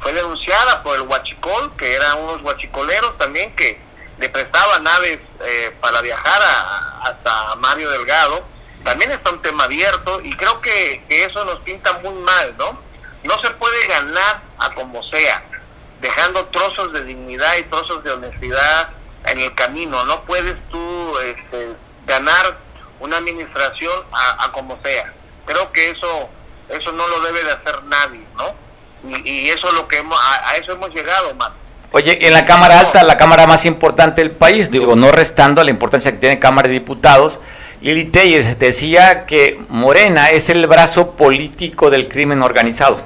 fue 0.00 0.12
denunciada 0.12 0.82
por 0.84 0.94
el 0.96 1.02
huachicol, 1.02 1.74
que 1.76 1.94
eran 1.96 2.18
unos 2.20 2.42
huachicoleros 2.42 3.18
también 3.18 3.54
que 3.56 3.80
le 4.18 4.28
prestaban 4.28 4.84
naves 4.84 5.18
eh, 5.44 5.72
para 5.80 6.00
viajar 6.00 6.40
a- 6.40 7.00
hasta 7.08 7.56
Mario 7.56 7.90
Delgado. 7.90 8.44
También 8.84 9.10
está 9.10 9.30
un 9.30 9.42
tema 9.42 9.64
abierto 9.64 10.20
y 10.22 10.30
creo 10.30 10.60
que, 10.60 11.02
que 11.08 11.24
eso 11.24 11.44
nos 11.44 11.58
pinta 11.62 11.92
muy 12.04 12.14
mal, 12.22 12.54
¿no? 12.56 12.80
No 13.24 13.36
se 13.40 13.50
puede 13.50 13.84
ganar 13.88 14.42
a 14.58 14.72
como 14.74 15.02
sea, 15.02 15.42
dejando 16.00 16.44
trozos 16.46 16.92
de 16.92 17.04
dignidad 17.04 17.56
y 17.58 17.64
trozos 17.64 18.02
de 18.04 18.12
honestidad 18.12 18.90
en 19.26 19.40
el 19.40 19.54
camino. 19.54 20.04
No 20.04 20.22
puedes 20.22 20.56
tú 20.70 21.18
este, 21.24 21.74
ganar 22.06 22.58
una 23.00 23.16
administración 23.16 23.92
a, 24.12 24.44
a 24.44 24.52
como 24.52 24.78
sea. 24.82 25.12
Creo 25.46 25.72
que 25.72 25.90
eso 25.90 26.28
eso 26.68 26.92
no 26.92 27.06
lo 27.08 27.20
debe 27.20 27.44
de 27.44 27.50
hacer 27.52 27.82
nadie, 27.84 28.20
¿no? 28.36 28.54
Y, 29.24 29.30
y 29.30 29.48
eso 29.50 29.68
es 29.68 29.74
lo 29.74 29.88
que 29.88 29.98
hemos, 29.98 30.18
a, 30.18 30.50
a 30.50 30.56
eso 30.56 30.72
hemos 30.72 30.90
llegado, 30.90 31.34
más. 31.34 31.50
Oye, 31.92 32.26
en 32.26 32.34
la 32.34 32.44
Cámara 32.44 32.80
Alta, 32.80 33.02
la 33.02 33.16
Cámara 33.16 33.46
más 33.46 33.64
importante 33.64 34.20
del 34.20 34.32
país, 34.32 34.70
digo, 34.70 34.94
no 34.94 35.10
restando 35.10 35.64
la 35.64 35.70
importancia 35.70 36.12
que 36.12 36.18
tiene 36.18 36.38
Cámara 36.38 36.68
de 36.68 36.74
Diputados, 36.74 37.40
Lili 37.80 38.06
Telles 38.06 38.58
decía 38.58 39.24
que 39.24 39.64
Morena 39.68 40.30
es 40.30 40.50
el 40.50 40.66
brazo 40.66 41.12
político 41.12 41.90
del 41.90 42.08
crimen 42.08 42.42
organizado. 42.42 43.02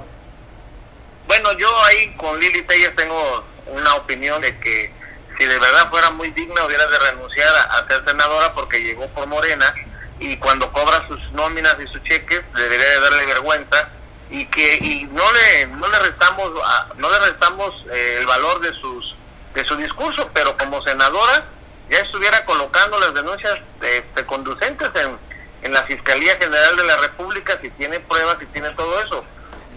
Bueno, 1.32 1.50
yo 1.52 1.84
ahí 1.84 2.14
con 2.18 2.38
Lili 2.38 2.60
Telles 2.60 2.94
tengo 2.94 3.42
una 3.68 3.94
opinión 3.94 4.42
de 4.42 4.54
que 4.60 4.92
si 5.38 5.46
de 5.46 5.58
verdad 5.58 5.88
fuera 5.88 6.10
muy 6.10 6.30
digna 6.32 6.62
hubiera 6.62 6.86
de 6.86 6.98
renunciar 6.98 7.48
a, 7.70 7.88
ser 7.88 8.04
senadora 8.06 8.52
porque 8.52 8.82
llegó 8.82 9.08
por 9.08 9.26
Morena 9.26 9.74
y 10.20 10.36
cuando 10.36 10.70
cobra 10.74 11.08
sus 11.08 11.32
nóminas 11.32 11.74
y 11.82 11.90
sus 11.90 12.02
cheques 12.02 12.42
debería 12.54 12.86
de 12.86 13.00
darle 13.00 13.24
vergüenza 13.24 13.88
y 14.28 14.44
que 14.44 14.74
y 14.74 15.04
no 15.10 15.22
le 15.32 15.68
no 15.68 15.88
le 15.88 15.98
restamos 16.00 16.52
no 16.98 17.10
le 17.10 17.18
restamos 17.20 17.82
eh, 17.90 18.16
el 18.18 18.26
valor 18.26 18.60
de 18.60 18.74
sus 18.74 19.16
de 19.54 19.64
su 19.64 19.74
discurso 19.76 20.28
pero 20.34 20.54
como 20.58 20.82
senadora 20.82 21.46
ya 21.88 22.00
estuviera 22.00 22.44
colocando 22.44 23.00
las 23.00 23.14
denuncias 23.14 23.54
este, 23.80 24.26
conducentes 24.26 24.90
en, 24.96 25.16
en 25.62 25.72
la 25.72 25.82
Fiscalía 25.84 26.36
General 26.36 26.76
de 26.76 26.84
la 26.84 26.98
República 26.98 27.58
si 27.62 27.70
tiene 27.70 28.00
pruebas 28.00 28.36
si 28.38 28.44
tiene 28.44 28.68
todo 28.72 29.02
eso 29.02 29.24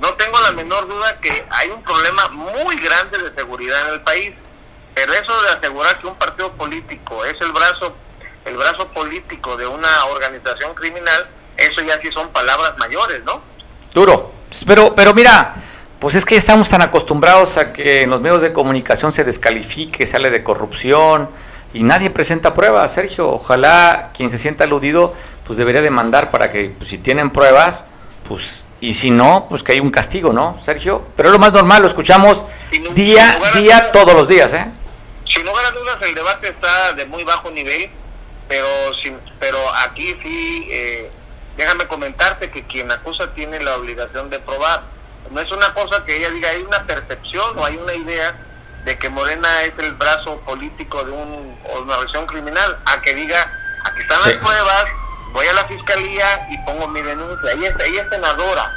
no 0.01 0.13
tengo 0.15 0.39
la 0.41 0.51
menor 0.51 0.87
duda 0.87 1.19
que 1.19 1.45
hay 1.49 1.69
un 1.69 1.81
problema 1.83 2.29
muy 2.29 2.75
grande 2.77 3.17
de 3.17 3.33
seguridad 3.35 3.87
en 3.87 3.93
el 3.93 4.01
país. 4.01 4.33
Pero 4.93 5.13
eso 5.13 5.41
de 5.43 5.49
asegurar 5.49 5.99
que 5.99 6.07
un 6.07 6.15
partido 6.15 6.51
político 6.53 7.25
es 7.25 7.35
el 7.41 7.51
brazo, 7.51 7.95
el 8.45 8.55
brazo 8.55 8.87
político 8.89 9.57
de 9.57 9.67
una 9.67 10.05
organización 10.05 10.73
criminal, 10.73 11.27
eso 11.57 11.81
ya 11.81 11.99
sí 12.01 12.09
son 12.11 12.29
palabras 12.29 12.77
mayores, 12.77 13.23
¿no? 13.25 13.41
Duro. 13.93 14.31
Pero, 14.65 14.95
pero 14.95 15.13
mira, 15.13 15.55
pues 15.99 16.15
es 16.15 16.25
que 16.25 16.35
estamos 16.35 16.69
tan 16.69 16.81
acostumbrados 16.81 17.57
a 17.57 17.73
que 17.73 18.03
en 18.03 18.09
los 18.09 18.21
medios 18.21 18.41
de 18.41 18.53
comunicación 18.53 19.11
se 19.11 19.23
descalifique, 19.23 20.05
se 20.05 20.15
hable 20.15 20.29
de 20.29 20.43
corrupción 20.43 21.29
y 21.73 21.83
nadie 21.83 22.09
presenta 22.09 22.53
pruebas, 22.53 22.93
Sergio. 22.93 23.29
Ojalá 23.29 24.11
quien 24.13 24.29
se 24.29 24.37
sienta 24.37 24.65
aludido, 24.65 25.13
pues 25.45 25.57
debería 25.57 25.81
demandar 25.81 26.29
para 26.29 26.51
que, 26.51 26.73
pues, 26.77 26.89
si 26.89 26.97
tienen 26.97 27.31
pruebas, 27.31 27.85
pues 28.27 28.64
y 28.81 28.93
si 28.93 29.09
no, 29.09 29.47
pues 29.49 29.63
que 29.63 29.71
hay 29.73 29.79
un 29.79 29.91
castigo, 29.91 30.33
¿no, 30.33 30.57
Sergio? 30.61 31.05
Pero 31.15 31.29
es 31.29 31.33
lo 31.33 31.39
más 31.39 31.53
normal, 31.53 31.81
lo 31.81 31.87
escuchamos 31.87 32.45
día, 32.93 33.39
a 33.43 33.57
día, 33.57 33.75
dudas. 33.77 33.91
todos 33.91 34.13
los 34.13 34.27
días, 34.27 34.53
¿eh? 34.53 34.65
Sin 35.27 35.45
lugar 35.45 35.65
a 35.65 35.71
dudas, 35.71 35.97
el 36.01 36.13
debate 36.13 36.49
está 36.49 36.93
de 36.93 37.05
muy 37.05 37.23
bajo 37.23 37.49
nivel, 37.51 37.89
pero 38.47 38.67
sin, 39.01 39.17
pero 39.39 39.57
aquí 39.77 40.15
sí, 40.21 40.67
eh, 40.71 41.09
déjame 41.57 41.87
comentarte 41.87 42.51
que 42.51 42.63
quien 42.67 42.91
acusa 42.91 43.33
tiene 43.33 43.59
la 43.61 43.75
obligación 43.75 44.29
de 44.29 44.39
probar. 44.39 44.83
No 45.31 45.41
es 45.41 45.51
una 45.51 45.73
cosa 45.73 46.05
que 46.05 46.17
ella 46.17 46.29
diga, 46.29 46.49
hay 46.49 46.61
una 46.61 46.83
percepción 46.85 47.57
o 47.57 47.65
hay 47.65 47.77
una 47.77 47.93
idea 47.95 48.35
de 48.85 48.97
que 48.99 49.09
Morena 49.09 49.63
es 49.63 49.73
el 49.79 49.93
brazo 49.93 50.39
político 50.41 51.03
de 51.03 51.11
un, 51.11 51.57
o 51.63 51.81
una 51.81 51.93
organización 51.95 52.27
criminal, 52.27 52.77
a 52.85 53.01
que 53.01 53.15
diga, 53.15 53.51
aquí 53.83 54.01
están 54.01 54.19
Sí. 54.23 54.29
las 54.33 54.43
pruebas, 54.43 54.85
voy 55.35 55.47
a 55.47 55.53
la 55.53 55.65
fiscalía 55.65 56.47
y 56.49 56.57
pongo 56.65 56.87
mi 56.87 57.01
denuncia. 57.01 57.51
Ella, 57.51 57.67
es- 57.69 57.85
ella 57.87 58.01
es 58.03 58.09
senadora, 58.09 58.73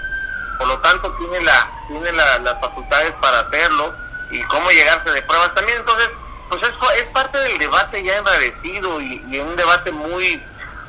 por 0.59 0.67
lo 0.69 0.79
tanto 0.81 1.11
tiene 1.19 1.41
la 1.41 1.71
tiene 1.89 2.13
la- 2.13 2.39
las 2.41 2.61
facultades 2.61 3.13
para 3.23 3.41
hacerlo 3.41 3.95
y 4.31 4.43
cómo 4.43 4.71
llegarse 4.71 5.11
de 5.11 5.23
pruebas 5.23 5.55
también 5.55 5.79
entonces 5.79 6.11
pues 6.51 6.63
es, 6.63 7.03
es 7.03 7.09
parte 7.11 7.39
del 7.39 7.57
debate 7.59 8.03
ya 8.03 8.17
enrarecido 8.19 9.01
y, 9.01 9.25
y 9.31 9.39
un 9.39 9.55
debate 9.57 9.91
muy 9.93 10.43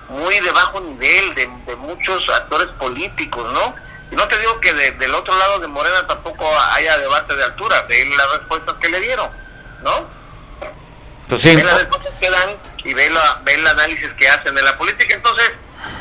muy 0.09 0.39
de 0.41 0.51
bajo 0.51 0.81
nivel 0.81 1.35
de, 1.35 1.47
de 1.67 1.75
muchos 1.77 2.27
actores 2.29 2.67
políticos 2.79 3.49
no 3.53 3.75
y 4.11 4.15
no 4.15 4.27
te 4.27 4.37
digo 4.39 4.59
que 4.59 4.73
de- 4.73 4.91
del 4.91 5.13
otro 5.15 5.37
lado 5.37 5.59
de 5.59 5.67
Morena 5.67 6.05
tampoco 6.07 6.45
haya 6.73 6.97
debate 6.97 7.35
de 7.35 7.43
altura 7.45 7.81
de 7.83 8.05
las 8.17 8.31
respuestas 8.39 8.75
que 8.81 8.89
le 8.89 8.99
dieron 9.01 9.29
no 9.83 10.05
Pues 11.29 11.41
sí. 11.41 11.55
ve 11.55 11.63
las 11.63 11.75
respuestas 11.79 12.13
que 12.19 12.29
dan 12.29 12.49
y 12.83 12.93
ve, 12.93 13.09
la, 13.09 13.41
ve 13.43 13.53
el 13.53 13.67
análisis 13.67 14.09
que 14.17 14.29
hacen 14.29 14.55
de 14.55 14.61
la 14.61 14.77
política. 14.77 15.15
Entonces, 15.15 15.51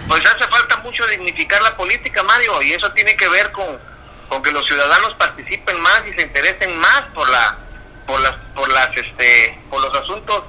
pues 0.08 0.24
hace 0.26 0.46
falta 0.48 0.78
mucho 0.78 1.06
dignificar 1.06 1.60
la 1.62 1.76
política, 1.76 2.22
Mario, 2.22 2.62
y 2.62 2.72
eso 2.72 2.90
tiene 2.92 3.16
que 3.16 3.28
ver 3.28 3.52
con, 3.52 3.78
con 4.28 4.42
que 4.42 4.52
los 4.52 4.66
ciudadanos 4.66 5.14
participen 5.14 5.80
más 5.80 6.02
y 6.08 6.12
se 6.14 6.22
interesen 6.22 6.76
más 6.78 7.02
por 7.14 7.28
la 7.28 7.58
por 8.06 8.20
las 8.20 8.32
por 8.54 8.72
las 8.72 8.96
este 8.96 9.60
por 9.68 9.82
los 9.82 9.94
asuntos 9.94 10.42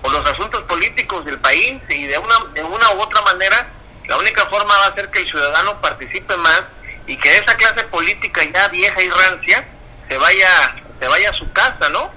por 0.00 0.12
los 0.12 0.24
asuntos 0.30 0.62
políticos 0.62 1.24
del 1.24 1.38
país 1.40 1.82
y 1.88 2.06
de 2.06 2.16
una 2.18 2.34
de 2.54 2.62
una 2.62 2.92
u 2.92 3.00
otra 3.00 3.20
manera 3.22 3.66
la 4.06 4.16
única 4.16 4.46
forma 4.46 4.78
va 4.78 4.86
a 4.86 4.94
ser 4.94 5.10
que 5.10 5.20
el 5.20 5.28
ciudadano 5.28 5.80
participe 5.80 6.36
más 6.36 6.62
y 7.06 7.16
que 7.16 7.36
esa 7.36 7.56
clase 7.56 7.82
política 7.84 8.42
ya 8.44 8.68
vieja 8.68 9.02
y 9.02 9.10
rancia 9.10 9.66
se 10.08 10.18
vaya 10.18 10.76
se 11.00 11.08
vaya 11.08 11.30
a 11.30 11.34
su 11.34 11.50
casa, 11.52 11.88
¿no? 11.90 12.12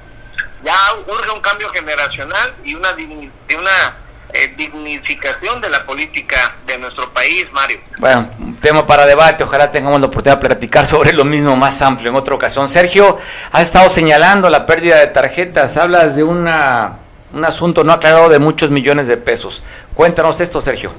Ya 0.64 0.76
urge 1.08 1.32
un 1.32 1.42
cambio 1.42 1.70
generacional 1.70 2.56
y 2.64 2.76
una 2.76 2.90
y 2.98 3.56
una 3.56 4.04
eh, 4.36 4.52
dignificación 4.58 5.62
de 5.62 5.70
la 5.70 5.86
política 5.86 6.56
de 6.66 6.80
nuestro 6.80 7.14
país, 7.14 7.46
Mario. 7.52 7.80
Bueno, 8.00 8.32
un 8.40 8.58
tema 8.58 8.88
para 8.88 9.06
debate, 9.06 9.44
ojalá 9.44 9.72
tengamos 9.72 10.00
la 10.00 10.08
oportunidad 10.08 10.40
de 10.40 10.48
platicar 10.48 10.88
sobre 10.88 11.14
lo 11.14 11.24
mismo 11.24 11.56
más 11.56 11.80
amplio 11.84 12.10
en 12.10 12.16
otra 12.16 12.34
ocasión. 12.34 12.68
Sergio, 12.68 13.20
has 13.52 13.62
estado 13.62 13.92
señalando 13.92 14.50
la 14.50 14.66
pérdida 14.66 14.98
de 14.98 15.08
tarjetas, 15.08 15.78
hablas 15.78 16.16
de 16.16 16.24
una, 16.24 16.98
un 17.32 17.46
asunto 17.46 17.84
no 17.84 17.94
aclarado 17.94 18.28
de 18.28 18.40
muchos 18.40 18.72
millones 18.72 19.06
de 19.06 19.18
pesos. 19.18 19.62
Cuéntanos 19.94 20.40
esto, 20.40 20.62
Sergio. 20.62 20.92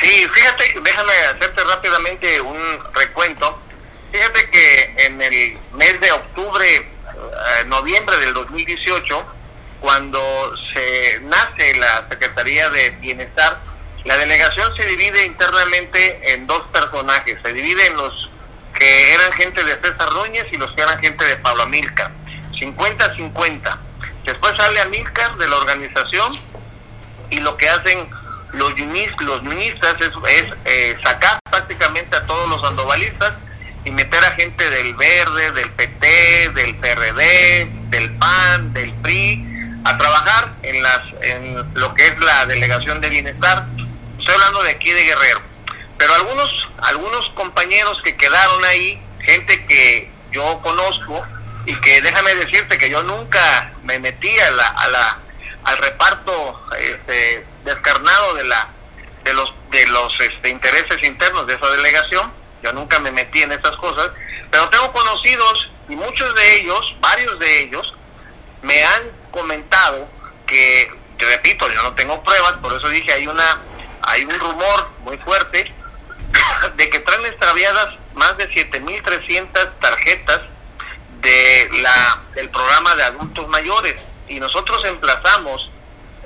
Sí, 0.00 0.26
fíjate, 0.32 0.80
déjame 0.82 1.12
hacerte 1.34 1.62
rápidamente 1.64 2.40
un 2.40 2.56
recuento. 2.94 3.58
Fíjate 4.10 4.48
que 4.48 4.94
en 5.04 5.20
el 5.20 5.58
mes 5.74 6.00
de 6.00 6.12
octubre, 6.12 6.88
eh, 7.20 7.64
noviembre 7.66 8.16
del 8.18 8.34
2018, 8.34 9.24
cuando 9.80 10.20
se 10.74 11.20
nace 11.22 11.74
la 11.78 12.06
Secretaría 12.08 12.68
de 12.70 12.90
Bienestar, 13.00 13.58
la 14.04 14.16
delegación 14.16 14.74
se 14.76 14.86
divide 14.86 15.24
internamente 15.26 16.32
en 16.32 16.46
dos 16.46 16.62
personajes. 16.72 17.38
Se 17.44 17.52
divide 17.52 17.86
en 17.86 17.96
los 17.96 18.30
que 18.74 19.14
eran 19.14 19.32
gente 19.32 19.62
de 19.62 19.72
César 19.74 20.12
Núñez 20.14 20.46
y 20.52 20.56
los 20.56 20.72
que 20.72 20.82
eran 20.82 20.98
gente 21.00 21.24
de 21.24 21.36
Pablo 21.36 21.64
Amílcar. 21.64 22.10
50-50. 22.58 23.78
Después 24.24 24.56
sale 24.56 24.80
Amílcar 24.80 25.36
de 25.36 25.48
la 25.48 25.56
organización 25.56 26.32
y 27.30 27.40
lo 27.40 27.56
que 27.56 27.68
hacen 27.68 28.08
los 28.52 28.74
yunis, 28.74 29.10
los 29.20 29.42
ministras 29.42 29.94
es, 30.00 30.10
es, 30.28 30.44
eh, 30.64 30.98
sacar 31.04 31.38
prácticamente 31.50 32.16
a 32.16 32.26
todos 32.26 32.48
los 32.48 32.64
andovalistas 32.68 33.32
y 33.84 33.90
meter 33.90 34.22
a 34.24 34.32
gente 34.32 34.68
del 34.68 34.94
Verde, 34.94 35.52
del 35.52 35.70
PT, 35.70 36.50
del 36.54 36.76
PRD, 36.76 37.70
del 37.88 38.16
PAN, 38.18 38.72
del 38.72 38.92
PRI, 38.94 39.46
a 39.84 39.96
trabajar 39.96 40.54
en 40.62 40.82
las 40.82 41.00
en 41.22 41.74
lo 41.74 41.94
que 41.94 42.06
es 42.06 42.18
la 42.20 42.46
delegación 42.46 43.00
de 43.00 43.08
bienestar. 43.08 43.66
Estoy 44.18 44.34
hablando 44.34 44.62
de 44.62 44.70
aquí 44.70 44.90
de 44.90 45.04
Guerrero. 45.04 45.42
Pero 45.96 46.14
algunos 46.14 46.68
algunos 46.82 47.30
compañeros 47.30 48.00
que 48.02 48.16
quedaron 48.16 48.64
ahí, 48.64 49.00
gente 49.20 49.64
que 49.66 50.10
yo 50.32 50.60
conozco 50.62 51.26
y 51.66 51.74
que 51.76 52.00
déjame 52.02 52.34
decirte 52.36 52.78
que 52.78 52.90
yo 52.90 53.02
nunca 53.02 53.72
me 53.82 53.98
metí 53.98 54.38
a 54.40 54.50
la, 54.50 54.66
a 54.66 54.88
la 54.88 55.18
al 55.64 55.76
reparto 55.78 56.66
este, 56.78 57.44
descarnado 57.64 58.34
de 58.34 58.44
la 58.44 58.68
de 59.24 59.34
los 59.34 59.52
de 59.70 59.86
los 59.88 60.20
este, 60.20 60.48
intereses 60.50 61.02
internos 61.04 61.46
de 61.46 61.54
esa 61.54 61.70
delegación 61.70 62.39
yo 62.62 62.72
nunca 62.72 62.98
me 63.00 63.12
metí 63.12 63.42
en 63.42 63.52
esas 63.52 63.76
cosas 63.76 64.10
pero 64.50 64.68
tengo 64.68 64.92
conocidos 64.92 65.70
y 65.88 65.96
muchos 65.96 66.34
de 66.34 66.56
ellos 66.56 66.94
varios 67.00 67.38
de 67.38 67.60
ellos 67.60 67.94
me 68.62 68.82
han 68.84 69.02
comentado 69.30 70.08
que 70.46 70.92
te 71.18 71.26
repito 71.26 71.68
yo 71.70 71.82
no 71.82 71.94
tengo 71.94 72.22
pruebas 72.22 72.54
por 72.54 72.72
eso 72.72 72.88
dije 72.88 73.12
hay 73.12 73.26
una 73.26 73.60
hay 74.02 74.24
un 74.24 74.38
rumor 74.38 74.90
muy 75.00 75.18
fuerte 75.18 75.72
de 76.76 76.90
que 76.90 76.98
traen 77.00 77.26
extraviadas 77.26 77.94
más 78.14 78.36
de 78.36 78.50
7.300 78.50 79.70
tarjetas 79.80 80.40
de 81.20 81.68
la 81.80 82.22
del 82.34 82.48
programa 82.48 82.94
de 82.94 83.04
adultos 83.04 83.48
mayores 83.48 83.94
y 84.28 84.40
nosotros 84.40 84.84
emplazamos 84.84 85.70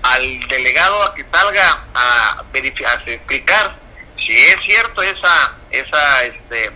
al 0.02 0.40
delegado 0.48 1.02
a 1.02 1.14
que 1.14 1.24
salga 1.32 1.84
a 1.94 2.44
a 2.44 2.94
explicar 3.06 3.83
si 4.24 4.32
es 4.32 4.56
cierto 4.64 5.02
esa 5.02 5.54
esa 5.70 6.24
este 6.24 6.72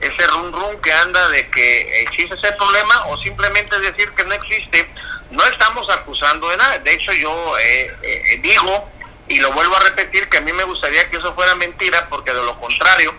ese 0.00 0.26
rum 0.28 0.52
rum 0.52 0.80
que 0.80 0.92
anda 0.92 1.28
de 1.28 1.48
que 1.50 2.02
existe 2.02 2.34
ese 2.34 2.52
problema 2.52 3.06
o 3.06 3.18
simplemente 3.18 3.78
decir 3.80 4.10
que 4.12 4.24
no 4.24 4.34
existe 4.34 4.88
no 5.30 5.44
estamos 5.44 5.88
acusando 5.90 6.48
de 6.48 6.56
nada. 6.56 6.78
De 6.78 6.92
hecho 6.92 7.12
yo 7.12 7.58
eh, 7.58 7.94
eh, 8.02 8.40
digo 8.42 8.90
y 9.28 9.38
lo 9.40 9.52
vuelvo 9.52 9.76
a 9.76 9.80
repetir 9.80 10.28
que 10.28 10.38
a 10.38 10.40
mí 10.40 10.52
me 10.52 10.64
gustaría 10.64 11.08
que 11.10 11.18
eso 11.18 11.34
fuera 11.34 11.54
mentira 11.56 12.06
porque 12.08 12.32
de 12.32 12.42
lo 12.42 12.58
contrario 12.58 13.12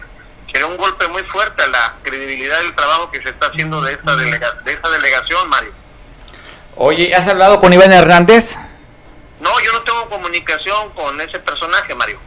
sería 0.52 0.66
un 0.66 0.78
golpe 0.78 1.08
muy 1.10 1.24
fuerte 1.24 1.64
a 1.64 1.68
la 1.68 1.96
credibilidad 2.02 2.58
del 2.60 2.76
trabajo 2.76 3.12
que 3.12 3.22
se 3.22 3.30
está 3.30 3.48
haciendo 3.48 3.82
de 3.82 3.94
esta 3.94 4.16
delega 4.16 4.52
de 4.64 4.74
esta 4.74 4.90
delegación 4.90 5.50
Mario. 5.50 5.74
Oye, 6.76 7.14
¿has 7.14 7.28
hablado 7.28 7.60
con 7.60 7.74
Iván 7.74 7.92
Hernández? 7.92 8.56
no 9.40 9.60
yo 9.62 9.72
no 9.72 9.82
tengo 9.84 10.10
comunicación 10.10 10.90
con 10.92 11.20
ese 11.22 11.40
personaje 11.40 11.94
Mario 11.96 12.20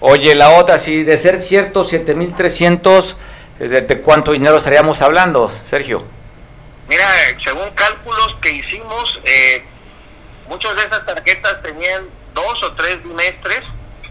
Oye, 0.00 0.34
la 0.34 0.50
otra, 0.50 0.78
si 0.78 1.02
de 1.02 1.18
ser 1.18 1.38
cierto, 1.40 1.82
7.300, 1.84 3.16
eh, 3.58 3.68
¿de, 3.68 3.80
¿de 3.80 4.00
cuánto 4.00 4.32
dinero 4.32 4.56
estaríamos 4.56 5.02
hablando, 5.02 5.48
Sergio? 5.48 6.04
Mira, 6.88 7.04
según 7.44 7.68
cálculos 7.74 8.36
que 8.40 8.50
hicimos, 8.50 9.20
eh, 9.24 9.64
muchas 10.48 10.74
de 10.76 10.82
esas 10.82 11.04
tarjetas 11.04 11.62
tenían 11.62 12.08
dos 12.32 12.62
o 12.62 12.72
tres 12.74 13.02
bimestres. 13.02 13.62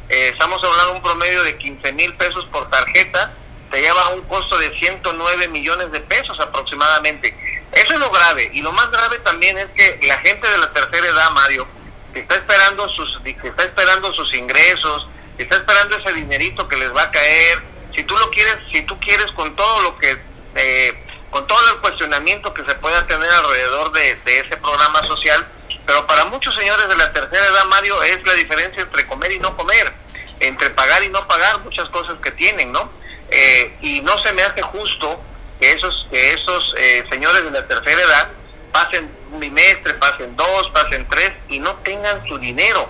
Eh, 0.09 0.29
estamos 0.31 0.61
hablando 0.63 0.91
de 0.91 0.97
un 0.97 1.03
promedio 1.03 1.43
de 1.43 1.57
15 1.57 1.93
mil 1.93 2.13
pesos 2.15 2.45
por 2.51 2.69
tarjeta. 2.69 3.31
Te 3.71 3.81
lleva 3.81 4.09
un 4.09 4.21
costo 4.23 4.57
de 4.59 4.77
109 4.77 5.47
millones 5.47 5.91
de 5.91 5.99
pesos 6.01 6.39
aproximadamente. 6.39 7.35
Eso 7.71 7.93
es 7.93 7.99
lo 7.99 8.09
grave. 8.09 8.49
Y 8.53 8.61
lo 8.61 8.71
más 8.73 8.91
grave 8.91 9.19
también 9.19 9.57
es 9.57 9.67
que 9.75 9.99
la 10.05 10.17
gente 10.19 10.47
de 10.47 10.57
la 10.57 10.71
tercera 10.71 11.07
edad, 11.07 11.31
Mario, 11.31 11.67
que 12.13 12.19
está 12.19 12.35
esperando 12.35 12.87
sus, 12.89 13.19
que 13.23 13.47
está 13.47 13.63
esperando 13.63 14.13
sus 14.13 14.33
ingresos, 14.35 15.07
está 15.37 15.57
esperando 15.57 15.97
ese 15.97 16.13
dinerito 16.13 16.67
que 16.67 16.77
les 16.77 16.93
va 16.95 17.03
a 17.03 17.11
caer. 17.11 17.61
Si 17.95 18.03
tú 18.03 18.15
lo 18.17 18.29
quieres, 18.29 18.57
si 18.71 18.81
tú 18.81 18.99
quieres 18.99 19.31
con 19.33 19.55
todo 19.55 19.81
lo 19.81 19.97
que 19.97 20.17
eh, 20.55 21.03
con 21.29 21.45
todo 21.45 21.59
el 21.73 21.81
cuestionamiento 21.81 22.53
que 22.53 22.63
se 22.63 22.73
pueda 22.75 23.05
tener 23.05 23.29
alrededor 23.29 23.91
de, 23.91 24.11
ese 24.11 24.57
programa 24.57 25.05
social, 25.05 25.45
pero 25.85 26.07
para 26.07 26.25
muchos 26.25 26.55
señores 26.55 26.87
de 26.87 26.95
la 26.95 27.13
tercera 27.13 27.45
edad, 27.45 27.65
Mario, 27.69 28.01
es 28.03 28.25
la 28.25 28.33
diferencia 28.33 28.81
entre 28.81 29.05
comer 29.05 29.31
y 29.33 29.39
no 29.39 29.55
comer, 29.55 29.93
entre 30.39 30.69
pagar 30.71 31.03
y 31.03 31.09
no 31.09 31.27
pagar, 31.27 31.59
muchas 31.59 31.89
cosas 31.89 32.15
que 32.23 32.31
tienen, 32.31 32.71
¿no? 32.71 32.89
Eh, 33.29 33.77
y 33.81 34.01
no 34.01 34.17
se 34.19 34.33
me 34.33 34.41
hace 34.41 34.61
justo 34.61 35.21
que 35.59 35.71
esos, 35.71 36.07
que 36.09 36.33
esos 36.33 36.73
eh, 36.77 37.03
señores 37.11 37.43
de 37.43 37.51
la 37.51 37.67
tercera 37.67 38.01
edad 38.01 38.29
pasen 38.71 39.11
un 39.31 39.39
bimestre, 39.39 39.93
pasen 39.95 40.35
dos, 40.35 40.69
pasen 40.71 41.07
tres 41.09 41.33
y 41.49 41.59
no 41.59 41.75
tengan 41.77 42.25
su 42.27 42.37
dinero. 42.37 42.89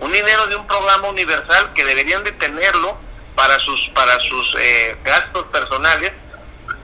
Un 0.00 0.12
dinero 0.12 0.46
de 0.46 0.56
un 0.56 0.66
programa 0.66 1.08
universal 1.08 1.72
que 1.74 1.84
deberían 1.84 2.22
de 2.24 2.32
tenerlo 2.32 2.98
para 3.34 3.58
sus, 3.58 3.88
para 3.94 4.18
sus 4.20 4.54
eh, 4.58 4.96
gastos 5.04 5.44
personales 5.44 6.12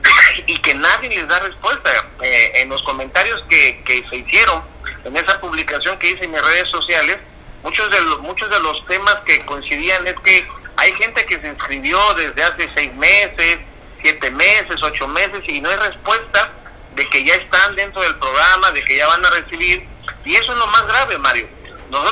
y 0.46 0.56
que 0.58 0.74
nadie 0.74 1.08
les 1.08 1.26
da 1.28 1.40
respuesta. 1.40 1.90
Eh, 2.22 2.52
en 2.56 2.68
los 2.68 2.82
comentarios 2.82 3.44
que, 3.48 3.82
que 3.84 4.04
se 4.08 4.16
hicieron 4.16 4.62
en 5.04 5.16
esa 5.16 5.40
publicación 5.40 5.98
que 5.98 6.10
hice 6.10 6.24
en 6.24 6.32
mis 6.32 6.42
redes 6.42 6.68
sociales, 6.68 7.18
muchos 7.62 7.90
de 7.90 8.00
los, 8.02 8.20
muchos 8.20 8.48
de 8.50 8.60
los 8.60 8.86
temas 8.86 9.16
que 9.26 9.44
coincidían 9.44 10.06
es 10.06 10.14
que 10.24 10.46
hay 10.76 10.92
gente 10.94 11.24
que 11.26 11.40
se 11.40 11.48
inscribió 11.48 11.98
desde 12.14 12.42
hace 12.42 12.68
seis 12.74 12.92
meses, 12.94 13.58
siete 14.02 14.30
meses, 14.30 14.82
ocho 14.82 15.08
meses 15.08 15.40
y 15.46 15.60
no 15.60 15.70
hay 15.70 15.76
respuesta 15.76 16.52
de 16.94 17.08
que 17.08 17.24
ya 17.24 17.34
están 17.34 17.74
dentro 17.74 18.02
del 18.02 18.16
programa, 18.16 18.70
de 18.72 18.82
que 18.82 18.96
ya 18.96 19.06
van 19.08 19.24
a 19.24 19.30
recibir. 19.30 19.86
Y 20.24 20.34
eso 20.36 20.52
es 20.52 20.58
lo 20.58 20.66
más 20.68 20.86
grave, 20.86 21.18
Mario. 21.18 21.48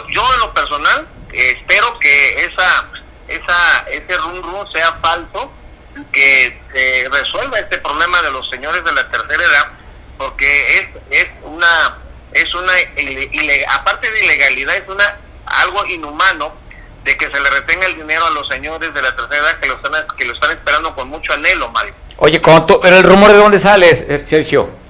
Yo 0.08 0.22
en 0.34 0.40
lo 0.40 0.54
personal 0.54 1.08
eh, 1.32 1.56
espero 1.56 1.98
que 1.98 2.44
esa, 2.44 2.86
esa, 3.28 3.86
ese 3.90 4.18
rum 4.18 4.42
rum 4.42 4.66
sea 4.72 4.92
falso, 5.02 5.50
que 6.10 6.60
se 6.72 7.08
resuelva 7.10 7.58
este 7.58 7.78
problema 7.78 8.22
de 8.22 8.30
los 8.30 8.48
señores 8.50 8.82
de 8.84 8.92
la 8.92 9.10
tercera 9.10 9.42
edad, 9.42 9.68
porque 10.18 10.78
es, 10.78 10.88
es 11.10 11.28
una, 11.42 11.98
es 12.32 12.54
una, 12.54 12.72
aparte 13.74 14.10
de 14.10 14.24
ilegalidad, 14.24 14.76
es 14.76 14.88
una 14.88 15.18
algo 15.46 15.84
inhumano 15.86 16.54
de 17.04 17.16
que 17.16 17.26
se 17.26 17.40
le 17.40 17.50
retenga 17.50 17.86
el 17.86 17.96
dinero 17.96 18.24
a 18.26 18.30
los 18.30 18.46
señores 18.48 18.94
de 18.94 19.02
la 19.02 19.14
tercera 19.16 19.36
edad 19.36 19.58
que 19.60 19.68
lo 19.68 19.74
están, 19.74 20.06
que 20.16 20.24
lo 20.24 20.32
están 20.34 20.50
esperando 20.50 20.94
con 20.94 21.08
mucho 21.08 21.32
anhelo, 21.32 21.68
Mario. 21.70 21.94
Oye, 22.18 22.40
pero 22.40 22.96
el 22.96 23.02
rumor 23.02 23.32
de 23.32 23.38
dónde 23.38 23.58
sale, 23.58 23.94
Sergio. 23.94 24.81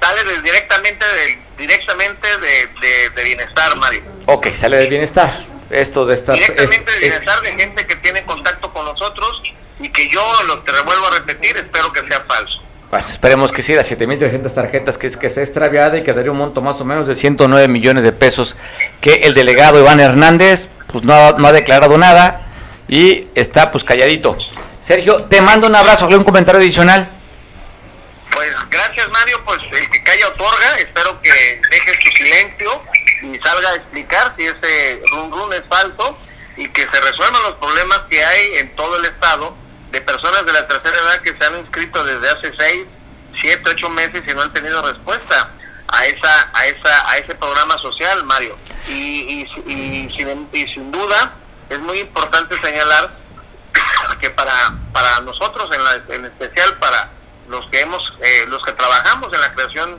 Sale 0.00 0.24
de- 0.24 0.42
directamente 0.42 1.04
de, 1.04 1.38
directamente 1.58 2.28
de, 2.28 2.66
de, 2.80 3.10
de 3.16 3.24
bienestar, 3.24 3.76
Mario. 3.76 4.02
Ok, 4.26 4.48
sale 4.52 4.76
del 4.76 4.88
bienestar. 4.88 5.32
Esto 5.70 6.06
de 6.06 6.14
esta... 6.14 6.32
Directamente 6.34 6.92
de 6.92 6.98
es- 6.98 7.02
es- 7.04 7.10
bienestar 7.10 7.40
de 7.42 7.52
gente 7.52 7.86
que 7.86 7.96
tiene 7.96 8.24
contacto 8.24 8.72
con 8.72 8.84
nosotros 8.84 9.42
y 9.80 9.88
que 9.88 10.08
yo, 10.08 10.22
lo 10.46 10.60
te 10.60 10.72
revuelvo 10.72 11.06
a 11.08 11.10
repetir, 11.18 11.56
espero 11.56 11.92
que 11.92 12.00
sea 12.06 12.20
falso. 12.28 12.62
Pues 12.90 13.10
esperemos 13.10 13.50
que 13.50 13.62
sí, 13.64 13.74
las 13.74 13.90
7.300 13.90 14.54
tarjetas 14.54 14.96
que 14.96 15.08
es 15.08 15.16
que 15.16 15.26
está 15.26 15.40
extraviada 15.40 15.98
y 15.98 16.04
que 16.04 16.12
daría 16.12 16.30
un 16.30 16.38
monto 16.38 16.60
más 16.62 16.80
o 16.80 16.84
menos 16.84 17.08
de 17.08 17.16
109 17.16 17.66
millones 17.66 18.04
de 18.04 18.12
pesos 18.12 18.56
que 19.00 19.14
el 19.24 19.34
delegado 19.34 19.80
Iván 19.80 19.98
Hernández 19.98 20.68
pues 20.86 21.02
no 21.02 21.12
ha, 21.12 21.32
no 21.32 21.48
ha 21.48 21.52
declarado 21.52 21.98
nada 21.98 22.46
y 22.88 23.26
está 23.34 23.72
pues 23.72 23.82
calladito. 23.82 24.38
Sergio, 24.78 25.24
te 25.24 25.40
mando 25.40 25.66
un 25.66 25.74
abrazo, 25.74 26.06
un 26.06 26.22
comentario 26.22 26.60
adicional. 26.60 27.10
Gracias 28.96 29.12
Mario, 29.12 29.44
pues 29.44 29.58
el 29.72 29.90
que 29.90 30.02
calla 30.04 30.28
otorga, 30.28 30.76
espero 30.78 31.20
que 31.20 31.60
dejes 31.70 31.98
tu 31.98 32.10
silencio 32.12 32.82
y 33.24 33.38
salga 33.46 33.68
a 33.68 33.74
explicar 33.74 34.34
si 34.38 34.44
ese 34.46 35.02
run 35.12 35.30
run 35.30 35.52
es 35.52 35.62
falso 35.68 36.16
y 36.56 36.66
que 36.70 36.80
se 36.88 37.00
resuelvan 37.02 37.42
los 37.42 37.52
problemas 37.56 37.98
que 38.08 38.24
hay 38.24 38.54
en 38.56 38.74
todo 38.74 38.96
el 38.96 39.04
estado 39.04 39.54
de 39.90 40.00
personas 40.00 40.46
de 40.46 40.52
la 40.54 40.66
tercera 40.66 40.96
edad 40.96 41.20
que 41.20 41.36
se 41.36 41.44
han 41.44 41.58
inscrito 41.58 42.02
desde 42.04 42.26
hace 42.30 42.52
seis, 42.58 42.86
siete, 43.38 43.62
ocho 43.70 43.90
meses 43.90 44.22
y 44.26 44.32
no 44.32 44.40
han 44.40 44.52
tenido 44.54 44.80
respuesta 44.80 45.50
a 45.88 46.06
esa, 46.06 46.50
a 46.54 46.66
esa, 46.66 47.10
a 47.10 47.18
ese 47.18 47.34
programa 47.34 47.76
social, 47.76 48.24
Mario. 48.24 48.56
Y, 48.88 48.92
y, 48.94 49.62
y 49.70 50.16
sin, 50.16 50.48
y 50.54 50.66
sin 50.72 50.90
duda 50.90 51.34
es 51.68 51.78
muy 51.80 51.98
importante 52.00 52.58
señalar 52.62 53.10
que 54.22 54.30
para 54.30 54.72
para 54.94 55.20
nosotros 55.20 55.68
en, 55.74 55.84
la- 55.84 56.02
en 56.14 56.24
especial 56.24 56.78
para 56.78 57.10
los 57.48 57.66
que 57.68 57.80
hemos 57.80 58.14
eh, 58.22 58.44
los 58.48 58.62
que 58.64 58.72
trabajamos 58.72 59.32
en 59.32 59.40
la 59.40 59.52
creación 59.54 59.98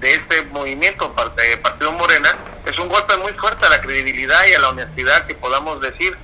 de 0.00 0.12
este 0.14 0.42
movimiento 0.44 1.12
parte- 1.12 1.56
Partido 1.58 1.92
Morena 1.92 2.36
es 2.66 2.78
un 2.78 2.88
golpe 2.88 3.16
muy 3.18 3.32
fuerte 3.32 3.66
a 3.66 3.70
la 3.70 3.80
credibilidad 3.80 4.46
y 4.46 4.54
a 4.54 4.60
la 4.60 4.68
honestidad 4.70 5.26
que 5.26 5.34
podamos 5.34 5.80
decir 5.80 6.16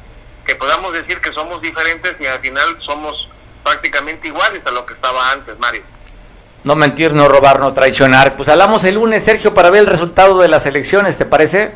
que 0.46 0.54
podamos 0.56 0.92
decir 0.92 1.20
que 1.20 1.32
somos 1.32 1.60
diferentes 1.62 2.14
y 2.20 2.26
al 2.26 2.40
final 2.40 2.78
somos 2.86 3.28
prácticamente 3.64 4.28
iguales 4.28 4.60
a 4.66 4.70
lo 4.70 4.84
que 4.84 4.94
estaba 4.94 5.32
antes 5.32 5.58
Mario 5.58 5.82
No 6.64 6.74
mentir, 6.76 7.12
no 7.14 7.28
robar, 7.28 7.60
no 7.60 7.72
traicionar. 7.72 8.36
Pues 8.36 8.48
hablamos 8.48 8.84
el 8.84 8.94
lunes, 8.96 9.24
Sergio, 9.24 9.52
para 9.54 9.70
ver 9.70 9.80
el 9.80 9.86
resultado 9.86 10.38
de 10.40 10.48
las 10.48 10.64
elecciones, 10.66 11.16
¿te 11.18 11.24
parece? 11.26 11.74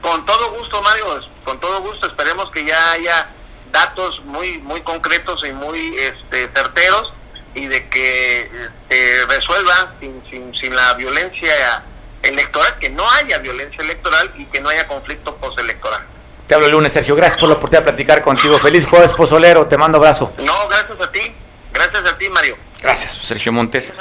Con 0.00 0.24
todo 0.26 0.50
gusto, 0.52 0.80
Mario, 0.82 1.04
con 1.44 1.58
todo 1.60 1.80
gusto. 1.82 2.06
Esperemos 2.06 2.50
que 2.50 2.64
ya 2.64 2.92
haya 2.92 3.28
datos 3.72 4.20
muy 4.24 4.58
muy 4.58 4.80
concretos 4.82 5.42
y 5.46 5.52
muy 5.52 5.96
este, 5.98 6.48
certeros 6.54 7.12
y 7.54 7.66
de 7.66 7.88
que 7.88 8.50
se 8.88 9.26
resuelva 9.26 9.94
sin, 10.00 10.22
sin, 10.30 10.54
sin 10.54 10.74
la 10.74 10.94
violencia 10.94 11.82
electoral, 12.22 12.78
que 12.78 12.90
no 12.90 13.08
haya 13.10 13.38
violencia 13.38 13.82
electoral 13.82 14.32
y 14.36 14.44
que 14.46 14.60
no 14.60 14.68
haya 14.68 14.86
conflicto 14.86 15.36
postelectoral. 15.36 16.02
Te 16.46 16.54
hablo 16.54 16.66
el 16.66 16.72
lunes, 16.72 16.92
Sergio. 16.92 17.14
Gracias 17.16 17.38
por 17.38 17.48
la 17.48 17.54
oportunidad 17.54 17.84
de 17.84 17.92
platicar 17.92 18.22
contigo. 18.22 18.58
Feliz 18.58 18.86
jueves 18.86 19.12
pozolero. 19.12 19.66
Te 19.66 19.76
mando 19.78 19.98
abrazo. 19.98 20.34
No, 20.38 20.68
gracias 20.68 21.00
a 21.00 21.10
ti, 21.10 21.32
gracias 21.72 22.12
a 22.12 22.18
ti, 22.18 22.28
Mario. 22.28 22.56
Gracias, 22.80 23.12
Sergio 23.22 23.52
Montes. 23.52 23.92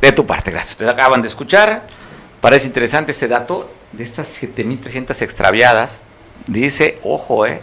De 0.00 0.12
tu 0.12 0.26
parte, 0.26 0.50
gracias. 0.50 0.76
Te 0.76 0.88
acaban 0.88 1.22
de 1.22 1.28
escuchar. 1.28 1.86
Parece 2.40 2.66
interesante 2.66 3.12
este 3.12 3.28
dato 3.28 3.72
de 3.92 4.04
estas 4.04 4.42
7.300 4.42 5.22
extraviadas. 5.22 6.00
Dice, 6.46 6.98
ojo, 7.02 7.46
eh, 7.46 7.62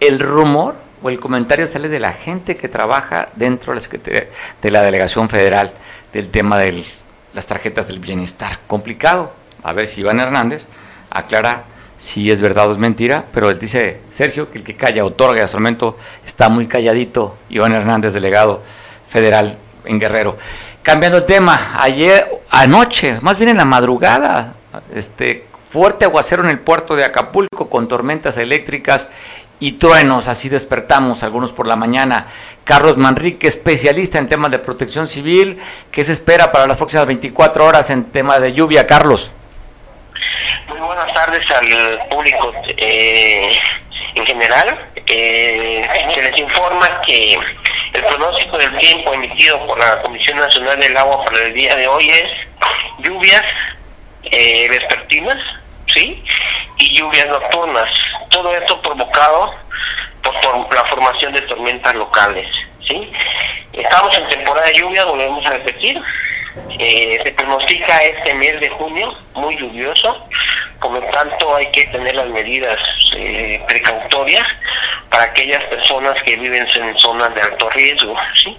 el 0.00 0.18
rumor 0.18 0.76
o 1.02 1.10
el 1.10 1.18
comentario 1.20 1.66
sale 1.66 1.88
de 1.88 2.00
la 2.00 2.12
gente 2.12 2.56
que 2.56 2.68
trabaja 2.68 3.28
dentro 3.36 3.72
de 3.72 3.76
la, 3.76 3.80
Secretaría- 3.80 4.28
de 4.60 4.70
la 4.70 4.82
Delegación 4.82 5.28
Federal 5.28 5.72
del 6.12 6.28
tema 6.28 6.58
de 6.58 6.84
las 7.32 7.46
tarjetas 7.46 7.88
del 7.88 7.98
bienestar. 8.00 8.60
Complicado. 8.66 9.32
A 9.62 9.72
ver 9.72 9.86
si 9.86 10.00
Iván 10.00 10.20
Hernández 10.20 10.66
aclara 11.10 11.64
si 11.98 12.30
es 12.30 12.40
verdad 12.40 12.68
o 12.70 12.72
es 12.72 12.78
mentira, 12.78 13.26
pero 13.32 13.50
él 13.50 13.58
dice, 13.58 14.00
Sergio, 14.08 14.50
que 14.50 14.56
el 14.56 14.64
que 14.64 14.74
calla 14.74 15.04
otorga, 15.04 15.44
hasta 15.44 15.58
el 15.58 15.62
momento 15.62 15.98
está 16.24 16.48
muy 16.48 16.66
calladito, 16.66 17.36
Iván 17.50 17.74
Hernández, 17.74 18.14
delegado 18.14 18.62
federal 19.10 19.58
en 19.84 20.00
Guerrero. 20.00 20.38
Cambiando 20.82 21.18
el 21.18 21.26
tema, 21.26 21.74
ayer, 21.78 22.26
anoche, 22.48 23.18
más 23.20 23.36
bien 23.36 23.50
en 23.50 23.58
la 23.58 23.66
madrugada, 23.66 24.54
este 24.94 25.44
fuerte 25.66 26.06
aguacero 26.06 26.42
en 26.42 26.48
el 26.50 26.58
puerto 26.58 26.96
de 26.96 27.04
Acapulco 27.04 27.68
con 27.68 27.86
tormentas 27.86 28.38
eléctricas 28.38 29.08
y 29.60 29.72
truenos, 29.72 30.26
así 30.26 30.48
despertamos 30.48 31.22
algunos 31.22 31.52
por 31.52 31.66
la 31.66 31.76
mañana. 31.76 32.26
Carlos 32.64 32.96
Manrique, 32.96 33.46
especialista 33.46 34.18
en 34.18 34.26
temas 34.26 34.50
de 34.50 34.58
protección 34.58 35.06
civil, 35.06 35.58
¿qué 35.92 36.02
se 36.02 36.12
espera 36.12 36.50
para 36.50 36.66
las 36.66 36.78
próximas 36.78 37.06
24 37.06 37.64
horas 37.64 37.90
en 37.90 38.10
tema 38.10 38.40
de 38.40 38.54
lluvia, 38.54 38.86
Carlos? 38.86 39.32
Muy 40.66 40.78
buenas 40.78 41.12
tardes 41.12 41.44
al 41.50 42.08
público 42.08 42.52
eh, 42.66 43.50
en 44.14 44.26
general. 44.26 44.78
Eh, 45.06 45.86
se 46.14 46.22
les 46.22 46.38
informa 46.38 47.02
que 47.06 47.36
el 47.92 48.02
pronóstico 48.04 48.56
del 48.56 48.78
tiempo 48.78 49.12
emitido 49.12 49.66
por 49.66 49.78
la 49.78 50.00
Comisión 50.02 50.38
Nacional 50.38 50.80
del 50.80 50.96
Agua 50.96 51.24
para 51.24 51.44
el 51.44 51.52
día 51.52 51.76
de 51.76 51.86
hoy 51.86 52.08
es 52.08 52.30
lluvias 52.98 53.42
eh, 54.22 54.68
vespertinas, 54.68 55.38
¿sí? 55.94 56.22
Y 56.78 56.96
lluvias 56.96 57.26
nocturnas. 57.28 57.88
Todo 58.30 58.54
esto 58.56 58.80
provocado 58.80 59.54
por, 60.22 60.74
la 60.74 60.84
formación 60.84 61.32
de 61.32 61.42
tormentas 61.42 61.94
locales, 61.94 62.46
¿sí? 62.86 63.10
Estamos 63.72 64.16
en 64.18 64.28
temporada 64.28 64.66
de 64.66 64.74
lluvia, 64.74 65.04
volvemos 65.04 65.44
a 65.46 65.50
repetir. 65.50 66.00
Eh, 66.78 67.20
se 67.22 67.30
pronostica 67.32 67.98
este 67.98 68.34
mes 68.34 68.60
de 68.60 68.68
junio 68.70 69.14
muy 69.34 69.56
lluvioso, 69.56 70.26
por 70.80 70.92
lo 70.92 71.00
tanto 71.10 71.54
hay 71.54 71.70
que 71.70 71.84
tener 71.86 72.14
las 72.14 72.26
medidas 72.28 72.78
eh, 73.14 73.62
precautorias 73.68 74.46
para 75.10 75.24
aquellas 75.24 75.62
personas 75.64 76.20
que 76.24 76.36
viven 76.36 76.66
en 76.74 76.98
zonas 76.98 77.34
de 77.34 77.42
alto 77.42 77.70
riesgo, 77.70 78.16
¿sí? 78.42 78.56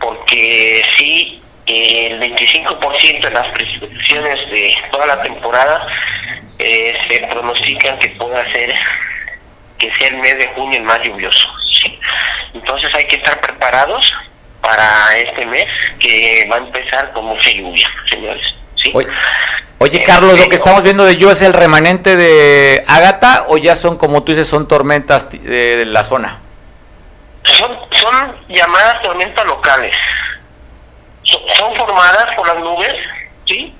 porque 0.00 0.84
si 0.96 1.40
el 1.66 2.20
25% 2.20 3.20
de 3.20 3.30
las 3.30 3.48
precipitaciones 3.50 4.50
de 4.50 4.74
toda 4.90 5.06
la 5.06 5.22
temporada 5.22 5.86
eh, 6.62 6.96
se 7.08 7.26
pronostican 7.26 7.98
que 7.98 8.08
pueda 8.10 8.44
ser 8.52 8.74
que 9.82 9.92
sea 9.94 10.08
el 10.08 10.18
mes 10.18 10.38
de 10.38 10.46
junio 10.54 10.78
el 10.78 10.84
más 10.84 11.02
lluvioso. 11.02 11.48
¿sí? 11.82 11.98
Entonces 12.54 12.94
hay 12.94 13.04
que 13.04 13.16
estar 13.16 13.40
preparados 13.40 14.12
para 14.60 15.16
este 15.16 15.44
mes 15.44 15.66
que 15.98 16.46
va 16.50 16.56
a 16.56 16.58
empezar 16.60 17.12
con 17.12 17.24
mucha 17.24 17.50
lluvia, 17.50 17.88
señores. 18.08 18.46
¿sí? 18.76 18.92
Oye, 18.94 19.08
oye, 19.78 20.04
Carlos, 20.04 20.38
lo 20.38 20.48
que 20.48 20.54
estamos 20.54 20.84
viendo 20.84 21.04
de 21.04 21.16
lluvia 21.16 21.32
es 21.32 21.42
el 21.42 21.52
remanente 21.52 22.14
de 22.14 22.84
Ágata 22.86 23.46
o 23.48 23.58
ya 23.58 23.74
son, 23.74 23.98
como 23.98 24.22
tú 24.22 24.32
dices, 24.32 24.46
son 24.46 24.68
tormentas 24.68 25.28
de 25.30 25.84
la 25.86 26.04
zona. 26.04 26.38
Son, 27.42 27.76
son 27.90 28.36
llamadas 28.48 29.02
tormentas 29.02 29.44
locales. 29.46 29.96
Son, 31.24 31.40
son 31.58 31.76
formadas 31.76 32.36
por 32.36 32.46
las 32.46 32.58
nubes, 32.58 32.94
¿sí? 33.48 33.74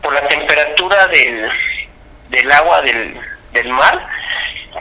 Por 0.00 0.14
la 0.14 0.28
temperatura 0.28 1.08
del, 1.08 1.50
del 2.30 2.50
agua 2.52 2.82
del, 2.82 3.16
del 3.52 3.68
mar, 3.68 4.06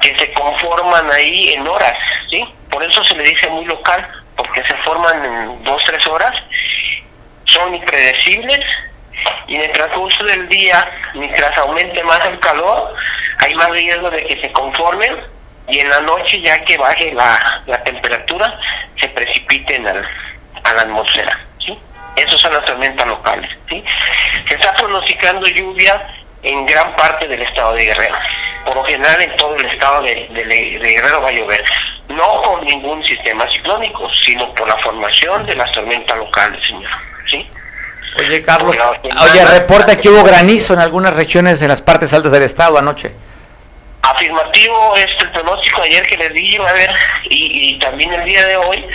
que 0.01 0.17
se 0.17 0.31
conforman 0.33 1.11
ahí 1.11 1.53
en 1.53 1.67
horas, 1.67 1.97
¿sí? 2.29 2.43
Por 2.69 2.83
eso 2.83 3.03
se 3.03 3.15
le 3.15 3.23
dice 3.23 3.49
muy 3.49 3.65
local, 3.65 4.07
porque 4.35 4.63
se 4.63 4.77
forman 4.79 5.25
en 5.25 5.63
dos, 5.63 5.83
tres 5.85 6.05
horas, 6.07 6.35
son 7.45 7.73
impredecibles 7.75 8.63
y 9.47 9.55
en 9.55 9.63
el 9.63 9.71
transcurso 9.71 10.23
del 10.23 10.47
día, 10.47 10.87
mientras 11.15 11.57
aumente 11.57 12.03
más 12.03 12.23
el 12.25 12.39
calor, 12.39 12.95
hay 13.39 13.55
más 13.55 13.69
riesgo 13.71 14.09
de 14.11 14.23
que 14.25 14.39
se 14.39 14.51
conformen 14.51 15.17
y 15.67 15.79
en 15.79 15.89
la 15.89 16.01
noche, 16.01 16.41
ya 16.41 16.63
que 16.65 16.77
baje 16.77 17.11
la, 17.13 17.61
la 17.65 17.83
temperatura, 17.83 18.59
se 18.99 19.07
precipiten 19.09 19.87
al, 19.87 20.07
a 20.63 20.73
la 20.73 20.81
atmósfera. 20.81 21.39
¿sí? 21.63 21.77
Esos 22.15 22.39
son 22.41 22.53
las 22.53 22.65
tormentas 22.65 23.07
locales. 23.07 23.49
¿sí? 23.67 23.83
Se 24.47 24.55
está 24.55 24.73
pronosticando 24.75 25.47
lluvia 25.47 26.01
en 26.43 26.65
gran 26.65 26.95
parte 26.95 27.27
del 27.27 27.41
estado 27.41 27.73
de 27.73 27.85
Guerrero. 27.85 28.15
Por 28.65 28.75
lo 28.75 28.83
general 28.83 29.21
en 29.21 29.35
todo 29.37 29.55
el 29.55 29.65
estado 29.65 30.01
de, 30.03 30.27
de- 30.31 30.45
de 30.45 30.89
Guerrero 30.93 31.21
va 31.21 31.29
a 31.29 31.31
llover. 31.31 31.63
No 32.09 32.41
por 32.41 32.63
ningún 32.63 33.03
sistema 33.05 33.47
ciclónico, 33.51 34.09
sino 34.25 34.53
por 34.55 34.67
la 34.67 34.77
formación 34.77 35.45
de 35.45 35.55
las 35.55 35.71
tormentas 35.71 36.17
locales, 36.17 36.59
señor. 36.65 36.91
¿sí? 37.29 37.47
Oye, 38.19 38.41
Carlos, 38.41 38.75
oye, 39.21 39.45
reporta 39.45 39.99
que 39.99 40.09
hubo 40.09 40.23
granizo 40.23 40.73
en 40.73 40.79
algunas 40.79 41.15
regiones 41.15 41.61
en 41.61 41.67
las 41.67 41.81
partes 41.81 42.11
altas 42.13 42.31
del 42.31 42.43
estado 42.43 42.77
anoche. 42.79 43.11
Afirmativo 44.01 44.95
es 44.95 45.07
el 45.19 45.29
pronóstico 45.31 45.81
ayer 45.81 46.01
que 46.07 46.17
les 46.17 46.33
di, 46.33 46.57
a 46.57 46.73
ver, 46.73 46.89
y, 47.29 47.73
y 47.75 47.79
también 47.79 48.11
el 48.13 48.23
día 48.25 48.45
de 48.45 48.55
hoy, 48.57 48.85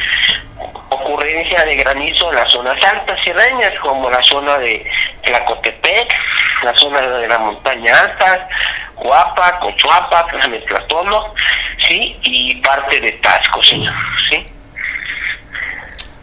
ocurrencia 0.88 1.64
de 1.64 1.76
granizo 1.76 2.30
en 2.30 2.36
las 2.36 2.50
zonas 2.50 2.82
altas 2.84 3.18
sierreñas, 3.22 3.72
como 3.80 4.10
la 4.10 4.22
zona 4.22 4.58
de 4.58 4.84
Tlacotepec, 5.22 6.14
la 6.62 6.74
zona 6.76 7.00
de 7.00 7.28
la 7.28 7.38
montaña 7.38 7.98
alta, 8.00 8.48
Guapa, 8.96 9.60
Cochuapa, 9.60 10.26
Tlametlatolo, 10.26 11.34
sí, 11.86 12.16
y 12.22 12.54
parte 12.56 13.00
de 13.00 13.12
Tasco, 13.12 13.62
señor, 13.62 13.94
sí. 14.30 14.46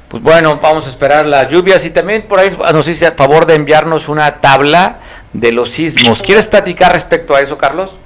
Pues 0.10 0.24
bueno, 0.24 0.60
vamos 0.62 0.88
a 0.88 0.90
esperar 0.90 1.26
las 1.26 1.48
lluvias 1.50 1.86
y 1.86 1.92
también 1.92 2.28
por 2.28 2.40
ahí 2.40 2.52
nos 2.74 2.88
hice 2.88 3.08
a 3.08 3.14
favor 3.14 3.46
de 3.46 3.56
enviarnos 3.56 4.10
una 4.10 4.42
tabla 4.42 5.00
de 5.32 5.54
los 5.54 5.70
sismos. 5.70 6.22
¿Quieres 6.22 6.48
platicar 6.48 6.92
respecto 6.92 7.34
a 7.34 7.40
eso, 7.40 7.58
Carlos? 7.58 7.98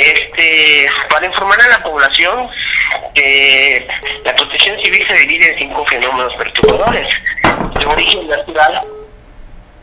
Este, 0.00 0.88
para 1.10 1.26
informar 1.26 1.60
a 1.60 1.68
la 1.68 1.82
población 1.82 2.48
que 3.14 3.86
la 4.24 4.34
protección 4.34 4.80
civil 4.82 5.06
se 5.06 5.12
divide 5.12 5.52
en 5.52 5.58
cinco 5.58 5.84
fenómenos 5.84 6.34
perturbadores 6.36 7.06
de 7.78 7.84
origen 7.84 8.26
natural. 8.26 8.80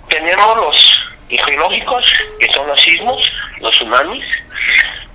Tenemos 0.09 0.57
los 0.57 1.03
geológicos, 1.29 2.11
que 2.39 2.51
son 2.51 2.65
los 2.67 2.81
sismos, 2.81 3.31
los 3.59 3.71
tsunamis. 3.75 4.25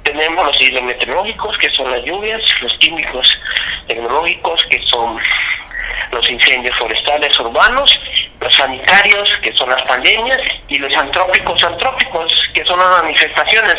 Tenemos 0.05 0.47
los 0.47 0.61
hidrometeorológicos, 0.61 1.59
que 1.59 1.71
son 1.71 1.91
las 1.91 2.05
lluvias, 2.05 2.41
los 2.61 2.73
químicos 2.79 3.29
tecnológicos, 3.89 4.65
que 4.71 4.81
son 4.85 5.19
los 6.11 6.29
incendios 6.31 6.77
forestales 6.77 7.39
urbanos, 7.41 7.99
los 8.41 8.55
sanitarios, 8.55 9.31
que 9.43 9.53
son 9.53 9.71
las 9.71 9.83
pandemias, 9.83 10.41
y 10.69 10.79
los 10.79 10.95
antrópicos 10.97 11.63
antrópicos, 11.63 12.33
que 12.55 12.65
son 12.65 12.79
las 12.79 13.03
manifestaciones. 13.03 13.77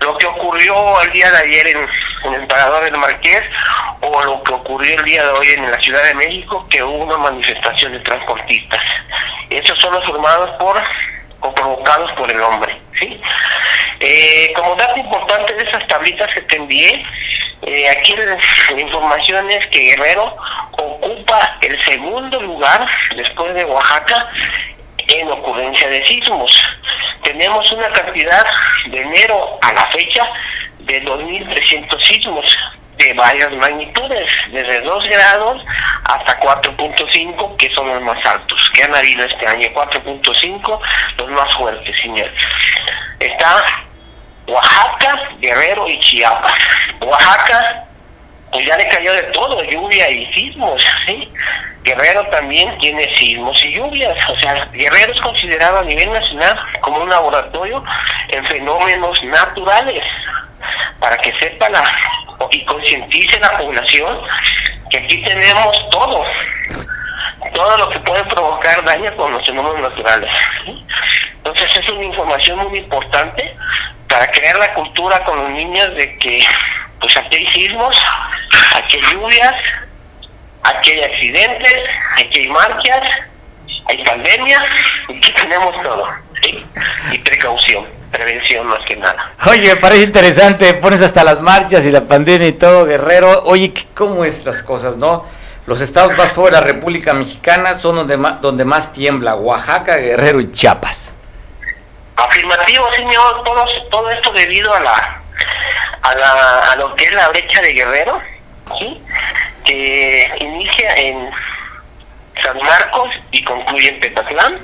Lo 0.00 0.16
que 0.16 0.26
ocurrió 0.26 1.00
el 1.02 1.12
día 1.12 1.30
de 1.30 1.38
ayer 1.38 1.66
en, 1.68 1.88
en 2.24 2.34
el 2.34 2.46
Parador 2.46 2.84
del 2.84 2.96
Marqués, 2.96 3.42
o 4.00 4.22
lo 4.22 4.42
que 4.42 4.52
ocurrió 4.52 4.96
el 4.96 5.04
día 5.04 5.22
de 5.22 5.30
hoy 5.30 5.46
en 5.48 5.70
la 5.70 5.78
Ciudad 5.80 6.02
de 6.04 6.14
México, 6.14 6.66
que 6.70 6.82
hubo 6.82 7.04
una 7.04 7.18
manifestación 7.18 7.92
de 7.92 8.00
transportistas. 8.00 8.82
Esos 9.50 9.78
son 9.78 9.92
los 9.94 10.04
formados 10.04 10.50
por 10.58 10.80
o 11.40 11.54
provocados 11.54 12.12
por 12.12 12.30
el 12.30 12.40
hombre. 12.40 12.76
¿sí? 12.98 13.20
Eh, 14.00 14.52
como 14.54 14.74
dato 14.76 14.98
importante 14.98 15.52
de 15.54 15.64
esas 15.64 15.86
tablitas 15.86 16.32
que 16.34 16.40
te 16.42 16.56
envié, 16.56 17.04
eh, 17.62 17.88
aquí 17.90 18.14
la, 18.16 18.80
información 18.80 19.50
es 19.50 19.66
que 19.66 19.80
Guerrero 19.80 20.36
ocupa 20.72 21.58
el 21.60 21.84
segundo 21.84 22.40
lugar 22.40 22.86
después 23.14 23.54
de 23.54 23.64
Oaxaca 23.64 24.28
en 25.08 25.30
ocurrencia 25.30 25.88
de 25.88 26.06
sismos. 26.06 26.52
Tenemos 27.22 27.70
una 27.72 27.90
cantidad 27.90 28.46
de 28.86 29.00
enero 29.02 29.58
a 29.60 29.72
la 29.72 29.86
fecha 29.88 30.26
de 30.80 31.02
2.300 31.04 32.00
sismos 32.02 32.56
de 32.96 33.12
varias 33.14 33.52
magnitudes, 33.52 34.28
desde 34.52 34.80
2 34.82 35.08
grados 35.08 35.64
hasta 36.04 36.40
4.5, 36.40 37.56
que 37.56 37.70
son 37.74 37.88
los 37.88 38.02
más 38.02 38.24
altos, 38.26 38.70
que 38.74 38.82
han 38.82 38.94
habido 38.94 39.24
este 39.24 39.46
año, 39.46 39.68
4.5, 39.72 40.80
los 41.18 41.28
más 41.30 41.54
fuertes, 41.56 41.96
señor. 42.00 42.30
Está 43.18 43.64
Oaxaca, 44.50 45.20
Guerrero 45.38 45.88
y 45.88 45.98
Chiapas. 46.00 46.52
Oaxaca, 47.00 47.84
pues 48.50 48.66
ya 48.66 48.76
le 48.76 48.88
cayó 48.88 49.12
de 49.12 49.22
todo, 49.24 49.62
lluvia 49.62 50.10
y 50.10 50.26
sismos. 50.32 50.84
Guerrero 51.82 52.26
también 52.26 52.76
tiene 52.78 53.04
sismos 53.16 53.62
y 53.64 53.72
lluvias, 53.72 54.28
o 54.28 54.38
sea, 54.40 54.66
Guerrero 54.72 55.12
es 55.12 55.20
considerado 55.20 55.78
a 55.78 55.84
nivel 55.84 56.12
nacional 56.12 56.58
como 56.80 56.98
un 56.98 57.08
laboratorio 57.08 57.82
en 58.28 58.44
fenómenos 58.46 59.22
naturales, 59.24 60.04
para 60.98 61.16
que 61.18 61.32
sepa 61.38 61.68
y 62.50 62.64
concientice 62.64 63.38
la 63.40 63.56
población 63.56 64.20
que 64.90 64.98
aquí 64.98 65.22
tenemos 65.22 65.88
todo, 65.90 66.24
todo 67.54 67.76
lo 67.78 67.88
que 67.88 67.98
puede 68.00 68.24
provocar 68.24 68.84
daño 68.84 69.14
con 69.16 69.32
los 69.32 69.46
fenómenos 69.46 69.90
naturales. 69.90 70.30
Entonces 71.36 71.78
es 71.78 71.88
una 71.88 72.04
información 72.04 72.58
muy 72.58 72.78
importante 72.78 73.56
para 74.10 74.30
crear 74.32 74.58
la 74.58 74.74
cultura 74.74 75.24
con 75.24 75.38
los 75.38 75.50
niños 75.50 75.94
de 75.94 76.16
que 76.18 76.44
pues 77.00 77.16
aquí 77.16 77.36
hay 77.36 77.46
sismos, 77.52 77.96
aquí 78.76 78.98
hay 78.98 79.14
lluvias, 79.14 79.54
aquí 80.64 80.90
hay 80.90 81.02
accidentes, 81.04 81.74
aquí 82.18 82.40
hay 82.40 82.48
marchas, 82.48 83.02
hay 83.86 84.04
pandemias, 84.04 84.62
y 85.08 85.16
aquí 85.16 85.32
tenemos 85.32 85.82
todo. 85.82 86.08
¿sí? 86.42 86.66
Y 87.12 87.18
precaución, 87.18 87.86
prevención 88.10 88.66
más 88.66 88.80
que 88.86 88.96
nada. 88.96 89.32
Oye, 89.46 89.68
me 89.74 89.76
parece 89.76 90.02
interesante, 90.02 90.74
pones 90.74 91.00
hasta 91.02 91.24
las 91.24 91.40
marchas 91.40 91.86
y 91.86 91.90
la 91.90 92.02
pandemia 92.04 92.48
y 92.48 92.52
todo, 92.52 92.84
Guerrero. 92.84 93.42
Oye, 93.44 93.72
¿qué- 93.72 93.86
¿cómo 93.94 94.24
es 94.24 94.44
las 94.44 94.62
cosas, 94.62 94.96
no? 94.96 95.24
Los 95.66 95.80
estados 95.80 96.16
más 96.16 96.30
pobres 96.32 96.54
de 96.56 96.60
la 96.60 96.66
República 96.66 97.14
Mexicana 97.14 97.78
son 97.78 97.96
donde 98.42 98.64
más 98.64 98.92
tiembla, 98.92 99.36
Oaxaca, 99.36 99.96
Guerrero 99.96 100.40
y 100.40 100.50
Chiapas. 100.52 101.14
Afirmativo, 102.24 102.92
señor, 102.94 103.42
todo, 103.44 103.66
todo 103.90 104.10
esto 104.10 104.32
debido 104.32 104.74
a 104.74 104.80
la, 104.80 105.20
a 106.02 106.14
la 106.14 106.72
a 106.72 106.76
lo 106.76 106.94
que 106.94 107.04
es 107.04 107.14
la 107.14 107.28
brecha 107.28 107.62
de 107.62 107.72
Guerrero, 107.72 108.20
que 109.64 110.30
inicia 110.38 110.94
en 110.96 111.30
San 112.42 112.58
Marcos 112.58 113.10
y 113.30 113.42
concluye 113.42 113.88
en 113.88 114.00
Petatlán. 114.00 114.58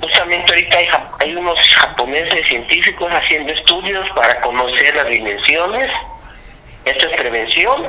Justamente 0.00 0.52
ahorita 0.52 0.78
hay, 0.78 0.88
hay 1.20 1.36
unos 1.36 1.58
japoneses 1.74 2.46
científicos 2.46 3.10
haciendo 3.12 3.52
estudios 3.52 4.08
para 4.10 4.40
conocer 4.40 4.94
las 4.94 5.08
dimensiones. 5.08 5.90
Esto 6.84 7.08
es 7.08 7.16
prevención. 7.16 7.88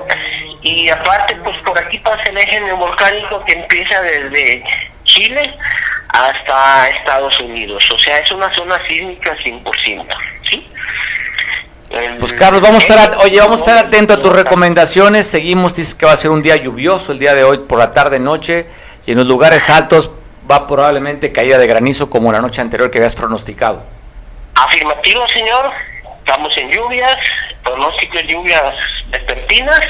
Y 0.61 0.89
aparte, 0.89 1.35
pues 1.37 1.57
por 1.59 1.77
aquí 1.79 1.97
pasa 1.99 2.23
el 2.29 2.37
eje 2.37 2.59
neovolcánico 2.61 3.43
que 3.45 3.53
empieza 3.53 4.01
desde 4.01 4.63
Chile 5.05 5.53
hasta 6.13 6.87
Estados 6.87 7.39
Unidos. 7.39 7.83
O 7.91 7.99
sea, 7.99 8.17
es 8.19 8.31
una 8.31 8.53
zona 8.53 8.79
sísmica 8.87 9.35
100%. 9.37 10.05
¿sí? 10.49 10.65
Pues 12.19 12.33
Carlos, 12.33 12.61
vamos 12.61 12.83
a 12.83 12.93
estar, 12.93 13.17
oye, 13.17 13.39
vamos 13.39 13.61
a 13.61 13.63
estar 13.65 13.85
atentos 13.85 14.17
a 14.17 14.21
tus 14.21 14.33
recomendaciones. 14.33 15.27
Seguimos, 15.27 15.75
dices 15.75 15.95
que 15.95 16.05
va 16.05 16.13
a 16.13 16.17
ser 16.17 16.31
un 16.31 16.41
día 16.41 16.55
lluvioso 16.55 17.11
el 17.11 17.19
día 17.19 17.35
de 17.35 17.43
hoy 17.43 17.59
por 17.59 17.79
la 17.79 17.91
tarde 17.91 18.19
noche 18.19 18.67
y 19.05 19.11
en 19.11 19.17
los 19.17 19.27
lugares 19.27 19.69
altos 19.69 20.11
va 20.49 20.67
probablemente 20.67 21.31
caída 21.31 21.57
de 21.57 21.67
granizo 21.67 22.09
como 22.09 22.31
la 22.31 22.41
noche 22.41 22.61
anterior 22.61 22.89
que 22.89 22.99
habías 22.99 23.15
pronosticado. 23.15 23.83
Afirmativo, 24.55 25.27
señor. 25.29 25.71
Estamos 26.19 26.55
en 26.57 26.71
lluvias, 26.71 27.17
pronóstico 27.63 28.17
de 28.17 28.27
lluvias 28.27 28.73
vespertinas, 29.09 29.81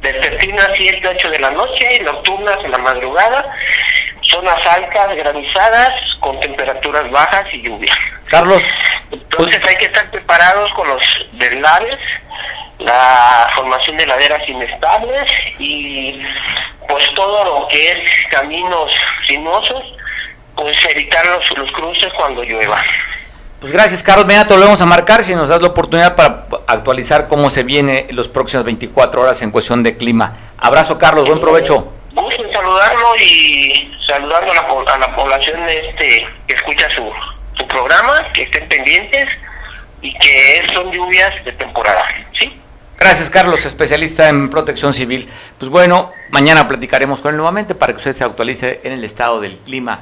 vespertinas 0.00 0.68
7, 0.76 1.08
8 1.08 1.30
de 1.30 1.38
la 1.40 1.50
noche 1.50 1.96
y 2.00 2.04
nocturnas 2.04 2.64
en 2.64 2.70
la 2.70 2.78
madrugada. 2.78 3.44
Zonas 4.30 4.64
altas, 4.66 5.16
granizadas, 5.16 5.92
con 6.20 6.38
temperaturas 6.40 7.10
bajas 7.10 7.46
y 7.52 7.62
lluvia. 7.62 7.92
Carlos, 8.28 8.62
Entonces 9.10 9.60
hay 9.68 9.76
que 9.76 9.86
estar 9.86 10.08
preparados 10.10 10.72
con 10.74 10.88
los 10.88 11.02
deslaves, 11.32 11.98
la 12.78 13.50
formación 13.54 13.96
de 13.96 14.06
laderas 14.06 14.48
inestables 14.48 15.30
y 15.58 16.22
pues 16.88 17.04
todo 17.14 17.44
lo 17.44 17.68
que 17.68 17.92
es 17.92 17.98
caminos 18.30 18.90
sinuosos, 19.26 19.82
pues 20.54 20.76
evitar 20.90 21.26
los, 21.26 21.58
los 21.58 21.70
cruces 21.72 22.12
cuando 22.14 22.42
llueva. 22.42 22.82
pues 23.60 23.72
gracias 23.72 24.02
Carlos, 24.02 24.26
mañana 24.26 24.46
te 24.46 24.54
volvemos 24.54 24.80
a 24.80 24.86
marcar 24.86 25.24
si 25.24 25.34
nos 25.34 25.48
das 25.48 25.60
la 25.60 25.68
oportunidad 25.68 26.14
para 26.14 26.46
actualizar 26.66 27.28
cómo 27.28 27.50
se 27.50 27.64
viene 27.64 28.06
los 28.10 28.28
próximas 28.28 28.64
24 28.64 29.22
horas 29.22 29.42
en 29.42 29.50
cuestión 29.50 29.82
de 29.82 29.96
clima. 29.96 30.36
Abrazo 30.58 30.98
Carlos, 30.98 31.26
buen 31.26 31.40
provecho. 31.40 31.99
Gusto 32.12 32.44
en 32.44 32.52
saludarlo 32.52 33.16
y 33.16 33.96
saludando 34.06 34.52
a 34.52 34.54
la, 34.54 34.94
a 34.94 34.98
la 34.98 35.16
población 35.16 35.60
este 35.68 36.26
que 36.46 36.54
escucha 36.54 36.88
su, 36.94 37.10
su 37.56 37.66
programa, 37.68 38.26
que 38.32 38.42
estén 38.42 38.68
pendientes 38.68 39.28
y 40.02 40.12
que 40.14 40.66
son 40.74 40.90
lluvias 40.90 41.44
de 41.44 41.52
temporada, 41.52 42.04
¿sí? 42.38 42.60
Gracias, 42.98 43.30
Carlos, 43.30 43.64
especialista 43.64 44.28
en 44.28 44.50
protección 44.50 44.92
civil. 44.92 45.28
Pues 45.58 45.70
bueno, 45.70 46.12
mañana 46.30 46.68
platicaremos 46.68 47.20
con 47.20 47.30
él 47.30 47.36
nuevamente 47.38 47.74
para 47.74 47.92
que 47.92 47.96
usted 47.96 48.14
se 48.14 48.24
actualice 48.24 48.80
en 48.84 48.92
el 48.92 49.04
estado 49.04 49.40
del 49.40 49.56
clima. 49.56 50.00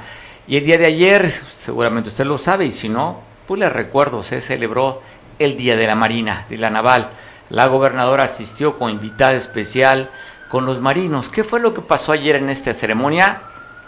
Y 0.49 0.57
el 0.57 0.65
día 0.65 0.79
de 0.79 0.87
ayer, 0.87 1.31
seguramente 1.31 2.09
usted 2.09 2.25
lo 2.25 2.39
sabe, 2.39 2.65
y 2.65 2.71
si 2.71 2.89
no, 2.89 3.23
pues 3.47 3.61
le 3.61 3.69
recuerdo, 3.71 4.23
se 4.23 4.41
celebró 4.41 5.03
el 5.39 5.57
Día 5.57 5.77
de 5.77 5.87
la 5.87 5.95
Marina, 5.95 6.47
de 6.49 6.59
la 6.59 6.71
Naval. 6.71 7.11
La 7.51 7.67
gobernadora 7.67 8.25
asistió 8.25 8.79
con 8.79 8.91
invitada 8.91 9.35
especial 9.35 10.11
con 10.49 10.67
los 10.67 10.81
marinos. 10.81 11.29
¿Qué 11.29 11.45
fue 11.45 11.61
lo 11.61 11.75
que 11.75 11.81
pasó 11.81 12.13
ayer 12.13 12.37
en 12.37 12.51
esta 12.51 12.73
ceremonia? 12.75 13.43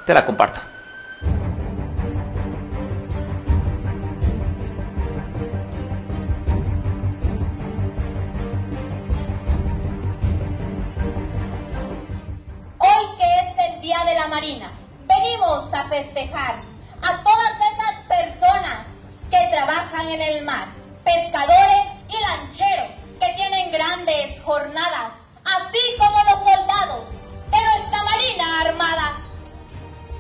Te 0.07 0.15
la 0.15 0.25
comparto. 0.25 0.61
Marina. 14.31 14.71
Venimos 15.09 15.75
a 15.75 15.89
festejar 15.89 16.63
a 17.03 17.23
todas 17.23 17.53
esas 17.73 17.97
personas 18.07 18.87
que 19.29 19.49
trabajan 19.51 20.09
en 20.09 20.23
el 20.23 20.45
mar, 20.45 20.69
pescadores 21.05 21.87
y 22.09 22.21
lancheros 22.23 22.95
que 23.19 23.33
tienen 23.35 23.73
grandes 23.73 24.41
jornadas, 24.43 25.15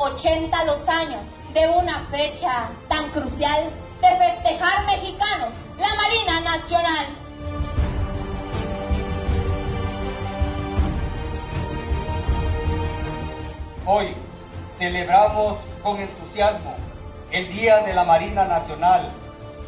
80 0.02 0.64
los 0.64 0.88
años 0.88 1.20
de 1.52 1.68
una 1.68 1.98
fecha 2.10 2.70
tan 2.88 3.10
crucial 3.10 3.70
de 4.00 4.08
festejar 4.08 4.86
mexicanos, 4.86 5.52
la 5.76 5.94
Marina 5.94 6.40
Nacional. 6.40 7.06
Hoy 13.84 14.14
celebramos 14.72 15.58
con 15.82 15.98
entusiasmo 15.98 16.76
el 17.30 17.50
Día 17.50 17.80
de 17.80 17.92
la 17.92 18.04
Marina 18.04 18.46
Nacional 18.46 19.12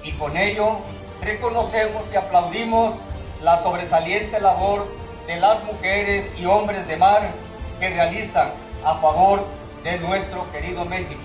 y 0.03 0.13
con 0.13 0.35
ello 0.39 0.79
reconocemos 1.21 2.11
y 2.11 2.17
aplaudimos 2.17 2.95
la 3.43 3.63
sobresaliente 3.63 4.41
labor 4.41 4.87
de 5.27 5.37
las 5.37 5.63
mujeres 5.65 6.33
y 6.39 6.47
hombres 6.47 6.89
de 6.89 6.97
mar 6.97 7.35
que 7.81 7.91
realizan 7.91 8.49
a 8.83 8.95
favor 8.95 9.41
de 9.41 9.62
nuestro 10.01 10.51
querido 10.53 10.85
México. 10.85 11.21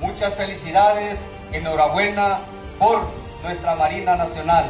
Muchas 0.00 0.34
felicidades, 0.34 1.18
enhorabuena 1.52 2.38
por 2.78 3.02
nuestra 3.42 3.74
Marina 3.74 4.16
Nacional. 4.16 4.66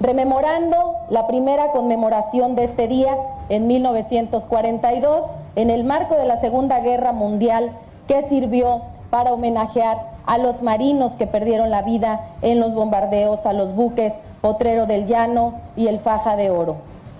rememorando 0.00 0.96
la 1.08 1.26
primera 1.26 1.72
conmemoración 1.72 2.56
de 2.56 2.64
este 2.64 2.88
día 2.88 3.16
en 3.48 3.66
1942 3.66 5.30
en 5.56 5.70
el 5.70 5.84
marco 5.84 6.14
de 6.16 6.26
la 6.26 6.36
Segunda 6.42 6.80
Guerra 6.80 7.12
Mundial 7.12 7.72
que 8.06 8.28
sirvió 8.28 8.82
para 9.08 9.32
homenajear 9.32 9.96
a 10.26 10.36
los 10.36 10.60
marinos 10.60 11.14
que 11.14 11.26
perdieron 11.26 11.70
la 11.70 11.80
vida 11.80 12.20
en 12.42 12.60
los 12.60 12.74
bombardeos 12.74 13.46
a 13.46 13.54
los 13.54 13.74
buques 13.74 14.12
Potrero 14.44 14.84
del 14.84 15.06
Llano 15.06 15.54
y 15.74 15.86
el 15.86 16.00
Faja 16.00 16.36
de 16.36 16.50
Oro. 16.50 16.76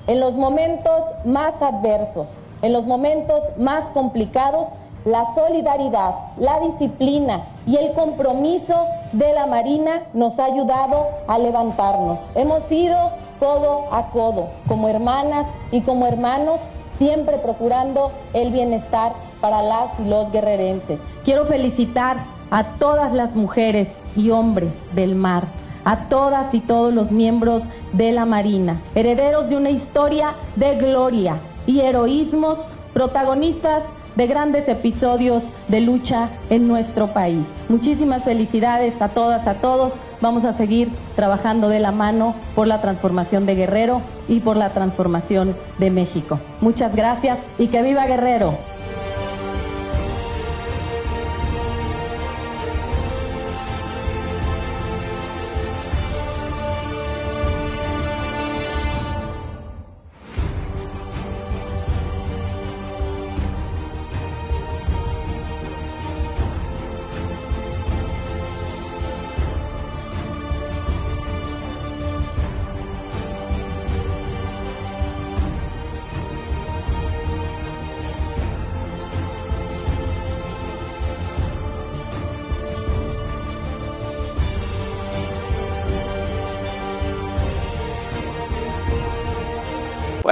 En 0.07 0.21
los 0.21 0.35
momentos 0.35 1.05
más 1.25 1.55
adversos, 1.63 2.27
en 2.61 2.75
los 2.75 2.85
momentos 2.85 3.43
más 3.57 3.83
complicados, 3.95 4.67
la 5.07 5.35
solidaridad, 5.35 6.17
la 6.37 6.61
disciplina 6.61 7.47
y 7.67 7.77
el 7.77 7.95
compromiso 7.95 8.75
de 9.13 9.33
la 9.33 9.47
Marina 9.47 10.03
nos 10.13 10.39
ha 10.39 10.45
ayudado 10.45 11.07
a 11.27 11.39
levantarnos. 11.39 12.19
Hemos 12.35 12.71
ido 12.71 13.13
codo 13.41 13.87
a 13.91 14.11
codo, 14.11 14.49
como 14.69 14.91
hermanas 14.91 15.47
y 15.73 15.81
como 15.81 16.07
hermanos, 16.07 16.61
siempre 16.99 17.39
procurando 17.39 18.13
el 18.35 18.51
bienestar 18.51 19.15
para 19.41 19.63
las 19.63 19.99
y 19.99 20.05
los 20.05 20.31
guerrerenses. 20.31 21.01
Quiero 21.25 21.47
felicitar 21.47 22.19
a 22.51 22.77
todas 22.79 23.15
las 23.15 23.35
mujeres 23.35 23.89
y 24.15 24.29
hombres 24.29 24.75
del 24.95 25.15
mar, 25.15 25.45
a 25.85 26.09
todas 26.09 26.55
y 26.55 26.61
todos 26.61 26.93
los 26.93 27.11
miembros 27.11 27.63
de 27.93 28.13
la 28.13 28.25
Marina, 28.25 28.81
herederos 28.95 29.49
de 29.49 29.57
una 29.57 29.71
historia 29.71 30.35
de 30.57 30.77
gloria 30.77 31.39
y 31.67 31.81
heroísmos, 31.81 32.59
protagonistas 32.93 33.83
de 34.17 34.27
grandes 34.27 34.69
episodios 34.69 35.43
de 35.69 35.81
lucha 35.81 36.29
en 36.51 36.69
nuestro 36.69 37.09
país. 37.09 37.45
Muchísimas 37.69 38.25
felicidades 38.25 39.01
a 39.03 39.09
todas, 39.09 39.47
a 39.47 39.55
todos. 39.55 39.93
Vamos 40.21 40.45
a 40.45 40.53
seguir 40.53 40.91
trabajando 41.17 41.69
de 41.69 41.81
la 41.81 41.93
mano 41.93 42.35
por 42.55 42.67
la 42.67 42.81
transformación 42.81 43.45
de 43.47 43.57
Guerrero 43.57 44.01
y 44.29 44.41
por 44.41 44.57
la 44.57 44.71
transformación 44.71 45.57
de 45.79 45.91
México. 45.91 46.39
Muchas 46.61 46.95
gracias 46.95 47.39
y 47.59 47.69
que 47.69 47.83
viva 47.83 48.07
Guerrero. 48.07 48.57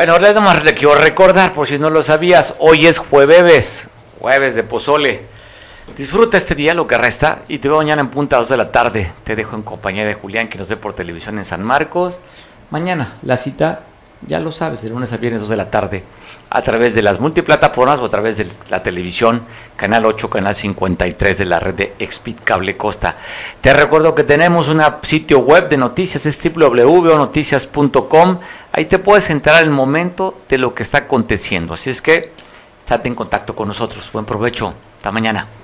Bueno, 0.04 0.18
le 0.64 0.74
quiero 0.74 0.96
recordar, 0.96 1.52
por 1.52 1.68
si 1.68 1.78
no 1.78 1.88
lo 1.88 2.02
sabías, 2.02 2.56
hoy 2.58 2.88
es 2.88 2.98
jueves, 2.98 3.88
jueves 4.18 4.56
de 4.56 4.64
pozole. 4.64 5.26
Disfruta 5.96 6.36
este 6.36 6.56
día, 6.56 6.74
lo 6.74 6.88
que 6.88 6.98
resta, 6.98 7.42
y 7.46 7.58
te 7.58 7.68
veo 7.68 7.76
mañana 7.76 8.02
en 8.02 8.08
punta 8.08 8.34
a 8.34 8.40
2 8.40 8.48
de 8.48 8.56
la 8.56 8.72
tarde. 8.72 9.12
Te 9.22 9.36
dejo 9.36 9.54
en 9.54 9.62
compañía 9.62 10.04
de 10.04 10.14
Julián, 10.14 10.48
que 10.48 10.58
nos 10.58 10.66
ve 10.66 10.76
por 10.76 10.92
televisión 10.92 11.38
en 11.38 11.44
San 11.44 11.62
Marcos. 11.62 12.20
Mañana, 12.70 13.14
la 13.22 13.36
cita, 13.36 13.82
ya 14.26 14.40
lo 14.40 14.52
sabes, 14.52 14.82
de 14.82 14.90
lunes 14.90 15.12
a 15.12 15.16
viernes 15.16 15.40
2 15.40 15.50
de 15.50 15.56
la 15.56 15.70
tarde, 15.70 16.04
a 16.50 16.62
través 16.62 16.94
de 16.94 17.02
las 17.02 17.18
multiplataformas 17.18 18.00
o 18.00 18.04
a 18.04 18.08
través 18.10 18.36
de 18.36 18.46
la 18.70 18.82
televisión, 18.82 19.42
Canal 19.76 20.04
8, 20.04 20.30
Canal 20.30 20.54
53 20.54 21.38
de 21.38 21.44
la 21.44 21.58
red 21.60 21.74
de 21.74 21.94
Expit 21.98 22.40
Cable 22.42 22.76
Costa. 22.76 23.16
Te 23.60 23.72
recuerdo 23.72 24.14
que 24.14 24.24
tenemos 24.24 24.68
un 24.68 24.82
sitio 25.02 25.40
web 25.40 25.68
de 25.68 25.78
noticias, 25.78 26.26
es 26.26 26.38
www.noticias.com. 26.42 28.38
Ahí 28.72 28.84
te 28.84 28.98
puedes 28.98 29.30
entrar 29.30 29.56
al 29.56 29.70
momento 29.70 30.38
de 30.48 30.58
lo 30.58 30.74
que 30.74 30.82
está 30.82 30.98
aconteciendo. 30.98 31.74
Así 31.74 31.90
es 31.90 32.02
que 32.02 32.32
estate 32.78 33.08
en 33.08 33.14
contacto 33.14 33.56
con 33.56 33.68
nosotros. 33.68 34.10
Buen 34.12 34.24
provecho. 34.24 34.74
Hasta 34.98 35.10
mañana. 35.10 35.61